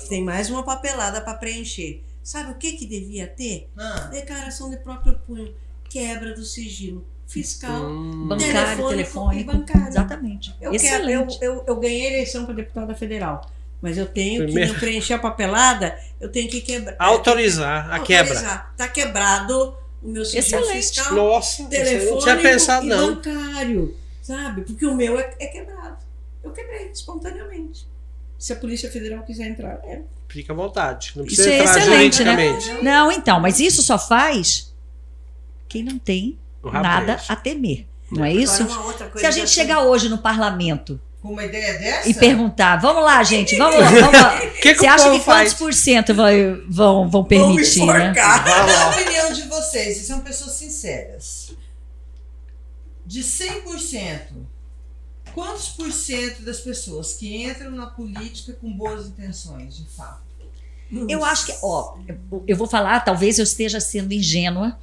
Tem 0.09 0.23
mais 0.23 0.51
uma 0.51 0.65
papelada 0.65 1.21
para 1.21 1.35
preencher. 1.35 2.03
Sabe 2.23 2.53
o 2.53 2.55
que, 2.57 2.73
que 2.73 2.87
devia 2.87 3.27
ter? 3.27 3.69
Ah. 3.77 4.09
Declaração 4.13 4.71
de 4.71 4.77
próprio 4.79 5.19
punho, 5.27 5.55
quebra 5.89 6.35
do 6.35 6.45
sigilo 6.45 7.05
fiscal. 7.31 7.83
Hum, 7.85 8.27
Bancário, 8.29 8.53
Telefônico 8.55 8.89
telefônico. 8.91 9.41
e 9.41 9.45
bancário. 9.55 9.89
Exatamente. 9.89 10.51
Eu, 10.61 10.71
quero, 10.73 10.75
Excelente. 10.77 11.39
eu, 11.41 11.53
eu, 11.55 11.65
eu 11.67 11.77
ganhei 11.77 12.07
eleição 12.07 12.45
para 12.45 12.55
deputada 12.55 12.95
federal, 12.95 13.49
mas 13.81 13.97
eu 13.97 14.07
tenho 14.07 14.43
Primeiro- 14.45 14.69
que 14.69 14.73
não 14.75 14.81
preencher 14.81 15.15
a 15.15 15.19
papelada, 15.19 15.99
eu 16.21 16.29
tenho 16.31 16.51
que 16.51 16.61
quebrar. 16.61 16.97
autorizar 16.99 17.91
a 17.93 18.01
quebra. 18.01 18.35
Está 18.73 18.89
quebrado 18.89 19.75
o 20.03 20.09
meu 20.09 20.25
sigilo 20.25 20.63
Excelente. 20.65 20.73
fiscal, 20.89 21.15
Nossa, 21.15 21.63
isso 21.63 21.71
telefônico 21.71 22.19
tinha 22.23 22.37
pensado, 22.39 22.87
e 22.87 22.89
não. 22.89 23.15
bancário, 23.15 23.97
sabe? 24.23 24.63
Porque 24.63 24.85
o 24.87 24.95
meu 24.95 25.19
é, 25.19 25.35
é 25.39 25.47
quebrado. 25.47 25.97
Eu 26.43 26.51
quebrei 26.53 26.91
espontaneamente. 26.91 27.87
Se 28.39 28.53
a 28.55 28.57
Polícia 28.57 28.91
Federal 28.91 29.23
quiser 29.23 29.47
entrar, 29.49 29.79
é. 29.85 30.01
Fica 30.29 30.53
à 30.53 30.57
vontade. 30.57 31.13
Não 31.17 31.25
Isso 31.25 31.37
precisa 31.37 31.51
é 31.55 31.59
entrar 31.61 31.79
excelente, 31.79 32.25
né? 32.25 32.37
juridicamente. 32.37 32.85
Não, 32.85 33.13
então, 33.13 33.39
mas 33.41 33.61
isso 33.61 33.83
só 33.83 33.99
faz 33.99 34.73
quem 35.69 35.83
não 35.85 35.99
tem 35.99 36.39
nada 36.63 37.21
a 37.29 37.37
temer. 37.37 37.87
Não 38.11 38.25
é 38.25 38.33
isso? 38.33 38.67
Se 39.17 39.25
a 39.27 39.31
gente 39.31 39.43
eu 39.43 39.49
chegar 39.49 39.83
hoje 39.83 40.09
no 40.09 40.19
parlamento 40.19 41.01
Com 41.23 41.29
uma 41.29 41.45
ideia 41.45 41.79
dessa? 41.79 42.09
e 42.09 42.15
perguntar, 42.15 42.77
vamos 42.81 43.05
lá, 43.05 43.23
gente, 43.23 43.57
vamos 43.57 43.79
lá, 43.79 43.89
vamos 43.89 44.13
lá. 44.21 44.41
Que, 44.61 44.75
que 44.75 44.81
Você 44.81 44.87
acha 44.87 45.11
que 45.11 45.21
faz? 45.21 45.53
quantos 45.53 45.55
por 45.55 45.73
cento 45.75 46.13
vão, 46.15 46.29
vão 46.69 47.09
Vou 47.09 47.23
me 47.23 47.29
permitir, 47.29 47.87
né? 47.87 48.11
enforcar. 48.11 48.45
Vai 48.45 48.67
Na 48.67 48.91
opinião 48.91 49.33
de 49.33 49.43
vocês, 49.43 49.99
e 49.99 50.05
são 50.05 50.21
pessoas 50.21 50.53
sinceras, 50.53 51.53
de 53.07 53.23
100%, 53.23 54.21
quantos 55.35 55.69
por 55.69 55.91
cento 55.93 56.43
das 56.43 56.59
pessoas 56.61 57.15
que 57.15 57.45
entram 57.45 57.71
na 57.71 57.87
política 57.87 58.53
com 58.61 58.73
boas 58.73 59.07
intenções, 59.07 59.77
de 59.77 59.85
fato? 59.87 60.29
Eu 61.09 61.25
acho 61.25 61.47
que, 61.47 61.55
ó, 61.63 61.95
eu 62.49 62.57
vou 62.57 62.67
falar, 62.67 62.99
talvez 63.01 63.39
eu 63.39 63.45
esteja 63.45 63.79
sendo 63.79 64.13
ingênua 64.13 64.77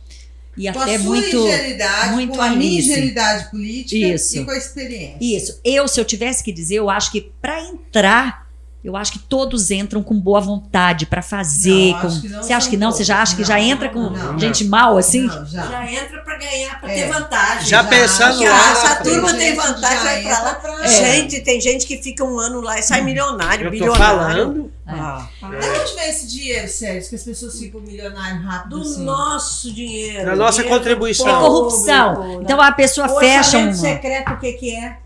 e 0.57 0.71
Com 0.71 0.79
até 0.79 0.95
a 0.95 0.99
sua 0.99 1.09
muito. 1.09 1.37
ingenuidade, 1.47 2.13
muito 2.13 2.33
com 2.35 2.41
a 2.41 2.49
minha 2.49 2.79
ingenuidade 2.79 3.51
política 3.51 4.07
Isso. 4.15 4.39
e 4.39 4.45
com 4.45 4.51
a 4.51 4.57
experiência. 4.57 5.17
Isso. 5.21 5.61
Eu, 5.63 5.87
se 5.87 5.99
eu 5.99 6.05
tivesse 6.05 6.43
que 6.43 6.51
dizer, 6.51 6.75
eu 6.75 6.89
acho 6.89 7.11
que 7.11 7.31
para 7.41 7.61
entrar, 7.61 8.46
Eu 8.87 8.95
acho 8.95 9.11
que 9.11 9.19
todos 9.19 9.69
entram 9.69 10.01
com 10.01 10.17
boa 10.17 10.39
vontade 10.39 11.05
para 11.05 11.21
fazer. 11.21 11.91
Não, 11.91 11.99
com... 11.99 12.07
acho 12.07 12.21
que 12.21 12.29
não 12.29 12.41
Você 12.43 12.53
acha 12.53 12.69
que 12.69 12.77
não? 12.77 12.91
Você 12.93 13.03
já 13.03 13.21
acha 13.21 13.35
que 13.35 13.43
já 13.43 13.55
Não, 13.55 13.61
entra 13.63 13.89
com 13.89 14.09
não. 14.09 14.39
gente 14.39 14.63
mal 14.63 14.97
assim? 14.97 15.23
Não, 15.27 15.45
já. 15.45 15.63
Já 15.67 15.91
entra 15.91 16.21
para 16.21 16.37
ganhar, 16.37 16.79
para 16.79 16.91
É. 16.91 16.95
ter 16.95 17.11
vantagem. 17.11 17.67
Já 17.67 17.83
pensando 17.83 18.35
Porque, 18.37 18.47
lá 18.49 18.71
essa 18.71 18.95
turma 19.03 19.33
tem 19.33 19.55
vantagem, 19.55 20.23
já 20.23 20.41
vai 20.41 20.55
pra 20.61 20.71
lá. 20.71 20.77
pra- 20.77 20.87
Gente, 20.87 21.41
tem 21.41 21.59
gente 21.59 21.85
que 21.85 21.97
fica 22.01 22.23
um 22.23 22.39
ano 22.39 22.61
lá 22.61 22.79
e 22.79 22.81
sai 22.81 23.01
milionário, 23.01 23.65
Eu 23.65 23.71
tô 23.71 23.77
bilionário. 23.77 24.17
falando. 24.19 24.71
Ah, 24.87 25.27
Da 25.41 25.47
onde 25.47 25.93
vem 25.95 26.09
esse 26.09 26.27
dinheiro, 26.27 26.67
Sérgio? 26.69 27.09
Que 27.09 27.15
as 27.15 27.23
pessoas 27.23 27.59
ficam 27.59 27.81
milionários 27.81 28.41
rápido 28.45 28.77
do 28.77 28.81
assim? 28.83 29.03
nosso 29.03 29.73
dinheiro. 29.73 30.25
Da 30.27 30.33
nossa 30.37 30.61
dinheiro 30.61 30.77
contribuição. 30.79 31.27
É 31.27 31.39
corrupção. 31.41 32.41
Então 32.41 32.61
a 32.61 32.71
pessoa 32.71 33.11
O 33.11 33.19
fecha 33.19 33.57
um. 33.57 33.73
secreto, 33.73 34.31
o 34.31 34.37
que 34.39 34.53
que 34.53 34.73
é? 34.73 34.97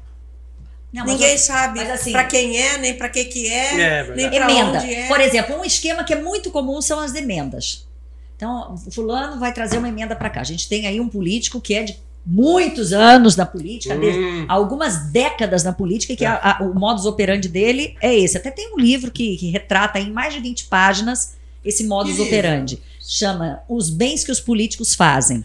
Não, 0.93 1.05
mas 1.05 1.13
Ninguém 1.13 1.37
sabe 1.37 1.79
assim- 1.81 2.11
pra 2.11 2.25
quem 2.25 2.57
é, 2.57 2.77
nem 2.77 2.93
pra 2.97 3.07
que 3.07 3.23
que 3.25 3.47
é, 3.47 3.79
É, 3.79 4.15
nem 4.15 4.29
pra 4.29 4.51
emenda. 4.51 4.79
onde 4.79 4.93
é. 4.93 5.07
Por 5.07 5.21
exemplo, 5.21 5.57
um 5.57 5.63
esquema 5.63 6.03
que 6.03 6.11
é 6.13 6.21
muito 6.21 6.51
comum 6.51 6.81
são 6.81 6.99
as 6.99 7.15
emendas. 7.15 7.87
Então, 8.35 8.75
o 8.87 8.91
fulano 8.91 9.39
vai 9.39 9.53
trazer 9.53 9.77
uma 9.77 9.87
emenda 9.87 10.15
para 10.15 10.29
cá. 10.29 10.41
A 10.41 10.43
gente 10.43 10.67
tem 10.67 10.87
aí 10.87 10.99
um 10.99 11.07
político 11.07 11.61
que 11.61 11.73
é 11.75 11.83
de 11.83 11.97
muitos 12.25 12.91
anos 12.91 13.35
na 13.35 13.45
política, 13.45 13.95
de 13.97 14.05
Hum. 14.07 14.45
algumas 14.49 15.11
décadas 15.11 15.63
na 15.63 15.71
política, 15.71 16.15
que 16.15 16.25
É. 16.25 16.27
a- 16.27 16.57
a- 16.59 16.63
o 16.63 16.73
modus 16.77 17.05
operandi 17.05 17.47
dele 17.47 17.95
é 18.01 18.13
esse. 18.15 18.35
Até 18.37 18.51
tem 18.51 18.73
um 18.73 18.77
livro 18.79 19.11
que, 19.11 19.37
que 19.37 19.49
retrata 19.49 19.97
em 19.99 20.11
mais 20.11 20.33
de 20.33 20.39
20 20.39 20.65
páginas 20.65 21.35
esse 21.63 21.83
modus 21.85 22.11
Que 22.13 22.17
livro? 22.23 22.25
operandi. 22.37 22.81
Chama 22.99 23.61
Os 23.69 23.89
Bens 23.89 24.23
que 24.23 24.31
os 24.31 24.39
Políticos 24.39 24.93
Fazem. 24.93 25.43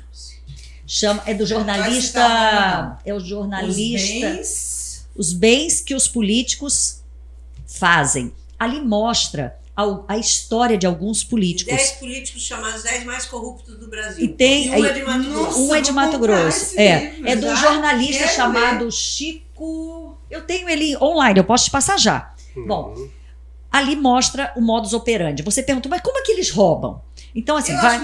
Chama, 0.87 1.23
é 1.27 1.35
do 1.35 1.45
jornalista. 1.47 2.21
nome, 2.21 2.97
É 3.05 3.13
o 3.13 3.17
Os 3.17 3.27
jornalista 3.27 4.27
bens... 4.29 4.76
os 5.17 5.33
bens 5.33 5.81
que 5.81 5.95
os 5.95 6.07
políticos 6.09 7.03
fazem. 7.67 8.33
Ali 8.59 8.81
mostra 8.81 9.57
a, 10.09 10.17
história 10.17 10.79
de 10.79 10.87
alguns 10.87 11.23
políticos. 11.23 11.75
Dez 11.75 11.93
políticos 11.93 12.43
chamados 12.43 12.83
10 12.83 13.05
mais 13.05 13.27
corruptos 13.27 13.77
do 13.79 13.89
Brasil. 13.89 14.25
E 14.25 14.29
tem- 14.29 14.71
um 14.71 14.85
é 14.85 14.93
de 14.93 15.03
Mato 15.05 15.29
Grosso. 15.29 15.61
um 15.61 15.75
é 15.75 15.81
de 15.83 15.93
Mato 15.93 16.19
Grosso. 16.19 16.81
É, 16.81 17.11
livro 17.11 17.29
é 17.29 17.37
do 17.37 17.47
já. 17.49 17.57
jornalista 17.57 18.27
chamado 18.29 18.91
Chico. 18.91 20.17
Eu 20.31 20.43
tenho 20.43 20.69
ele 20.69 20.97
online, 20.97 21.39
eu 21.39 21.45
posso 21.45 21.67
te 21.67 21.71
passar 21.71 21.99
já. 21.99 22.35
Bom, 22.67 22.95
ali 23.71 23.95
mostra 23.97 24.53
o 24.57 24.63
modus 24.63 24.95
operandi. 24.95 25.43
Você 25.43 25.63
pergunta, 25.63 25.89
mas 25.91 26.01
como 26.01 26.19
é 26.19 26.23
que 26.23 26.33
eles 26.33 26.51
roubam? 26.51 27.03
Então, 27.37 27.59
assim, 27.59 27.73
Eu 27.73 27.81
vai. 27.83 27.99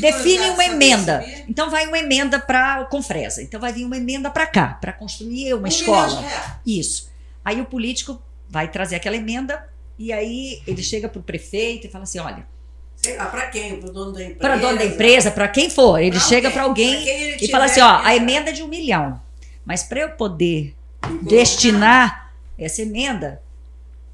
Define 0.00 0.50
uma 0.50 0.64
emenda. 0.64 1.22
Então 1.46 1.68
vai 1.68 1.86
uma 1.86 1.98
emenda 1.98 2.40
para 2.40 2.86
Confresa. 2.86 3.42
Então 3.42 3.60
vai 3.60 3.72
vir 3.74 3.84
uma 3.84 3.98
emenda 3.98 4.30
para 4.30 4.46
cá, 4.46 4.78
para 4.80 4.90
construir 4.92 5.52
uma 5.52 5.64
Um 5.64 5.66
escola. 5.66 6.24
Isso. 6.66 7.10
Aí 7.44 7.60
o 7.60 7.66
político 7.66 8.20
vai 8.48 8.68
trazer 8.68 8.96
aquela 8.96 9.16
emenda 9.16 9.68
e 9.98 10.12
aí 10.12 10.62
ele 10.66 10.82
chega 10.82 11.08
para 11.08 11.20
o 11.20 11.22
prefeito 11.22 11.86
e 11.86 11.90
fala 11.90 12.04
assim: 12.04 12.18
olha, 12.18 12.46
lá, 13.18 13.26
pra 13.26 13.48
quem? 13.48 13.76
Pro 13.76 13.92
dono 13.92 14.12
da 14.12 14.22
empresa? 14.22 14.40
para 14.40 14.56
dono 14.56 14.78
da 14.78 14.84
empresa, 14.86 15.30
para 15.30 15.48
quem 15.48 15.68
for, 15.68 15.98
ele 15.98 16.12
Pra 16.12 16.20
chega 16.20 16.50
para 16.50 16.62
alguém 16.62 17.04
pra 17.04 17.44
e 17.44 17.48
fala 17.48 17.66
assim: 17.66 17.80
ó, 17.80 18.00
a 18.02 18.16
emenda 18.16 18.48
é 18.48 18.52
de 18.52 18.62
um 18.62 18.68
milhão, 18.68 19.20
mas 19.64 19.82
para 19.82 20.00
eu 20.00 20.10
poder 20.12 20.74
destinar 21.22 22.32
essa 22.58 22.80
emenda, 22.80 23.42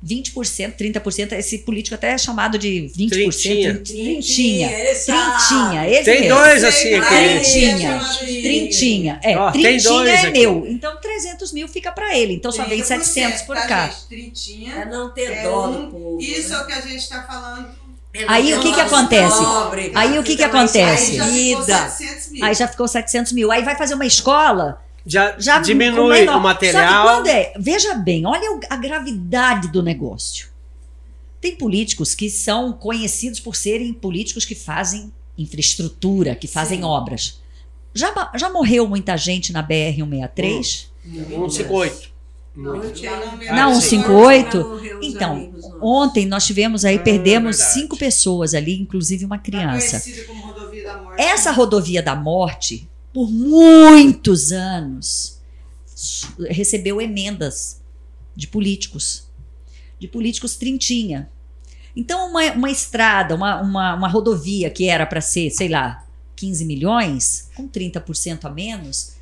20%, 0.04 0.74
30%, 0.76 1.32
esse 1.32 1.59
político 1.59 1.94
até 1.94 2.12
é 2.12 2.18
chamado 2.18 2.59
de 2.59 2.90
20%, 2.96 3.09
Trintinha. 3.11 3.74
trintinha. 3.82 4.68
Trintinha, 4.68 5.88
esse 5.90 6.04
Tem 6.04 6.20
mesmo. 6.22 6.37
dois 6.37 6.64
assim 6.64 6.94
aqui. 6.94 7.09
Trintinha. 7.09 7.98
Trintinha. 8.18 8.40
Trintinha. 8.42 9.20
É, 9.22 9.50
tem 9.52 9.62
trintinha 9.62 10.11
é 10.11 10.14
aqui. 10.20 10.30
meu. 10.30 10.66
Então 10.68 10.96
300 11.00 11.52
mil 11.52 11.66
fica 11.66 11.90
para 11.90 12.16
ele. 12.16 12.35
Então 12.35 12.52
só 12.52 12.64
vem 12.64 12.80
30%, 12.80 12.85
700 12.85 13.42
por 13.42 13.56
tá, 13.56 13.66
cá. 13.66 13.87
gente? 13.88 14.06
Trintinha. 14.09 14.74
É 14.74 14.85
não 14.85 15.11
ter 15.12 15.32
É 15.32 15.42
dó 15.42 15.66
um- 15.68 15.72
do 15.87 15.90
povo. 15.90 16.18
Isso 16.20 16.50
né? 16.50 16.56
é 16.56 16.61
o 16.62 16.66
que 16.66 16.72
a 16.72 16.80
gente 16.80 16.96
está 16.98 17.22
falando. 17.22 17.68
Aí 18.28 18.54
o 18.54 18.61
que 18.61 18.72
que 18.72 18.80
acontece? 18.80 19.37
Pobre, 19.38 19.92
Aí 19.94 20.18
o 20.18 20.22
que 20.22 20.37
que 20.37 20.42
acontece? 20.42 21.11
Aí 21.11 21.16
já 21.18 21.24
ficou 21.26 21.61
Vida. 21.66 21.88
700 21.90 22.28
mil. 22.30 22.44
Aí 22.44 22.54
já 22.54 22.68
ficou 22.68 22.88
700 22.88 23.32
mil. 23.32 23.52
Aí 23.52 23.62
vai 23.62 23.76
fazer 23.76 23.94
uma 23.94 24.06
escola, 24.06 24.80
Já, 25.06 25.36
já 25.38 25.60
diminui 25.60 26.20
menor. 26.20 26.38
o 26.38 26.40
material. 26.40 27.06
Que 27.06 27.12
quando 27.14 27.26
é, 27.28 27.52
veja 27.58 27.94
bem, 27.94 28.26
olha 28.26 28.58
a 28.68 28.76
gravidade 28.76 29.68
do 29.68 29.82
negócio. 29.82 30.48
Tem 31.40 31.54
políticos 31.54 32.14
que 32.14 32.28
são 32.28 32.72
conhecidos 32.72 33.38
por 33.38 33.54
serem 33.54 33.92
políticos 33.92 34.44
que 34.44 34.54
fazem 34.56 35.12
infraestrutura, 35.38 36.34
que 36.34 36.48
fazem 36.48 36.78
Sim. 36.78 36.84
obras. 36.84 37.40
Já, 37.94 38.32
já 38.34 38.50
morreu 38.50 38.86
muita 38.88 39.16
gente 39.16 39.52
na 39.52 39.62
BR-163? 39.62 40.86
158. 41.04 42.10
Não, 42.56 42.82
eu 42.82 42.92
tinha 42.92 43.14
não 43.16 43.36
me- 43.36 43.46
Não, 43.46 43.70
Ah, 43.72 43.74
sim. 43.80 43.88
58. 43.90 44.50
Pra 44.50 44.64
morrer 44.68 44.94
os 44.98 45.06
Então. 45.06 45.54
Ontem 45.80 46.26
nós 46.26 46.46
tivemos 46.46 46.84
aí, 46.86 46.96
Ah, 46.96 47.00
perdemos 47.00 47.56
cinco 47.56 47.96
pessoas 47.96 48.54
ali, 48.54 48.80
inclusive 48.80 49.24
uma 49.26 49.36
Tá 49.36 49.44
criança. 49.44 50.00
conhecida 50.00 50.24
como 50.26 50.40
rodovia 50.46 50.84
da 50.84 50.96
morte. 50.96 51.22
Essa 51.22 51.50
rodovia 51.52 52.02
da 52.02 52.16
morte, 52.16 52.88
por 53.16 53.31
muitos 53.31 54.52
anos, 54.52 55.38
recebeu 56.50 57.00
emendas 57.00 57.81
de 58.37 58.46
políticos, 58.46 59.26
de 59.98 60.07
políticos 60.07 60.57
trintinha. 60.57 61.31
Então, 61.96 62.29
uma, 62.29 62.52
uma 62.52 62.70
estrada, 62.70 63.35
uma, 63.35 63.62
uma, 63.62 63.94
uma 63.94 64.07
rodovia 64.07 64.68
que 64.68 64.87
era 64.87 65.07
para 65.07 65.22
ser, 65.22 65.48
sei 65.48 65.66
lá, 65.70 66.07
15 66.37 66.66
milhões, 66.66 67.48
com 67.57 67.66
30% 67.66 68.44
a 68.44 68.50
menos, 68.50 69.12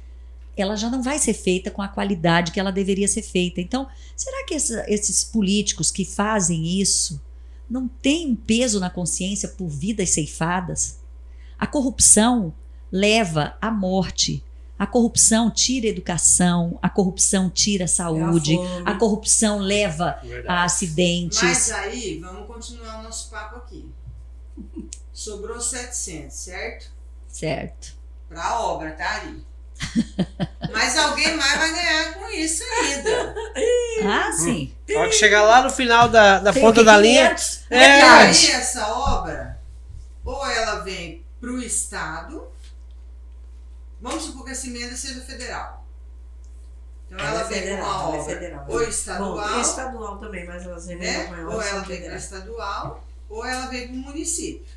ela 0.56 0.74
já 0.74 0.90
não 0.90 1.00
vai 1.00 1.20
ser 1.20 1.34
feita 1.34 1.70
com 1.70 1.80
a 1.80 1.86
qualidade 1.86 2.50
que 2.50 2.58
ela 2.58 2.72
deveria 2.72 3.06
ser 3.06 3.22
feita. 3.22 3.60
Então, 3.60 3.86
será 4.16 4.44
que 4.44 4.54
essa- 4.54 4.84
esses 4.88 5.22
políticos 5.22 5.92
que 5.92 6.04
fazem 6.04 6.80
isso 6.80 7.22
não 7.70 7.86
têm 7.86 8.32
um 8.32 8.34
peso 8.34 8.80
na 8.80 8.90
consciência 8.90 9.50
por 9.50 9.68
vidas 9.68 10.10
ceifadas? 10.10 10.98
A 11.56 11.64
corrupção 11.68 12.52
leva 12.94 13.56
à 13.60 13.72
morte. 13.72 14.40
A 14.78 14.86
corrupção 14.86 15.50
tira 15.50 15.86
a 15.86 15.90
educação, 15.90 16.78
a 16.80 16.88
corrupção 16.88 17.50
tira 17.50 17.84
a 17.86 17.88
saúde, 17.88 18.56
É 18.56 18.82
a 18.88 18.92
a 18.92 18.94
corrupção 18.98 19.58
leva 19.58 20.16
Verdade. 20.22 20.46
a 20.48 20.62
acidentes. 20.64 21.42
Mas 21.42 21.70
aí, 21.72 22.20
vamos 22.20 22.46
continuar 22.46 23.00
o 23.00 23.02
nosso 23.02 23.30
papo 23.30 23.56
aqui. 23.56 23.88
Sobrou 25.12 25.60
700, 25.60 26.36
certo? 26.36 26.86
Certo. 27.28 27.94
Pra 28.28 28.60
obra, 28.60 28.92
tá 28.92 29.22
ali. 29.22 29.44
Mas 30.72 30.96
alguém 30.96 31.36
mais 31.36 31.58
vai 31.58 31.72
ganhar 31.72 32.14
com 32.14 32.30
isso 32.30 32.62
ainda. 32.62 33.34
Ah, 34.06 34.32
sim. 34.32 34.72
Na 34.88 35.00
hora 35.00 35.08
que 35.08 35.14
chegar 35.14 35.42
lá 35.42 35.62
no 35.62 35.70
final 35.70 36.08
da, 36.08 36.40
da 36.40 36.52
Tem 36.52 36.60
ponta 36.62 36.82
da 36.84 36.96
linha. 36.96 37.28
500 37.34 37.60
É. 37.70 37.76
E 37.78 38.02
aí, 38.02 38.50
essa 38.50 38.88
obra, 38.88 39.58
ou 40.24 40.44
ela 40.46 40.80
vem 40.80 41.24
pro 41.40 41.62
Estado, 41.62 42.42
vamos 44.04 44.24
supor 44.24 44.44
que 44.44 44.50
essa 44.50 44.66
emenda 44.66 44.94
seja 44.94 45.22
federal. 45.22 45.88
Então 47.06 47.18
ela, 47.18 47.40
é 47.40 47.44
vem 47.44 47.62
com 47.62 47.74
uma 47.74 47.86
ela 47.86 47.86
é 47.86 48.06
obra 48.06 48.34
federal. 48.34 48.66
ou 48.68 48.78
Bom, 48.78 48.88
estadual, 48.88 49.48
tem 49.48 49.60
estadual 49.62 50.18
também, 50.18 50.46
mas 50.46 50.62
elas 50.64 50.86
né? 50.86 50.92
emendas 50.92 51.30
maiores 51.30 51.54
ou 51.54 51.62
ela 51.62 51.80
vem 51.80 51.84
para 51.84 51.96
federais. 51.96 52.24
estadual, 52.24 53.08
ou 53.30 53.46
ela 53.46 53.66
vem 53.66 53.88
para 53.88 53.96
o 53.96 53.98
município. 53.98 54.74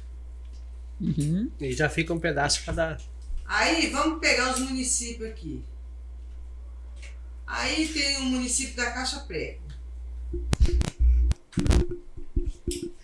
Uhum. 1.02 1.52
E 1.60 1.74
já 1.74 1.90
fica 1.90 2.14
um 2.14 2.20
pedaço 2.20 2.64
cada. 2.66 2.98
Aí, 3.46 3.90
vamos 3.90 4.20
pegar 4.20 4.54
os 4.54 4.60
municípios 4.60 5.30
aqui. 5.30 5.64
Aí 7.46 7.88
tem 7.90 8.18
o 8.18 8.24
município 8.24 8.76
da 8.76 8.92
Caixa 8.92 9.20
Prego. 9.22 9.62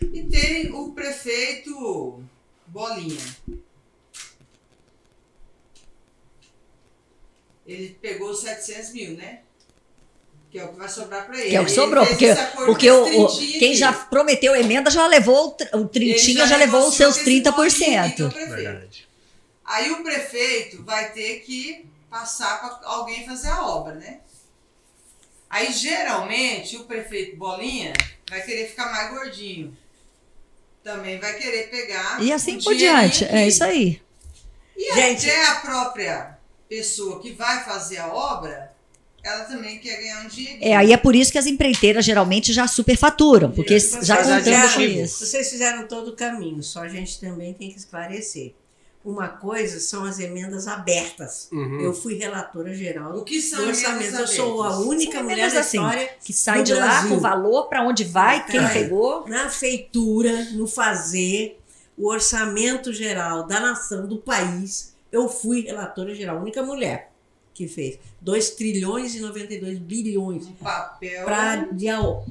E 0.01 0.23
tem 0.23 0.71
o 0.71 0.93
prefeito 0.93 2.23
Bolinha. 2.67 3.21
Ele 7.65 7.97
pegou 8.01 8.33
700 8.33 8.91
mil, 8.91 9.17
né? 9.17 9.39
Que 10.51 10.59
é 10.59 10.63
o 10.65 10.67
que 10.69 10.77
vai 10.77 10.89
sobrar 10.89 11.25
para 11.25 11.39
ele. 11.39 11.49
Que 11.49 11.55
é 11.55 11.61
o 11.61 11.65
que 11.65 11.71
sobrou, 11.71 12.05
porque, 12.05 12.27
porque 12.65 12.91
o, 12.91 13.23
o- 13.25 13.37
quem 13.37 13.69
aqui. 13.71 13.75
já 13.75 13.91
prometeu 13.91 14.55
emenda 14.55 14.91
já 14.91 15.07
levou 15.07 15.47
o, 15.47 15.51
tr- 15.51 15.75
o 15.75 15.87
trintinho, 15.87 16.39
Ele 16.41 16.47
já, 16.47 16.57
levou 16.57 16.87
os 16.87 16.95
seus 16.95 17.17
com 17.53 17.63
esse 17.65 17.79
Bolinha 17.85 18.03
aqui, 18.03 18.15
que 18.15 18.21
é 18.21 18.25
o 18.25 18.29
30%. 18.29 18.33
prefeito. 18.33 18.55
Verdade. 18.55 19.07
Aí 19.65 19.91
o 19.91 20.03
prefeito 20.03 20.83
vai 20.83 21.11
ter 21.11 21.39
que 21.39 21.85
passar 22.09 22.59
para 22.59 22.87
alguém 22.89 23.25
fazer 23.25 23.47
a 23.49 23.65
obra, 23.65 23.95
né? 23.95 24.19
Aí 25.49 25.71
geralmente 25.71 26.75
o 26.77 26.83
prefeito 26.83 27.35
Bolinha 27.37 27.93
vai 28.29 28.41
querer 28.41 28.67
ficar 28.67 28.91
mais 28.91 29.09
gordinho. 29.11 29.75
Também 30.83 31.17
vai 31.19 31.33
querer 31.39 31.69
pegar. 31.69 32.21
E 32.21 32.31
assim 32.31 32.57
um 32.57 32.61
por 32.63 32.75
diante. 32.75 33.23
É 33.25 33.47
isso 33.47 33.63
aí. 33.63 34.01
E 34.75 34.93
Gente- 34.93 35.29
até 35.29 35.47
a 35.47 35.55
própria 35.55 36.32
pessoa 36.75 37.19
que 37.19 37.33
vai 37.33 37.63
fazer 37.63 37.97
a 37.97 38.07
obra, 38.07 38.73
ela 39.23 39.45
também 39.45 39.77
quer 39.79 39.97
ganhar 39.97 40.25
um 40.25 40.27
dinheirinho. 40.27 40.65
É, 40.65 40.75
aí 40.75 40.91
é 40.91 40.97
por 40.97 41.15
isso 41.15 41.31
que 41.31 41.37
as 41.37 41.45
empreiteiras 41.45 42.03
geralmente 42.03 42.51
já 42.51 42.67
superfaturam, 42.67 43.51
porque 43.51 43.75
Isso, 43.75 44.03
já 44.03 44.15
faz 44.17 44.27
contando 44.27 44.73
com 44.73 44.81
isso. 44.81 45.25
Vocês 45.25 45.49
fizeram 45.49 45.87
todo 45.87 46.09
o 46.09 46.15
caminho, 46.15 46.61
só 46.63 46.81
a 46.81 46.89
gente 46.89 47.19
também 47.19 47.53
tem 47.53 47.69
que 47.69 47.77
esclarecer. 47.77 48.53
uma 49.05 49.27
coisa 49.27 49.79
são 49.79 50.03
as 50.05 50.17
emendas 50.19 50.67
abertas. 50.67 51.49
Uhum. 51.51 51.81
Eu 51.81 51.93
fui 51.93 52.15
relatora 52.15 52.73
geral 52.73 53.17
O 53.17 53.23
que 53.25 53.41
são 53.41 53.59
do 53.59 53.65
emendas 53.65 53.83
orçamento. 53.83 54.15
Eu 54.15 54.27
sou 54.27 54.63
a 54.63 54.79
única 54.79 55.17
São 55.17 55.23
mulher 55.23 55.51
da 55.51 55.59
assim, 55.59 55.77
história 55.77 56.09
Que 56.23 56.33
sai 56.33 56.63
de 56.63 56.73
lá 56.73 57.07
com 57.07 57.15
o 57.15 57.19
valor, 57.19 57.67
para 57.67 57.83
onde 57.83 58.03
vai, 58.05 58.45
quem 58.45 58.61
Peraí. 58.61 58.83
pegou. 58.83 59.27
na 59.27 59.49
feitura, 59.49 60.45
no 60.53 60.67
fazer, 60.67 61.59
o 61.97 62.07
orçamento 62.09 62.93
geral 62.93 63.45
da 63.45 63.59
nação, 63.59 64.07
do 64.07 64.17
país. 64.17 64.92
Eu 65.13 65.29
fui 65.29 65.61
relatora 65.61 66.15
geral, 66.15 66.37
a 66.37 66.41
única 66.41 66.63
mulher 66.63 67.11
que 67.53 67.67
fez. 67.67 67.99
2 68.19 68.49
trilhões 68.51 69.13
e 69.13 69.19
92 69.19 69.77
bilhões 69.77 70.47
Um 70.47 70.53
papel. 70.53 71.23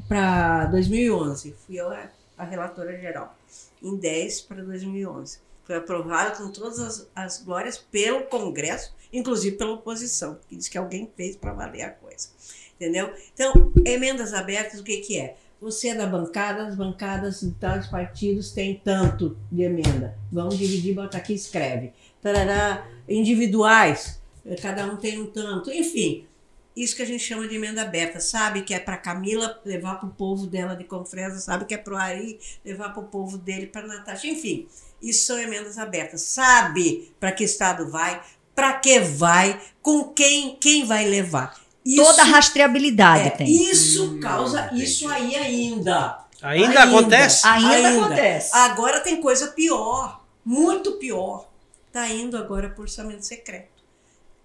para 0.09 0.67
2011. 0.67 1.55
Fui 1.65 1.81
eu 1.81 1.89
a, 1.91 2.11
a 2.37 2.45
relatora 2.45 2.99
geral. 3.01 3.37
Em 3.81 3.97
10 3.97 4.41
para 4.43 4.65
2011. 4.65 5.39
Foi 5.65 5.77
aprovado 5.77 6.43
com 6.43 6.51
todas 6.51 6.81
as, 6.81 7.09
as 7.15 7.43
glórias 7.45 7.79
pelo 7.79 8.25
Congresso, 8.25 8.93
inclusive 9.13 9.57
pela 9.57 9.75
oposição, 9.75 10.41
que 10.49 10.57
diz 10.57 10.67
que 10.67 10.77
alguém 10.77 11.09
fez 11.17 11.37
para 11.37 11.53
valer 11.53 11.83
a 11.83 11.91
coisa. 11.91 12.31
Entendeu? 12.75 13.15
Então, 13.33 13.73
emendas 13.87 14.35
abertas, 14.35 14.81
o 14.81 14.85
que, 14.85 14.97
que 14.97 15.21
é? 15.21 15.37
Você 15.61 15.91
é 15.91 15.95
da 15.95 16.07
bancada, 16.09 16.67
as 16.67 16.75
bancadas 16.75 17.41
de 17.43 17.53
tais 17.53 17.87
partidos 17.87 18.51
têm 18.51 18.83
tanto 18.85 19.39
de 19.53 19.63
emenda. 19.63 20.19
Vamos 20.33 20.59
dividir, 20.59 20.93
bota 20.93 21.17
aqui 21.17 21.35
escreve. 21.35 21.93
Tarará, 22.23 22.87
individuais, 23.09 24.21
eh, 24.47 24.55
cada 24.57 24.87
um 24.87 24.97
tem 24.97 25.21
um 25.21 25.27
tanto. 25.27 25.71
Enfim, 25.73 26.27
isso 26.77 26.97
que 26.97 27.03
a 27.03 27.07
gente 27.07 27.23
chama 27.23 27.47
de 27.49 27.57
emenda 27.57 27.83
aberta. 27.83 28.21
Sabe 28.21 28.63
que 28.63 28.73
é 28.73 28.79
para 28.79 28.97
Camila 28.97 29.61
levar 29.65 29.97
para 29.97 30.09
o 30.09 30.13
povo 30.13 30.47
dela 30.47 30.75
de 30.75 30.85
Confresa, 30.85 31.39
sabe 31.41 31.65
que 31.65 31.75
é 31.75 31.79
para 31.79 31.95
o 31.95 31.97
Ari 31.97 32.39
levar 32.65 32.91
para 32.91 33.03
o 33.03 33.07
povo 33.07 33.37
dele, 33.37 33.67
para 33.67 33.87
Natasha. 33.87 34.27
Enfim, 34.27 34.67
isso 35.03 35.27
são 35.27 35.39
emendas 35.39 35.79
abertas. 35.79 36.23
Sabe 36.23 37.13
para 37.19 37.33
que 37.33 37.45
estado 37.45 37.91
vai, 37.91 38.23
para 38.55 38.75
que 38.75 39.01
vai, 39.01 39.61
com 39.83 40.05
quem, 40.05 40.57
quem 40.57 40.85
vai 40.85 41.07
levar. 41.07 41.61
Isso, 41.85 42.05
Toda 42.05 42.23
rastreabilidade 42.23 43.27
é, 43.27 43.31
tem. 43.31 43.49
Isso 43.49 44.13
Hum, 44.13 44.21
causa 44.21 44.67
entendi. 44.67 44.85
isso 44.85 45.09
aí 45.09 45.35
ainda. 45.35 46.21
Ainda, 46.41 46.85
acontece? 46.85 47.47
Ainda 47.47 47.89
acontece. 47.89 48.57
Agora 48.57 49.01
tem 49.01 49.21
coisa 49.21 49.49
pior, 49.49 50.25
muito 50.45 50.93
pior. 50.93 51.52
Está 51.93 52.09
indo 52.09 52.39
agora 52.39 52.71
por 52.71 52.85
orçamento 52.85 53.21
secreto. 53.21 53.83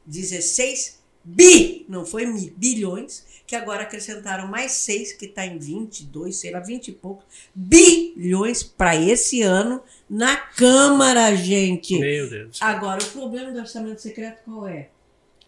16 0.05 0.99
bi, 1.23 1.85
não 1.87 2.05
foi 2.05 2.25
mi, 2.25 2.53
bilhões, 2.57 3.25
que 3.47 3.55
agora 3.55 3.83
acrescentaram 3.83 4.49
mais 4.49 4.73
6, 4.73 5.13
que 5.13 5.27
está 5.27 5.45
em 5.45 5.57
22, 5.57 6.35
sei 6.35 6.51
lá, 6.51 6.59
20 6.59 6.89
e 6.89 6.91
poucos, 6.91 7.23
bilhões 7.55 8.63
para 8.63 8.97
esse 8.97 9.41
ano 9.43 9.81
na 10.09 10.35
Câmara, 10.35 11.33
gente. 11.37 11.97
Meu 11.97 12.29
Deus. 12.29 12.57
Agora, 12.61 13.01
o 13.01 13.07
problema 13.11 13.49
do 13.53 13.59
orçamento 13.59 14.01
secreto 14.01 14.41
qual 14.43 14.67
é? 14.67 14.89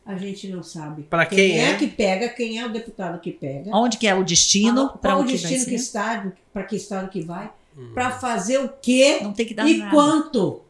A 0.05 0.15
gente 0.15 0.47
não 0.47 0.63
sabe. 0.63 1.03
Pra 1.03 1.25
quem 1.25 1.59
é? 1.59 1.71
é? 1.71 1.77
que 1.77 1.87
pega, 1.87 2.29
quem 2.29 2.59
é 2.59 2.65
o 2.65 2.71
deputado 2.71 3.19
que 3.19 3.33
pega. 3.33 3.75
Onde 3.75 3.97
que 3.97 4.07
é 4.07 4.15
o 4.15 4.23
destino? 4.23 4.85
Ah, 4.93 4.97
para 4.97 5.17
o 5.17 5.23
o 5.23 5.25
que 5.25 5.33
destino 5.33 5.65
que 5.65 5.75
estado, 5.75 6.31
para 6.53 6.63
que 6.63 6.77
estado 6.77 7.09
que 7.09 7.21
vai, 7.21 7.51
Uhum. 7.77 7.93
para 7.93 8.11
fazer 8.11 8.57
o 8.57 8.67
quê 8.67 9.19
Não 9.21 9.31
tem 9.31 9.45
que 9.45 9.53
dar 9.53 9.67
e 9.67 9.77
nada. 9.77 9.91
quanto. 9.91 10.61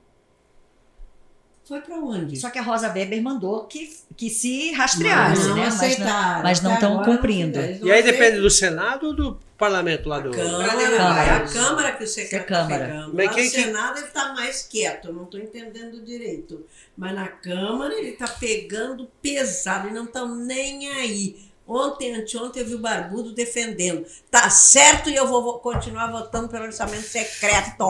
Foi 1.70 1.80
para 1.82 1.95
onde? 1.97 2.36
Só 2.36 2.49
que 2.49 2.57
a 2.57 2.63
Rosa 2.63 2.91
Weber 2.91 3.22
mandou 3.22 3.65
que, 3.65 3.95
que 4.17 4.28
se 4.30 4.72
rastreasse, 4.74 5.49
não 5.49 5.55
né? 5.55 5.61
Mas 5.65 5.76
não, 5.78 5.86
aceitaram. 5.86 6.43
mas 6.43 6.61
não 6.61 6.72
Até 6.72 6.80
tão 6.82 6.91
agora 6.93 7.07
não 7.07 7.15
cumprindo. 7.15 7.59
não 7.59 7.88
E 7.88 7.91
aí 7.91 8.01
depende 8.03 8.41
do 8.41 8.49
Senado 8.49 9.05
ou 9.07 9.13
do 9.15 9.39
parlamento 9.55 10.09
lá 10.09 10.20
do. 10.20 10.32
Câmara, 10.32 10.67
Câmara. 10.97 11.22
é 11.22 11.30
a 11.36 11.39
Câmara 11.47 11.91
que 11.91 12.03
o 12.03 12.07
secretário 12.07 12.47
Câmara. 12.67 12.86
pegando. 12.88 13.13
Mas 13.15 13.36
quem 13.36 13.43
que- 13.51 13.61
Senado 13.61 13.97
ele 13.99 14.07
está 14.07 14.34
mais 14.34 14.63
quieto, 14.63 15.09
eu 15.09 15.13
não 15.13 15.24
estou 15.26 15.39
entendendo 15.39 16.03
direito. 16.03 16.65
Mas 16.97 17.13
na 17.13 17.28
Câmara 17.28 17.93
ele 17.93 18.09
está 18.09 18.28
pegando 18.28 19.07
pesado 19.22 19.89
e 19.89 19.91
não 19.93 20.05
estão 20.05 20.36
nem 20.36 20.89
aí. 20.89 21.38
Ontem, 21.67 22.15
anteontem, 22.15 22.63
eu 22.63 22.67
vi 22.67 22.74
o 22.74 22.80
Barbudo 22.80 23.32
defendendo. 23.32 24.03
Tá 24.32 24.49
certo 24.49 25.07
e 25.07 25.15
eu 25.15 25.28
vou 25.28 25.43
vo- 25.43 25.59
continuar 25.59 26.07
votando 26.11 26.49
pelo 26.49 26.63
orçamento 26.65 27.03
secreto. 27.03 27.86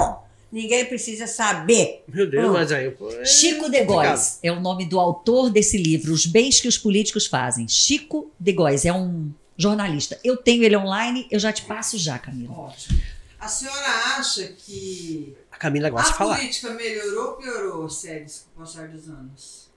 Ninguém 0.51 0.85
precisa 0.85 1.27
saber. 1.27 2.03
Meu 2.07 2.27
Deus, 2.29 2.49
Hum. 2.49 2.53
mas 2.53 2.71
aí. 2.71 2.89
pô, 2.91 3.09
é 3.11 3.25
Chico 3.25 3.69
de. 3.69 3.83
Góes 3.83 4.39
é 4.41 4.51
o 4.51 4.59
nome 4.59 4.85
do 4.87 4.99
autor 4.99 5.49
desse 5.51 5.77
livro, 5.77 6.11
Os 6.13 6.25
Bens 6.25 6.59
que 6.59 6.67
os 6.67 6.77
Políticos 6.77 7.27
Fazem. 7.27 7.67
Chico 7.67 8.31
de 8.39 8.51
Góes 8.53 8.83
é 8.85 8.91
um 8.93 9.31
jornalista. 9.57 10.19
Eu 10.23 10.37
tenho 10.37 10.63
ele 10.63 10.75
online, 10.77 11.27
eu 11.29 11.39
já 11.39 11.51
te 11.53 11.63
passo 11.65 11.97
já, 11.97 12.17
Camila. 12.17 12.53
Ótimo. 12.53 12.99
A 13.39 13.47
senhora 13.47 13.87
acha 14.17 14.47
que 14.57 15.35
A 15.51 15.57
Camila 15.57 15.89
gosta 15.89 16.09
a 16.09 16.11
de 16.11 16.17
falar. 16.17 16.37
política 16.37 16.69
melhorou 16.71 17.27
ou 17.27 17.33
piorou, 17.37 17.89
Séries, 17.89 18.45
com 18.55 18.61
o 18.61 18.65
passar 18.65 18.87
dos 18.89 19.07
anos? 19.07 19.69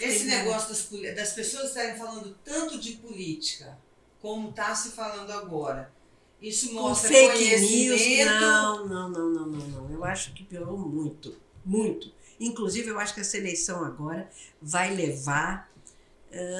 Esse 0.00 0.24
negócio 0.26 0.68
das, 0.68 1.14
das 1.16 1.32
pessoas 1.32 1.68
estarem 1.70 1.96
falando 1.96 2.36
tanto 2.44 2.78
de 2.78 2.92
política, 2.92 3.76
como 4.22 4.50
está 4.50 4.72
se 4.74 4.90
falando 4.90 5.30
agora, 5.32 5.90
isso 6.40 6.68
Com 6.68 6.74
mostra 6.74 7.08
fake 7.08 7.32
conhecimento. 7.32 7.70
news, 7.72 8.26
não, 8.40 8.86
não, 8.86 9.08
não, 9.08 9.28
não, 9.30 9.46
não, 9.46 9.68
não. 9.68 9.90
Eu 9.90 10.04
acho 10.04 10.32
que 10.32 10.44
piorou 10.44 10.78
muito, 10.78 11.34
muito. 11.64 12.10
Inclusive, 12.40 12.88
eu 12.88 12.98
acho 13.00 13.14
que 13.14 13.20
essa 13.20 13.36
eleição 13.36 13.84
agora 13.84 14.28
vai 14.62 14.94
levar. 14.94 15.68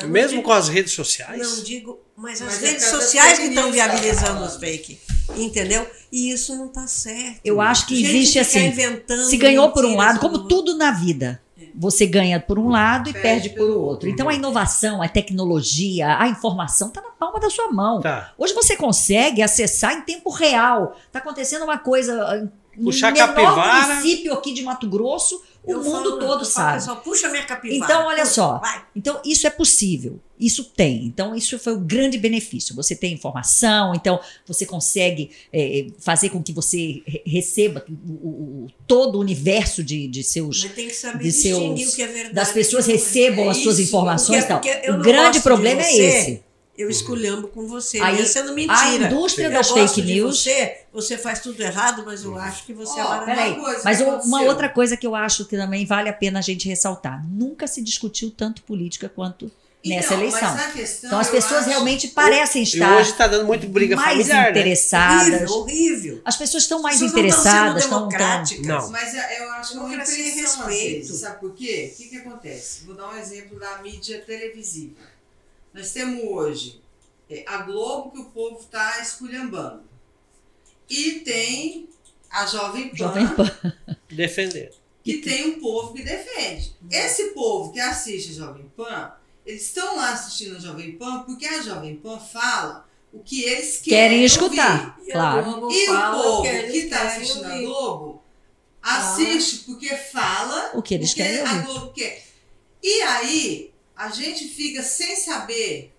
não 0.00 0.08
Mesmo 0.08 0.30
digo- 0.38 0.42
com 0.42 0.52
as 0.52 0.68
redes 0.68 0.92
sociais. 0.92 1.40
Não 1.40 1.62
digo, 1.62 2.00
mas 2.16 2.40
as 2.42 2.54
Mas 2.54 2.62
é 2.62 2.66
redes 2.70 2.86
sociais 2.86 3.32
fake 3.38 3.42
que 3.42 3.48
estão 3.50 3.64
tá 3.66 3.70
viabilizando 3.70 4.40
os 4.40 4.46
falando. 4.54 4.60
fake. 4.60 5.00
Entendeu? 5.36 5.86
E 6.10 6.30
isso 6.32 6.56
não 6.56 6.66
está 6.66 6.86
certo. 6.86 7.40
Eu 7.44 7.60
acho 7.60 7.86
que 7.86 7.94
Gente 7.96 8.08
existe 8.08 8.38
assim, 8.38 8.66
inventando 8.66 9.28
Se 9.28 9.36
ganhou 9.36 9.70
por 9.72 9.84
um 9.84 9.94
lado, 9.94 10.18
como 10.20 10.38
do- 10.38 10.48
tudo 10.48 10.74
na 10.76 10.90
vida. 10.90 11.40
Você 11.80 12.06
ganha 12.06 12.40
por 12.40 12.58
um 12.58 12.68
lado 12.68 13.08
e 13.08 13.12
Perde 13.12 13.50
perde 13.50 13.50
por 13.50 13.70
outro. 13.70 14.08
Então 14.08 14.28
a 14.28 14.34
inovação, 14.34 15.00
a 15.00 15.08
tecnologia, 15.08 16.18
a 16.18 16.28
informação 16.28 16.88
está 16.88 17.00
na 17.00 17.10
palma 17.10 17.38
da 17.38 17.48
sua 17.48 17.70
mão. 17.70 18.00
Tá. 18.00 18.32
Hoje 18.36 18.52
você 18.52 18.76
consegue 18.76 19.42
acessar 19.42 19.92
em 19.92 20.02
tempo 20.02 20.28
real. 20.30 20.96
Está 21.06 21.20
acontecendo 21.20 21.62
uma 21.62 21.78
coisa 21.78 22.50
no 22.76 22.86
Puxar 22.86 23.12
menor 23.12 23.34
capivara. 23.34 23.94
município 23.94 24.32
aqui 24.32 24.52
de 24.52 24.62
Mato 24.62 24.88
Grosso, 24.88 25.42
o 25.68 25.72
Eu 25.72 25.82
mundo 25.82 25.90
falo, 26.10 26.18
todo 26.18 26.44
sabe. 26.44 26.78
Pessoal, 26.78 26.96
puxa 26.98 27.28
minha 27.28 27.44
capivara. 27.44 27.84
Então, 27.92 28.06
olha 28.06 28.22
Puxa, 28.22 28.34
só. 28.34 28.58
vai. 28.58 28.84
Então, 28.96 29.20
isso 29.24 29.46
é 29.46 29.50
possível. 29.50 30.18
Isso 30.40 30.62
tem. 30.64 31.04
Então, 31.04 31.34
isso 31.34 31.58
foi 31.58 31.72
o 31.72 31.80
grande 31.80 32.16
benefício. 32.16 32.74
Você 32.76 32.94
tem 32.94 33.12
informação, 33.12 33.92
então 33.94 34.20
você 34.46 34.64
consegue 34.64 35.30
eh, 35.52 35.88
fazer 35.98 36.28
com 36.30 36.40
que 36.42 36.52
você 36.52 37.02
re- 37.04 37.22
receba 37.26 37.84
o, 37.88 37.92
o- 38.12 38.28
o- 38.28 38.66
todo 38.86 39.16
o 39.16 39.20
universo 39.20 39.82
de, 39.82 40.06
de 40.06 40.22
seus. 40.22 40.62
Mas 40.64 40.72
tem 40.74 40.86
que 40.88 40.94
saber 40.94 41.24
de 41.24 41.30
distinguir 41.30 41.78
seus- 41.78 41.92
o 41.92 41.96
que 41.96 42.02
é 42.02 42.06
verdade. 42.06 42.34
das 42.34 42.52
pessoas 42.52 42.86
o 42.86 42.90
é. 42.90 42.92
recebam 42.94 43.46
É 43.46 43.50
as 43.50 43.56
suas 43.58 43.80
informações 43.80 44.44
e 44.44 44.46
tal. 44.46 44.60
eu 44.84 44.94
O 44.94 44.98
grande 45.02 45.40
problema 45.40 45.82
é 45.82 45.96
esse. 45.96 46.42
Eu 46.78 46.88
esculhambo 46.88 47.48
com 47.48 47.66
você, 47.66 47.98
Aí, 48.00 48.14
mesmo 48.16 48.28
sendo 48.32 48.50
A 48.50 48.54
mentira. 48.54 49.06
indústria 49.06 49.48
Sim. 49.48 49.52
das 49.54 49.70
fake 49.70 50.02
news. 50.02 50.38
Você, 50.44 50.76
você 50.92 51.18
faz 51.18 51.40
tudo 51.40 51.60
errado, 51.60 52.04
mas 52.06 52.22
eu 52.22 52.38
acho 52.38 52.64
que 52.64 52.72
você 52.72 53.00
é 53.00 53.02
maravilhoso. 53.02 53.54
Uma 53.58 53.64
coisa 53.64 53.80
mas 53.84 54.00
uma 54.00 54.42
outra 54.42 54.68
coisa 54.68 54.96
que 54.96 55.06
eu 55.06 55.14
acho 55.16 55.44
que 55.44 55.56
também 55.56 55.84
vale 55.84 56.08
a 56.08 56.12
pena 56.12 56.38
a 56.38 56.42
gente 56.42 56.68
ressaltar: 56.68 57.20
nunca 57.28 57.66
se 57.66 57.82
discutiu 57.82 58.30
tanto 58.30 58.62
política 58.62 59.08
quanto 59.08 59.50
nessa 59.84 60.14
Então, 60.14 60.18
eleição. 60.20 60.48
A 60.54 60.68
questão, 60.70 61.08
Então 61.08 61.18
as 61.18 61.28
pessoas 61.30 61.60
acho- 61.62 61.68
realmente 61.70 62.08
parecem 62.08 62.62
estar 62.62 62.96
hoje 62.96 63.12
tá 63.14 63.26
dando 63.26 63.44
muito 63.46 63.66
briga 63.68 63.96
mais 63.96 64.18
familiar, 64.18 64.44
né? 64.52 64.60
interessadas. 64.60 65.50
Horrível, 65.50 65.56
horrível. 65.56 66.20
As 66.24 66.36
pessoas 66.36 66.62
estão 66.62 66.80
mais 66.82 66.96
As 66.96 67.00
pessoas 67.02 67.12
não 67.22 67.28
interessadas, 67.28 67.82
estão 67.84 67.98
democráticas. 68.08 68.66
Não. 68.66 68.90
Mas 68.90 69.14
é- 69.14 69.40
eu 69.42 69.50
acho 69.52 69.72
que 69.72 69.94
é 69.94 70.30
respeito. 70.40 70.66
vezes, 70.68 71.20
sabe 71.20 71.40
por 71.40 71.54
quê? 71.54 71.90
O 71.92 71.96
que, 71.96 72.08
que 72.08 72.16
acontece? 72.18 72.84
Vou 72.86 72.94
dar 72.94 73.08
um 73.08 73.16
exemplo 73.18 73.58
da 73.58 73.78
mídia 73.82 74.20
televisiva. 74.24 75.17
Nós 75.72 75.92
temos 75.92 76.22
hoje 76.24 76.80
é, 77.30 77.44
a 77.46 77.58
Globo 77.58 78.10
que 78.12 78.18
o 78.20 78.24
povo 78.30 78.58
está 78.60 79.00
esculhambando. 79.00 79.82
E 80.88 81.20
tem 81.20 81.88
a 82.30 82.46
Jovem 82.46 82.88
Pan, 82.90 82.96
Jovem 82.96 83.28
Pan. 83.28 83.50
Defender. 84.10 84.72
que 85.04 85.18
tem 85.18 85.48
um 85.50 85.60
povo 85.60 85.92
que 85.94 86.02
defende. 86.02 86.74
Esse 86.90 87.30
povo 87.30 87.72
que 87.72 87.80
assiste 87.80 88.30
a 88.32 88.34
Jovem 88.46 88.70
Pan, 88.76 89.12
eles 89.44 89.62
estão 89.62 89.96
lá 89.96 90.12
assistindo 90.12 90.56
a 90.56 90.60
Jovem 90.60 90.92
Pan 90.96 91.22
porque 91.24 91.46
a 91.46 91.62
Jovem 91.62 91.96
Pan 91.96 92.18
fala 92.18 92.86
o 93.12 93.20
que 93.20 93.42
eles 93.44 93.80
querem, 93.80 93.98
Querem 93.98 94.16
ouvir. 94.18 94.24
escutar, 94.26 94.98
E 95.02 95.10
a 95.10 95.12
claro. 95.14 95.44
Globo 95.44 95.72
E 95.72 95.88
o 95.90 96.12
povo 96.12 96.42
que 96.42 96.78
está 96.78 97.02
assistindo 97.02 97.44
a 97.44 97.48
ouvir. 97.52 97.64
Globo 97.66 98.22
assiste 98.82 99.58
porque 99.64 99.94
fala 99.96 100.70
O 100.74 100.82
que 100.82 100.94
eles 100.94 101.12
querem 101.14 101.40
a 101.40 101.42
ouvir. 101.52 101.62
Globo 101.66 101.92
quer. 101.92 102.22
E 102.82 103.02
aí 103.02 103.67
a 103.98 104.10
gente 104.10 104.46
fica 104.48 104.82
sem 104.82 105.16
saber, 105.16 105.92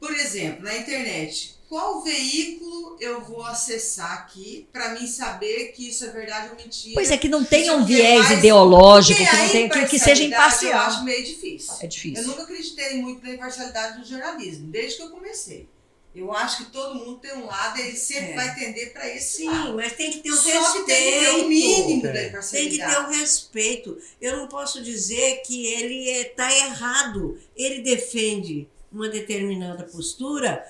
por 0.00 0.12
exemplo, 0.14 0.62
na 0.62 0.76
internet, 0.76 1.56
qual 1.68 2.00
veículo 2.04 2.96
eu 3.00 3.20
vou 3.22 3.42
acessar 3.44 4.12
aqui 4.12 4.68
para 4.72 4.90
mim 4.90 5.06
saber 5.08 5.72
que 5.72 5.88
isso 5.88 6.04
é 6.04 6.08
verdade 6.10 6.50
ou 6.50 6.56
mentira. 6.56 6.94
Pois 6.94 7.10
é, 7.10 7.16
que 7.16 7.28
não 7.28 7.44
tenha 7.44 7.72
um 7.74 7.78
Porque 7.78 7.94
viés 7.94 8.24
mais- 8.26 8.38
ideológico, 8.38 9.18
que, 9.18 9.24
não 9.36 9.48
tenha, 9.48 9.68
que, 9.68 9.86
que 9.86 9.98
seja 9.98 10.22
imparcialidade 10.22 10.64
Eu 10.64 10.70
imparcial. 10.70 10.80
acho 10.86 11.04
meio 11.04 11.24
difícil. 11.24 11.74
É 11.80 11.86
difícil. 11.88 12.22
Eu 12.22 12.28
nunca 12.28 12.42
acreditei 12.44 13.02
muito 13.02 13.22
na 13.24 13.34
imparcialidade 13.34 14.00
do 14.00 14.06
jornalismo, 14.06 14.68
desde 14.68 14.96
que 14.98 15.02
eu 15.02 15.10
comecei. 15.10 15.68
Eu 16.16 16.32
acho 16.32 16.64
que 16.64 16.70
todo 16.72 16.94
mundo 16.94 17.16
tem 17.18 17.34
um 17.36 17.44
lado 17.46 17.78
e 17.78 17.82
ele 17.82 17.96
sempre 17.96 18.30
É. 18.32 18.34
vai 18.34 18.54
tender 18.54 18.92
para 18.92 19.06
esse 19.14 19.38
Sim, 19.38 19.48
lado. 19.48 19.74
mas 19.74 19.92
tem 19.92 20.10
que 20.10 20.18
ter 20.20 20.30
o 20.30 20.34
Só 20.36 20.42
que 20.44 20.48
respeito. 20.56 20.86
tem 20.86 21.12
que 21.12 21.20
ter 21.20 21.30
o 21.44 21.48
mínimo 21.48 22.06
É. 22.06 22.08
da 22.08 22.12
Tem 22.12 22.22
que 22.22 22.28
imparcialidade. 22.28 22.94
ter 22.94 23.00
o 23.00 23.10
respeito. 23.20 23.98
Eu 24.20 24.36
não 24.38 24.46
posso 24.48 24.82
dizer 24.82 25.42
que 25.46 25.66
ele 25.66 26.08
está 26.10 26.50
errado. 26.56 27.38
Ele 27.56 27.82
defende 27.82 28.66
uma 28.90 29.08
determinada 29.08 29.84
postura. 29.84 30.64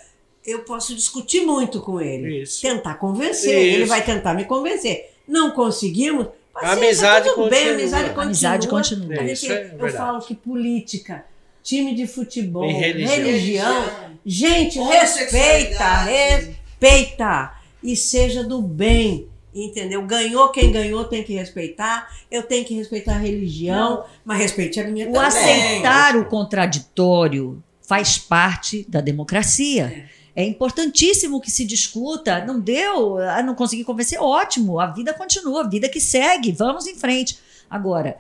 Eu 0.45 0.61
posso 0.65 0.95
discutir 0.95 1.41
muito 1.43 1.81
com 1.81 2.01
ele. 2.01 2.43
Isso. 2.43 2.61
Tentar 2.63 2.95
convencer. 2.95 3.57
Isso. 3.57 3.77
Ele 3.77 3.85
vai 3.85 4.05
tentar 4.05 4.35
me 4.35 4.45
convencer. 4.45 5.13
Não 5.29 5.51
conseguimos. 5.53 6.27
A 6.55 6.61
paciência, 6.61 6.87
amizade 6.87 7.29
tudo 7.35 7.51
bem, 7.51 7.59
a 7.59 7.73
continua. 7.73 7.73
amizade 7.83 8.05
A 8.05 8.15
continua. 8.15 8.21
amizade 8.21 8.69
continua. 8.69 9.15
É, 9.15 9.19
é 9.19 9.65
eu 9.65 9.69
verdade. 9.79 9.97
falo 9.97 10.21
que 10.23 10.35
política, 10.35 11.25
time 11.63 11.95
de 11.95 12.07
futebol, 12.07 12.67
religião. 12.67 13.09
religião, 13.17 14.16
gente, 14.27 14.79
respeita, 14.81 16.03
respeita 16.03 17.53
e 17.83 17.95
seja 17.97 18.43
do 18.43 18.61
bem. 18.61 19.29
Entendeu? 19.55 20.03
Ganhou 20.03 20.51
quem 20.51 20.71
ganhou 20.71 21.05
tem 21.05 21.23
que 21.23 21.33
respeitar. 21.33 22.11
Eu 22.31 22.43
tenho 22.43 22.65
que 22.67 22.75
respeitar 22.75 23.15
a 23.15 23.19
religião, 23.19 24.05
mas 24.23 24.39
respeite 24.39 24.79
a 24.79 24.85
minha 24.85 25.09
O 25.09 25.13
também. 25.13 25.29
aceitar 25.29 26.17
o 26.17 26.27
contraditório 26.27 27.63
faz 27.81 28.19
parte 28.19 28.85
da 28.87 29.01
democracia. 29.01 30.05
É 30.35 30.45
importantíssimo 30.45 31.41
que 31.41 31.51
se 31.51 31.65
discuta. 31.65 32.45
Não 32.45 32.61
deu, 32.61 33.17
ah, 33.17 33.43
não 33.43 33.55
consegui 33.55 33.83
convencer, 33.83 34.21
ótimo. 34.21 34.79
A 34.79 34.89
vida 34.89 35.15
continua, 35.15 35.63
a 35.65 35.69
vida 35.69 35.89
que 35.89 36.01
segue. 36.01 36.53
Vamos 36.53 36.87
em 36.87 36.95
frente. 36.95 37.39
Agora, 37.71 38.19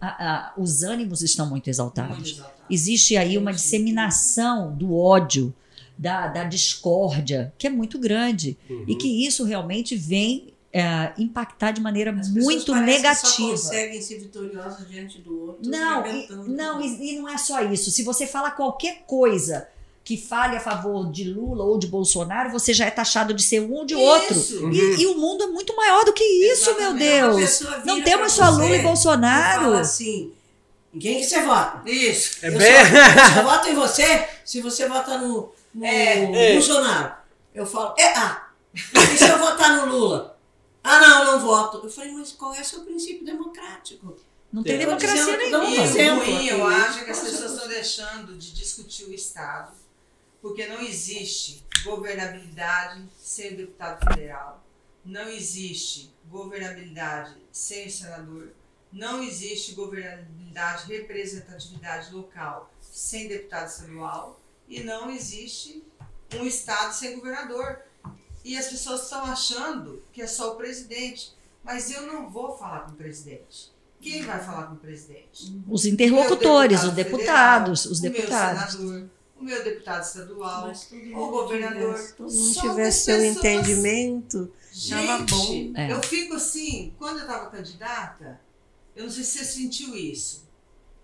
a- 0.00 0.06
a- 0.28 0.52
os 0.56 0.82
ânimos 0.82 1.22
estão 1.22 1.48
muito 1.48 1.68
exaltados. 1.68 2.32
Muito. 2.38 2.44
Existe 2.70 3.16
aí 3.16 3.36
uma 3.38 3.52
disseminação 3.52 4.74
do 4.74 4.94
ódio, 4.96 5.54
da, 5.96 6.28
da 6.28 6.44
discórdia, 6.44 7.52
que 7.58 7.66
é 7.66 7.70
muito 7.70 7.98
grande. 7.98 8.56
Uhum. 8.70 8.84
E 8.86 8.94
que 8.94 9.26
isso 9.26 9.44
realmente 9.44 9.96
vem 9.96 10.52
é, 10.70 11.12
impactar 11.18 11.72
de 11.72 11.80
maneira 11.80 12.12
As 12.12 12.28
muito 12.28 12.72
parecem 12.72 12.96
que 12.96 13.02
negativa. 13.02 13.56
Só 13.56 13.68
conseguem 13.68 14.02
ser 14.02 14.18
vitoriosas 14.20 14.86
diante 14.88 15.18
do 15.18 15.46
outro. 15.48 15.68
Não, 15.70 16.06
e, 16.06 16.28
não 16.46 16.80
e, 16.80 17.10
e 17.14 17.18
não 17.18 17.26
é 17.28 17.38
só 17.38 17.62
isso. 17.64 17.90
Se 17.90 18.02
você 18.02 18.26
fala 18.26 18.50
qualquer 18.50 19.04
coisa 19.06 19.66
que 20.08 20.16
fale 20.16 20.56
a 20.56 20.60
favor 20.60 21.12
de 21.12 21.24
Lula 21.30 21.62
ou 21.64 21.78
de 21.78 21.86
Bolsonaro, 21.86 22.50
você 22.50 22.72
já 22.72 22.86
é 22.86 22.90
taxado 22.90 23.34
de 23.34 23.42
ser 23.42 23.60
um 23.60 23.74
ou 23.74 23.84
de 23.84 23.94
outro. 23.94 24.32
Isso. 24.38 24.64
Uhum. 24.64 24.72
E, 24.72 25.02
e 25.02 25.06
o 25.06 25.18
mundo 25.18 25.44
é 25.44 25.46
muito 25.48 25.76
maior 25.76 26.02
do 26.06 26.14
que 26.14 26.24
isso, 26.24 26.64
meu 26.76 26.96
Exatamente. 26.96 27.04
A 27.04 27.26
Deus. 27.28 27.84
Não 27.84 28.02
temos 28.02 28.32
só 28.32 28.48
Lula 28.48 28.74
e 28.74 28.78
e 28.78 28.82
Bolsonaro. 28.82 29.64
fala 29.64 29.80
assim, 29.80 30.32
em 30.94 30.98
quem 30.98 31.18
que 31.20 31.24
você 31.26 31.42
vota? 31.42 31.82
Isso. 31.90 32.38
É 32.40 32.48
eu, 32.48 32.52
bem- 32.56 32.60
só, 32.72 33.28
eu 33.28 33.34
só 33.34 33.42
voto 33.42 33.68
em 33.68 33.74
você 33.74 34.28
se 34.46 34.62
você 34.62 34.88
votar 34.88 35.20
no, 35.20 35.52
no 35.74 35.84
É. 35.84 36.52
É. 36.52 36.52
Bolsonaro. 36.54 37.12
Eu 37.54 37.66
falo, 37.66 37.94
é 37.98 38.06
ah. 38.16 38.48
E 38.74 39.16
se 39.18 39.28
eu 39.28 39.38
votar 39.38 39.76
no 39.76 39.92
Lula? 39.94 40.38
Ah, 40.82 41.00
não, 41.00 41.24
eu 41.26 41.32
não 41.32 41.40
voto. 41.40 41.82
Eu 41.84 41.90
falei, 41.90 42.12
mas 42.12 42.32
qual 42.32 42.54
é 42.54 42.62
o 42.62 42.64
seu 42.64 42.80
princípio 42.80 43.26
democrático? 43.26 44.16
Não 44.50 44.62
tem 44.62 44.72
Eu 44.72 44.78
tô 44.80 44.86
democracia 44.86 45.36
nenhuma. 45.36 45.64
E 45.66 46.08
ruim, 46.08 46.46
eu 46.46 46.66
aqui. 46.66 46.74
acho, 46.80 46.98
é 47.00 47.04
que 47.04 47.10
as 47.10 47.20
pessoas 47.20 47.52
estão 47.52 47.68
deixando 47.68 48.38
de 48.38 48.54
discutir 48.54 49.04
o 49.04 49.12
Estado, 49.12 49.72
porque 50.40 50.66
não 50.66 50.80
existe 50.80 51.64
governabilidade 51.84 53.04
sem 53.18 53.54
o 53.54 53.56
deputado 53.56 54.04
federal, 54.04 54.64
não 55.04 55.28
existe 55.28 56.12
governabilidade 56.28 57.36
sem 57.50 57.86
o 57.86 57.90
senador, 57.90 58.52
não 58.92 59.22
existe 59.22 59.72
governabilidade, 59.72 60.86
representatividade 60.86 62.12
local 62.12 62.72
sem 62.80 63.28
deputado 63.28 63.68
estadual 63.68 64.40
e 64.68 64.82
não 64.82 65.10
existe 65.10 65.82
um 66.34 66.44
Estado 66.44 66.92
sem 66.92 67.16
governador. 67.16 67.80
E 68.44 68.56
as 68.56 68.68
pessoas 68.68 69.02
estão 69.02 69.24
achando 69.24 70.02
que 70.12 70.22
é 70.22 70.26
só 70.26 70.52
o 70.52 70.56
presidente. 70.56 71.32
Mas 71.62 71.90
eu 71.90 72.02
não 72.06 72.30
vou 72.30 72.56
falar 72.56 72.80
com 72.80 72.92
o 72.92 72.94
presidente. 72.94 73.70
Quem 74.00 74.22
vai 74.22 74.42
falar 74.42 74.68
com 74.68 74.74
o 74.74 74.78
presidente? 74.78 75.52
Os 75.68 75.84
interlocutores, 75.84 76.84
os 76.84 76.92
deputados, 76.92 77.82
federal, 77.82 77.92
os 77.92 77.98
o 77.98 78.02
meu 78.02 78.12
deputados. 78.12 78.74
senador, 78.74 79.10
o 79.38 79.44
meu 79.44 79.62
deputado 79.64 80.02
estadual. 80.02 80.72
O 81.14 81.26
governador. 81.28 81.94
tivesse, 81.94 82.12
todo 82.14 82.32
mundo 82.32 82.54
Só 82.54 82.60
tivesse 82.62 83.04
seu 83.04 83.16
pessoas- 83.18 83.36
entendimento, 83.36 84.52
tava 84.90 85.18
bom. 85.24 85.46
Gente, 85.46 85.72
É. 85.80 85.92
eu 85.92 86.02
fico 86.02 86.34
assim, 86.34 86.92
quando 86.98 87.16
eu 87.18 87.22
estava 87.22 87.50
candidata, 87.50 88.40
eu 88.96 89.04
não 89.04 89.10
sei 89.10 89.24
se 89.24 89.38
você 89.38 89.44
sentiu 89.44 89.94
isso. 89.96 90.46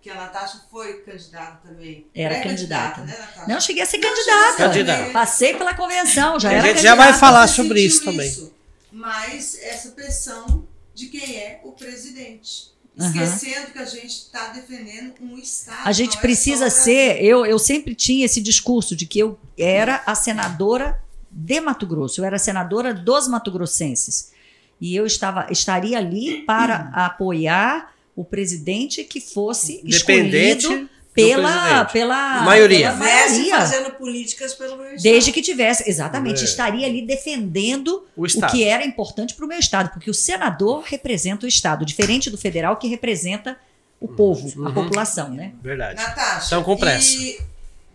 Que 0.01 0.09
a 0.11 0.15
Natasha 0.15 0.61
foi 0.69 1.01
candidata 1.01 1.61
também. 1.67 2.05
Era 2.13 2.39
candidata. 2.41 3.01
né, 3.01 3.17
Natasha? 3.17 3.47
Não 3.51 3.59
cheguei 3.59 3.81
a 3.81 3.85
ser 3.87 3.97
Não, 3.97 4.07
candidata. 4.09 4.57
Candidata. 4.57 5.11
Passei 5.11 5.55
pela 5.57 5.73
convenção, 5.73 6.39
já 6.39 6.49
A 6.49 6.53
era 6.53 6.61
gente 6.67 6.81
já 6.83 6.89
candidata. 6.91 7.11
vai 7.11 7.19
falar 7.19 7.47
sobre 7.47 7.79
sentiu 7.81 7.87
isso 7.87 8.05
também. 8.05 8.51
Mas 8.91 9.57
essa 9.61 9.89
pressão 9.91 10.67
de 10.93 11.07
quem 11.07 11.37
é 11.37 11.59
o 11.63 11.71
presidente. 11.71 12.74
Esquecendo 12.97 13.71
que 13.71 13.79
a 13.79 13.85
gente 13.85 14.07
está 14.07 14.47
defendendo 14.49 15.13
um 15.21 15.37
Estado. 15.37 15.81
A 15.83 15.91
gente 15.91 16.17
é 16.17 16.21
precisa 16.21 16.67
o 16.67 16.71
ser. 16.71 17.21
Eu, 17.21 17.45
eu 17.45 17.59
sempre 17.59 17.93
tinha 17.93 18.25
esse 18.25 18.41
discurso 18.41 18.95
de 18.95 19.05
que 19.05 19.19
eu 19.19 19.37
era 19.57 20.01
a 20.05 20.15
senadora 20.15 21.01
de 21.29 21.59
Mato 21.59 21.85
Grosso, 21.85 22.21
eu 22.21 22.25
era 22.25 22.37
a 22.37 22.39
senadora 22.39 22.93
dos 22.93 23.27
mato-grossenses. 23.27 24.31
E 24.79 24.95
eu 24.95 25.05
estava, 25.05 25.47
estaria 25.51 25.97
ali 25.97 26.43
para 26.43 26.89
apoiar 26.93 27.93
o 28.15 28.23
presidente 28.23 29.03
que 29.03 29.19
fosse 29.19 29.81
escolhido 29.83 30.69
do 30.69 30.89
pela, 31.15 31.85
pela 31.85 32.41
Maioria. 32.43 32.91
pela 32.91 33.05
Estivesse 33.05 33.31
maioria. 33.33 33.55
fazendo 33.57 33.91
políticas 33.91 34.53
pelo 34.53 34.75
meu 34.75 34.85
estado. 34.87 35.01
Desde 35.03 35.31
que 35.31 35.41
tivesse, 35.41 35.89
exatamente, 35.89 36.41
É. 36.41 36.43
estaria 36.43 36.85
ali 36.85 37.01
defendendo 37.01 38.05
O 38.15 38.25
o 38.25 38.47
que 38.51 38.63
era 38.63 38.85
importante 38.85 39.33
para 39.33 39.45
o 39.45 39.47
meu 39.47 39.57
estado, 39.57 39.89
porque 39.91 40.09
o 40.09 40.13
senador 40.13 40.83
representa 40.85 41.45
o 41.45 41.49
estado, 41.49 41.85
diferente 41.85 42.29
do 42.29 42.37
federal 42.37 42.75
que 42.77 42.87
representa 42.87 43.57
o 43.99 44.07
povo, 44.07 44.47
a 44.63 44.67
Uhum. 44.67 44.73
população, 44.73 45.29
né? 45.29 45.53
Verdade. 45.63 45.95
Natasha, 45.95 46.47
Então, 46.47 46.63
com 46.63 46.75
pressa. 46.77 47.15
e 47.17 47.39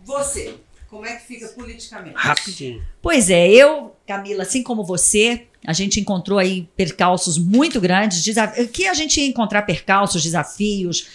você, 0.04 0.54
como 0.88 1.04
é 1.06 1.14
que 1.16 1.26
fica 1.26 1.46
politicamente? 1.48 2.14
Rapidinho. 2.16 2.82
Pois 3.02 3.28
é, 3.30 3.48
eu, 3.48 3.94
Camila, 4.06 4.42
assim 4.42 4.62
como 4.62 4.82
você, 4.82 5.42
a 5.66 5.72
gente 5.74 6.00
encontrou 6.00 6.38
aí 6.38 6.66
percalços 6.74 7.36
muito 7.38 7.80
grandes, 7.80 8.24
que 8.72 8.86
a 8.86 8.94
gente 8.94 9.20
ia 9.20 9.26
encontrar 9.26 9.62
percalços, 9.62 10.22
desafios, 10.22 11.06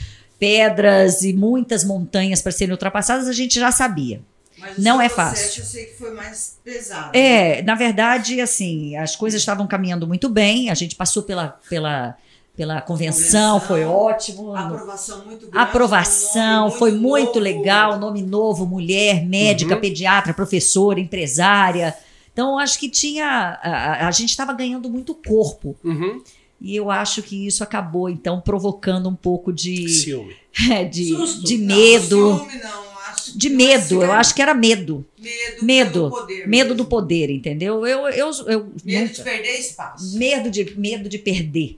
pedras 0.49 1.23
e 1.23 1.33
muitas 1.33 1.83
montanhas 1.83 2.41
para 2.41 2.51
serem 2.51 2.71
ultrapassadas, 2.73 3.27
a 3.27 3.33
gente 3.33 3.59
já 3.59 3.71
sabia. 3.71 4.21
Mas 4.57 4.77
Não 4.77 5.01
é 5.01 5.09
fácil. 5.09 5.61
Eu 5.61 5.65
sei 5.65 5.85
que 5.85 5.97
foi 5.97 6.11
mais 6.13 6.57
pesado. 6.63 7.11
É, 7.17 7.61
na 7.63 7.75
verdade, 7.75 8.39
assim, 8.39 8.95
as 8.95 9.15
coisas 9.15 9.41
estavam 9.41 9.67
caminhando 9.67 10.07
muito 10.07 10.29
bem, 10.29 10.69
a 10.69 10.73
gente 10.73 10.95
passou 10.95 11.23
pela, 11.23 11.59
pela, 11.69 12.15
pela 12.55 12.79
convenção, 12.81 13.59
Convenção. 13.59 13.59
foi 13.67 13.83
ótimo. 13.83 14.55
Aprovação 14.55 15.25
muito 15.25 15.47
grande. 15.47 15.57
aprovação, 15.57 16.61
um 16.65 16.67
nome 16.67 16.79
foi 16.79 16.91
muito 16.93 17.25
novo. 17.27 17.39
legal, 17.39 17.99
nome 17.99 18.21
novo, 18.23 18.65
mulher, 18.65 19.25
médica, 19.25 19.75
Uhum. 19.75 19.81
pediatra, 19.81 20.33
professora, 20.33 20.99
empresária. 21.01 21.93
Então, 22.31 22.57
acho 22.57 22.79
que 22.79 22.89
tinha. 22.89 23.25
A, 23.61 23.69
a- 24.05 24.07
a 24.07 24.11
gente 24.11 24.29
estava 24.29 24.53
ganhando 24.53 24.89
muito 24.89 25.13
corpo. 25.15 25.75
Uhum. 25.83 26.21
E 26.68 26.76
eu 26.76 26.89
acho 26.89 27.22
que 27.22 27.45
isso 27.45 27.63
acabou, 27.63 28.09
então, 28.09 28.41
provocando 28.41 29.07
um 29.07 29.16
pouco 29.16 29.53
de, 29.53 29.88
Ciúme. 29.88 30.36
de, 30.91 31.09
Susto. 31.09 31.43
de 31.45 31.57
Não, 31.59 31.76
medo. 31.76 32.38
ciúme 32.39 32.57
não, 32.63 32.84
acho 33.07 33.32
que 33.34 33.38
De 33.38 33.49
não 33.49 33.55
é 33.55 33.57
medo, 33.68 33.84
eu 33.95 33.99
ciúme. 33.99 34.05
acho 34.13 34.34
que 34.36 34.41
era 34.41 34.53
medo. 34.55 35.05
Medo, 35.20 35.63
Medo. 35.66 35.91
pelo 35.91 36.09
poder 36.09 36.47
Medo 36.47 36.49
mesmo. 36.70 36.76
do 36.76 36.86
poder, 36.86 37.30
entendeu? 37.30 37.86
Eu, 37.86 38.07
eu, 38.07 38.32
eu 38.47 38.68
Medo 38.84 39.01
nunca- 39.09 39.13
de 39.13 39.22
perder 39.24 39.59
espaço. 39.59 40.18
medo 40.18 40.49
de, 40.49 40.80
medo 40.80 41.07
de 41.07 41.20
perder. 41.20 41.78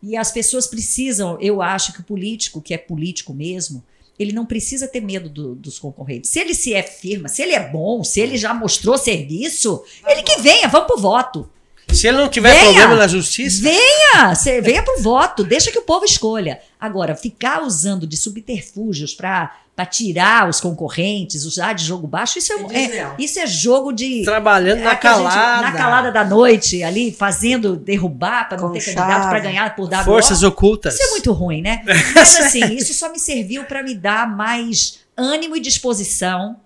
E 0.00 0.16
as 0.16 0.30
pessoas 0.30 0.68
precisam, 0.68 1.36
eu 1.40 1.60
acho 1.60 1.92
que 1.92 2.00
o 2.00 2.04
político, 2.04 2.60
que 2.62 2.72
é 2.72 2.78
político 2.78 3.34
mesmo, 3.34 3.82
ele 4.16 4.30
não 4.32 4.46
precisa 4.46 4.86
ter 4.86 5.00
medo 5.00 5.28
do- 5.28 5.56
dos 5.56 5.80
concorrentes. 5.80 6.30
Se 6.30 6.38
ele 6.38 6.54
se 6.54 6.72
é 6.74 6.82
firma, 6.84 7.26
se 7.28 7.42
ele 7.42 7.54
é 7.54 7.68
bom, 7.68 8.04
se 8.04 8.20
ele 8.20 8.36
já 8.36 8.54
mostrou 8.54 8.96
serviço, 8.96 9.82
Tá 10.02 10.12
ele 10.12 10.22
que 10.22 10.36
bom. 10.36 10.42
venha, 10.42 10.68
vamos 10.68 10.86
pro 10.86 10.96
voto. 11.00 11.50
Se 11.92 12.06
ele 12.06 12.18
não 12.18 12.28
tiver 12.28 12.52
Venha! 12.52 12.64
problema 12.64 12.96
na 12.96 13.08
justiça, 13.08 13.62
Venha, 13.62 14.34
cê- 14.34 14.60
venha 14.60 14.82
pro 14.82 15.00
voto, 15.02 15.42
deixa 15.42 15.70
que 15.72 15.78
o 15.78 15.82
povo 15.82 16.04
escolha. 16.04 16.60
Agora, 16.78 17.16
ficar 17.16 17.62
usando 17.62 18.06
de 18.06 18.16
subterfúgios 18.16 19.14
para 19.14 19.50
tirar 19.90 20.48
os 20.48 20.60
concorrentes, 20.60 21.44
usar 21.44 21.72
de 21.72 21.84
jogo 21.84 22.06
baixo, 22.06 22.38
isso 22.38 22.52
é, 22.52 22.56
É 22.72 22.98
é- 22.98 23.14
isso 23.18 23.40
é 23.40 23.46
jogo 23.46 23.90
de. 23.92 24.22
trabalhando 24.22 24.78
É 24.80 24.84
na 24.84 24.96
que 24.96 25.06
a 25.06 25.14
gente- 25.14 25.22
calada. 25.24 25.62
na 25.62 25.72
calada 25.72 26.12
da 26.12 26.24
noite, 26.24 26.82
ali, 26.84 27.10
fazendo 27.10 27.74
derrubar 27.74 28.48
para 28.48 28.58
não 28.58 28.68
Com 28.68 28.74
ter 28.74 28.80
chave. 28.80 28.96
candidato 28.96 29.28
para 29.28 29.38
ganhar 29.40 29.74
por 29.74 29.88
WO. 29.88 30.04
Forças 30.04 30.42
ocultas. 30.42 30.94
Isso 30.94 31.02
é 31.02 31.10
muito 31.10 31.32
ruim, 31.32 31.62
né? 31.62 31.82
Mas 32.14 32.38
assim, 32.38 32.74
isso 32.74 32.92
só 32.94 33.10
me 33.10 33.18
serviu 33.18 33.64
para 33.64 33.82
me 33.82 33.94
dar 33.94 34.28
mais 34.30 34.98
ânimo 35.16 35.56
e 35.56 35.60
disposição, 35.60 36.56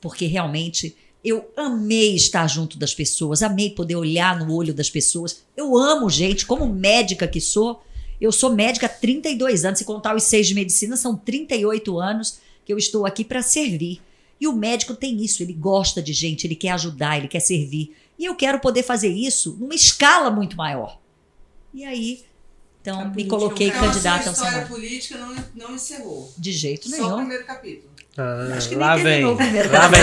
porque 0.00 0.26
realmente 0.26 0.94
eu 1.24 1.50
amei 1.56 2.14
estar 2.14 2.46
junto 2.46 2.78
das 2.78 2.94
pessoas, 2.94 3.42
amei 3.42 3.70
poder 3.70 3.96
olhar 3.96 4.38
no 4.38 4.54
olho 4.54 4.72
das 4.72 4.88
pessoas. 4.88 5.42
Eu 5.56 5.76
amo 5.76 6.08
gente, 6.08 6.46
como 6.46 6.66
médica 6.66 7.26
que 7.26 7.40
sou. 7.40 7.82
Eu 8.20 8.32
sou 8.32 8.54
médica 8.54 8.86
há 8.86 8.88
32 8.88 9.64
anos, 9.64 9.78
se 9.78 9.84
contar 9.84 10.16
os 10.16 10.24
seis 10.24 10.46
de 10.46 10.54
medicina, 10.54 10.96
são 10.96 11.16
38 11.16 11.98
anos 11.98 12.38
que 12.64 12.72
eu 12.72 12.78
estou 12.78 13.06
aqui 13.06 13.24
para 13.24 13.42
servir. 13.42 14.00
E 14.40 14.46
o 14.46 14.52
médico 14.52 14.94
tem 14.94 15.22
isso, 15.22 15.42
ele 15.42 15.52
gosta 15.52 16.00
de 16.00 16.12
gente, 16.12 16.46
ele 16.46 16.54
quer 16.54 16.70
ajudar, 16.70 17.18
ele 17.18 17.28
quer 17.28 17.40
servir. 17.40 17.94
E 18.18 18.24
eu 18.24 18.34
quero 18.34 18.60
poder 18.60 18.82
fazer 18.82 19.08
isso 19.08 19.56
numa 19.58 19.74
escala 19.74 20.30
muito 20.30 20.56
maior. 20.56 21.00
E 21.72 21.84
aí, 21.84 22.24
então, 22.80 23.00
A 23.00 23.04
me 23.04 23.10
política 23.10 23.36
coloquei 23.36 23.68
Então, 23.68 23.80
a 23.80 23.86
candidata 23.86 24.28
ao 24.28 24.32
história 24.32 24.66
política 24.66 25.18
não, 25.18 25.44
não 25.54 25.74
encerrou. 25.74 26.32
De 26.38 26.52
jeito 26.52 26.88
Só 26.88 26.96
o 26.96 27.00
nenhum. 27.00 27.16
primeiro 27.18 27.44
capítulo. 27.44 27.90
Ah, 28.16 28.48
Acho 28.56 28.68
que 28.68 28.76
nem 28.76 28.84
lá 28.84 28.96
vem. 28.96 29.24
Lá 29.24 29.88
vem. 29.88 30.00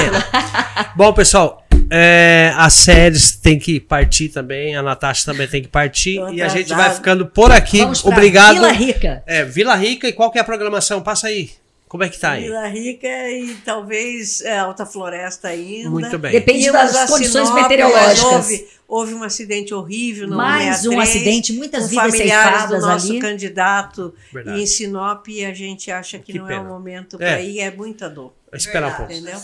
Bom, 0.96 1.12
pessoal, 1.14 1.66
é, 1.90 2.54
as 2.56 2.74
séries 2.74 3.36
tem 3.38 3.60
que 3.60 3.80
partir 3.80 4.30
também, 4.30 4.76
a 4.76 4.82
Natasha 4.82 5.26
também 5.26 5.48
tem 5.48 5.62
que 5.62 5.68
partir. 5.68 6.16
Tô 6.16 6.30
E 6.30 6.42
a 6.42 6.48
gente 6.48 6.70
vai 6.70 6.94
ficando 6.94 7.26
por 7.26 7.52
aqui. 7.52 7.80
Vamos 7.80 8.04
Obrigado. 8.06 8.56
Vila 8.56 8.72
Rica. 8.72 9.24
É, 9.26 9.44
Vila 9.44 9.76
Rica, 9.76 10.08
e 10.08 10.14
qual 10.14 10.32
que 10.32 10.38
é 10.38 10.42
a 10.42 10.46
programação? 10.46 11.02
Passa 11.02 11.28
aí. 11.28 11.52
Como 11.88 12.04
é 12.04 12.10
que 12.10 12.20
tá 12.20 12.32
aí? 12.32 12.44
Vila 12.44 12.68
Rica 12.68 13.08
e 13.08 13.56
talvez 13.64 14.42
é, 14.42 14.58
Alta 14.58 14.86
Floresta 14.86 15.50
ainda. 15.50 15.90
Muito 15.90 16.18
bem. 16.18 16.32
Depende 16.32 16.72
das 16.72 17.10
condições 17.10 17.48
Sinop, 17.48 17.62
meteorológicas. 17.62 18.24
mas 18.24 18.34
Houve, 18.34 18.68
houve 18.88 19.14
um 19.14 19.24
acidente 19.24 19.74
horrível 19.74 20.28
no 20.28 20.36
Mais 20.36 20.80
um 20.86 20.92
63, 20.92 21.10
acidente, 21.10 21.54
muitas 21.54 21.84
com 21.84 21.90
vidas 21.90 22.06
familiares 22.06 22.52
ceifadas 22.60 22.82
do 22.82 22.88
nosso 22.88 23.12
ali. 23.12 23.20
candidato 23.20 24.14
Verdade. 24.34 24.62
em 24.62 24.66
Sinop 24.66 25.28
e 25.30 25.46
a 25.46 25.54
gente 25.54 25.92
acha 25.92 26.18
que, 26.18 26.34
Que 26.34 26.40
não 26.40 26.46
é 26.48 26.56
pena. 26.56 26.62
o 26.64 26.68
momento 26.68 27.16
É. 27.16 27.18
para 27.34 27.42
ir, 27.42 27.60
é 27.60 27.72
muita 27.72 28.10
dor. 28.10 28.34
Vai 28.50 28.58
esperar 28.60 28.92
um 28.92 28.96
pouco. 28.96 29.12
Entendeu? 29.12 29.40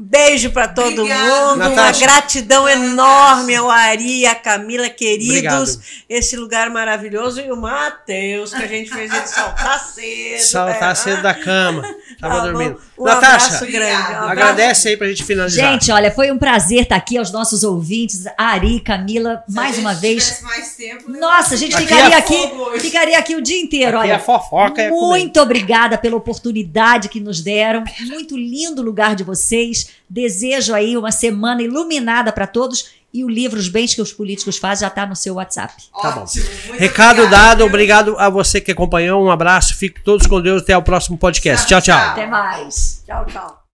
Beijo 0.00 0.52
para 0.52 0.68
todo 0.68 1.00
Obrigada, 1.02 1.24
mundo, 1.24 1.54
uma 1.56 1.68
Natasha. 1.70 2.00
gratidão 2.06 2.62
Obrigada, 2.62 2.86
enorme 2.86 3.56
ao 3.56 3.68
Ari, 3.68 4.26
a 4.26 4.34
Camila, 4.36 4.88
queridos, 4.88 5.30
Obrigado. 5.74 5.80
esse 6.08 6.36
lugar 6.36 6.70
maravilhoso 6.70 7.40
e 7.40 7.50
o 7.50 7.56
Matheus, 7.56 8.54
que 8.54 8.62
a 8.62 8.66
gente 8.68 8.90
fez 8.90 9.12
ele 9.12 9.26
saltar 9.26 9.80
cedo. 9.80 10.40
Saltar 10.40 10.88
né? 10.90 10.94
cedo 10.94 11.22
da 11.22 11.34
cama. 11.34 11.82
Tava 12.20 12.34
Tá 12.36 12.40
dormindo. 12.44 12.80
Um 12.96 13.04
Natasha, 13.04 13.46
abraço 13.46 13.66
grande. 13.66 13.92
Um 13.92 14.04
abraço. 14.14 14.30
agradece 14.30 14.88
aí 14.88 14.96
pra 14.96 15.08
gente 15.08 15.24
finalizar. 15.24 15.72
Gente, 15.72 15.90
olha, 15.90 16.10
foi 16.12 16.30
um 16.30 16.38
prazer 16.38 16.82
estar 16.82 16.96
aqui 16.96 17.18
aos 17.18 17.32
nossos 17.32 17.64
ouvintes, 17.64 18.24
Ari, 18.36 18.80
Camila, 18.80 19.42
Se 19.48 19.54
mais 19.54 19.76
a 19.78 19.80
uma 19.80 19.92
gente 19.94 20.00
vez. 20.00 20.42
mais 20.42 20.76
tempo, 20.76 21.10
né? 21.10 21.18
Nossa, 21.18 21.54
a 21.54 21.56
gente 21.56 21.74
Aqui 21.74 21.86
ficaria 21.86 22.14
é 22.14 22.18
aqui, 22.18 22.34
hoje. 22.34 22.80
ficaria 22.80 23.18
aqui 23.18 23.34
o 23.36 23.42
dia 23.42 23.60
inteiro, 23.60 23.98
Aqui 23.98 24.06
olha. 24.08 24.14
é 24.16 24.18
fofoca, 24.20 24.80
é. 24.82 24.90
Muito 24.90 25.40
obrigada 25.40 25.98
pela 25.98 26.16
oportunidade 26.16 27.08
que 27.08 27.18
nos 27.20 27.40
deram. 27.40 27.82
Muito 28.06 28.36
lindo 28.36 28.80
lugar 28.80 29.14
de 29.16 29.24
vocês. 29.24 29.87
Desejo 30.08 30.74
aí 30.74 30.96
uma 30.96 31.12
semana 31.12 31.62
iluminada 31.62 32.32
para 32.32 32.46
todos. 32.46 32.96
E 33.12 33.24
o 33.24 33.28
livro 33.28 33.58
Os 33.58 33.68
Bens 33.68 33.94
que 33.94 34.02
os 34.02 34.12
Políticos 34.12 34.58
Fazem 34.58 34.82
já 34.82 34.88
está 34.88 35.06
no 35.06 35.16
seu 35.16 35.34
WhatsApp. 35.36 35.72
Tá 36.02 36.10
bom. 36.10 36.22
Ótimo, 36.22 36.44
Recado 36.74 37.20
obrigada, 37.22 37.30
dado, 37.30 37.58
viu? 37.58 37.66
obrigado 37.66 38.16
a 38.18 38.28
você 38.28 38.60
que 38.60 38.70
acompanhou. 38.72 39.24
Um 39.24 39.30
abraço, 39.30 39.74
fiquem 39.76 40.02
todos 40.02 40.26
com 40.26 40.40
Deus. 40.42 40.60
Até 40.60 40.76
o 40.76 40.82
próximo 40.82 41.16
podcast. 41.16 41.66
Tchau, 41.66 41.80
tchau. 41.80 41.98
Tchau. 41.98 42.10
Até 42.10 42.26
mais. 42.26 43.02
Tchau, 43.06 43.24
tchau. 43.24 43.62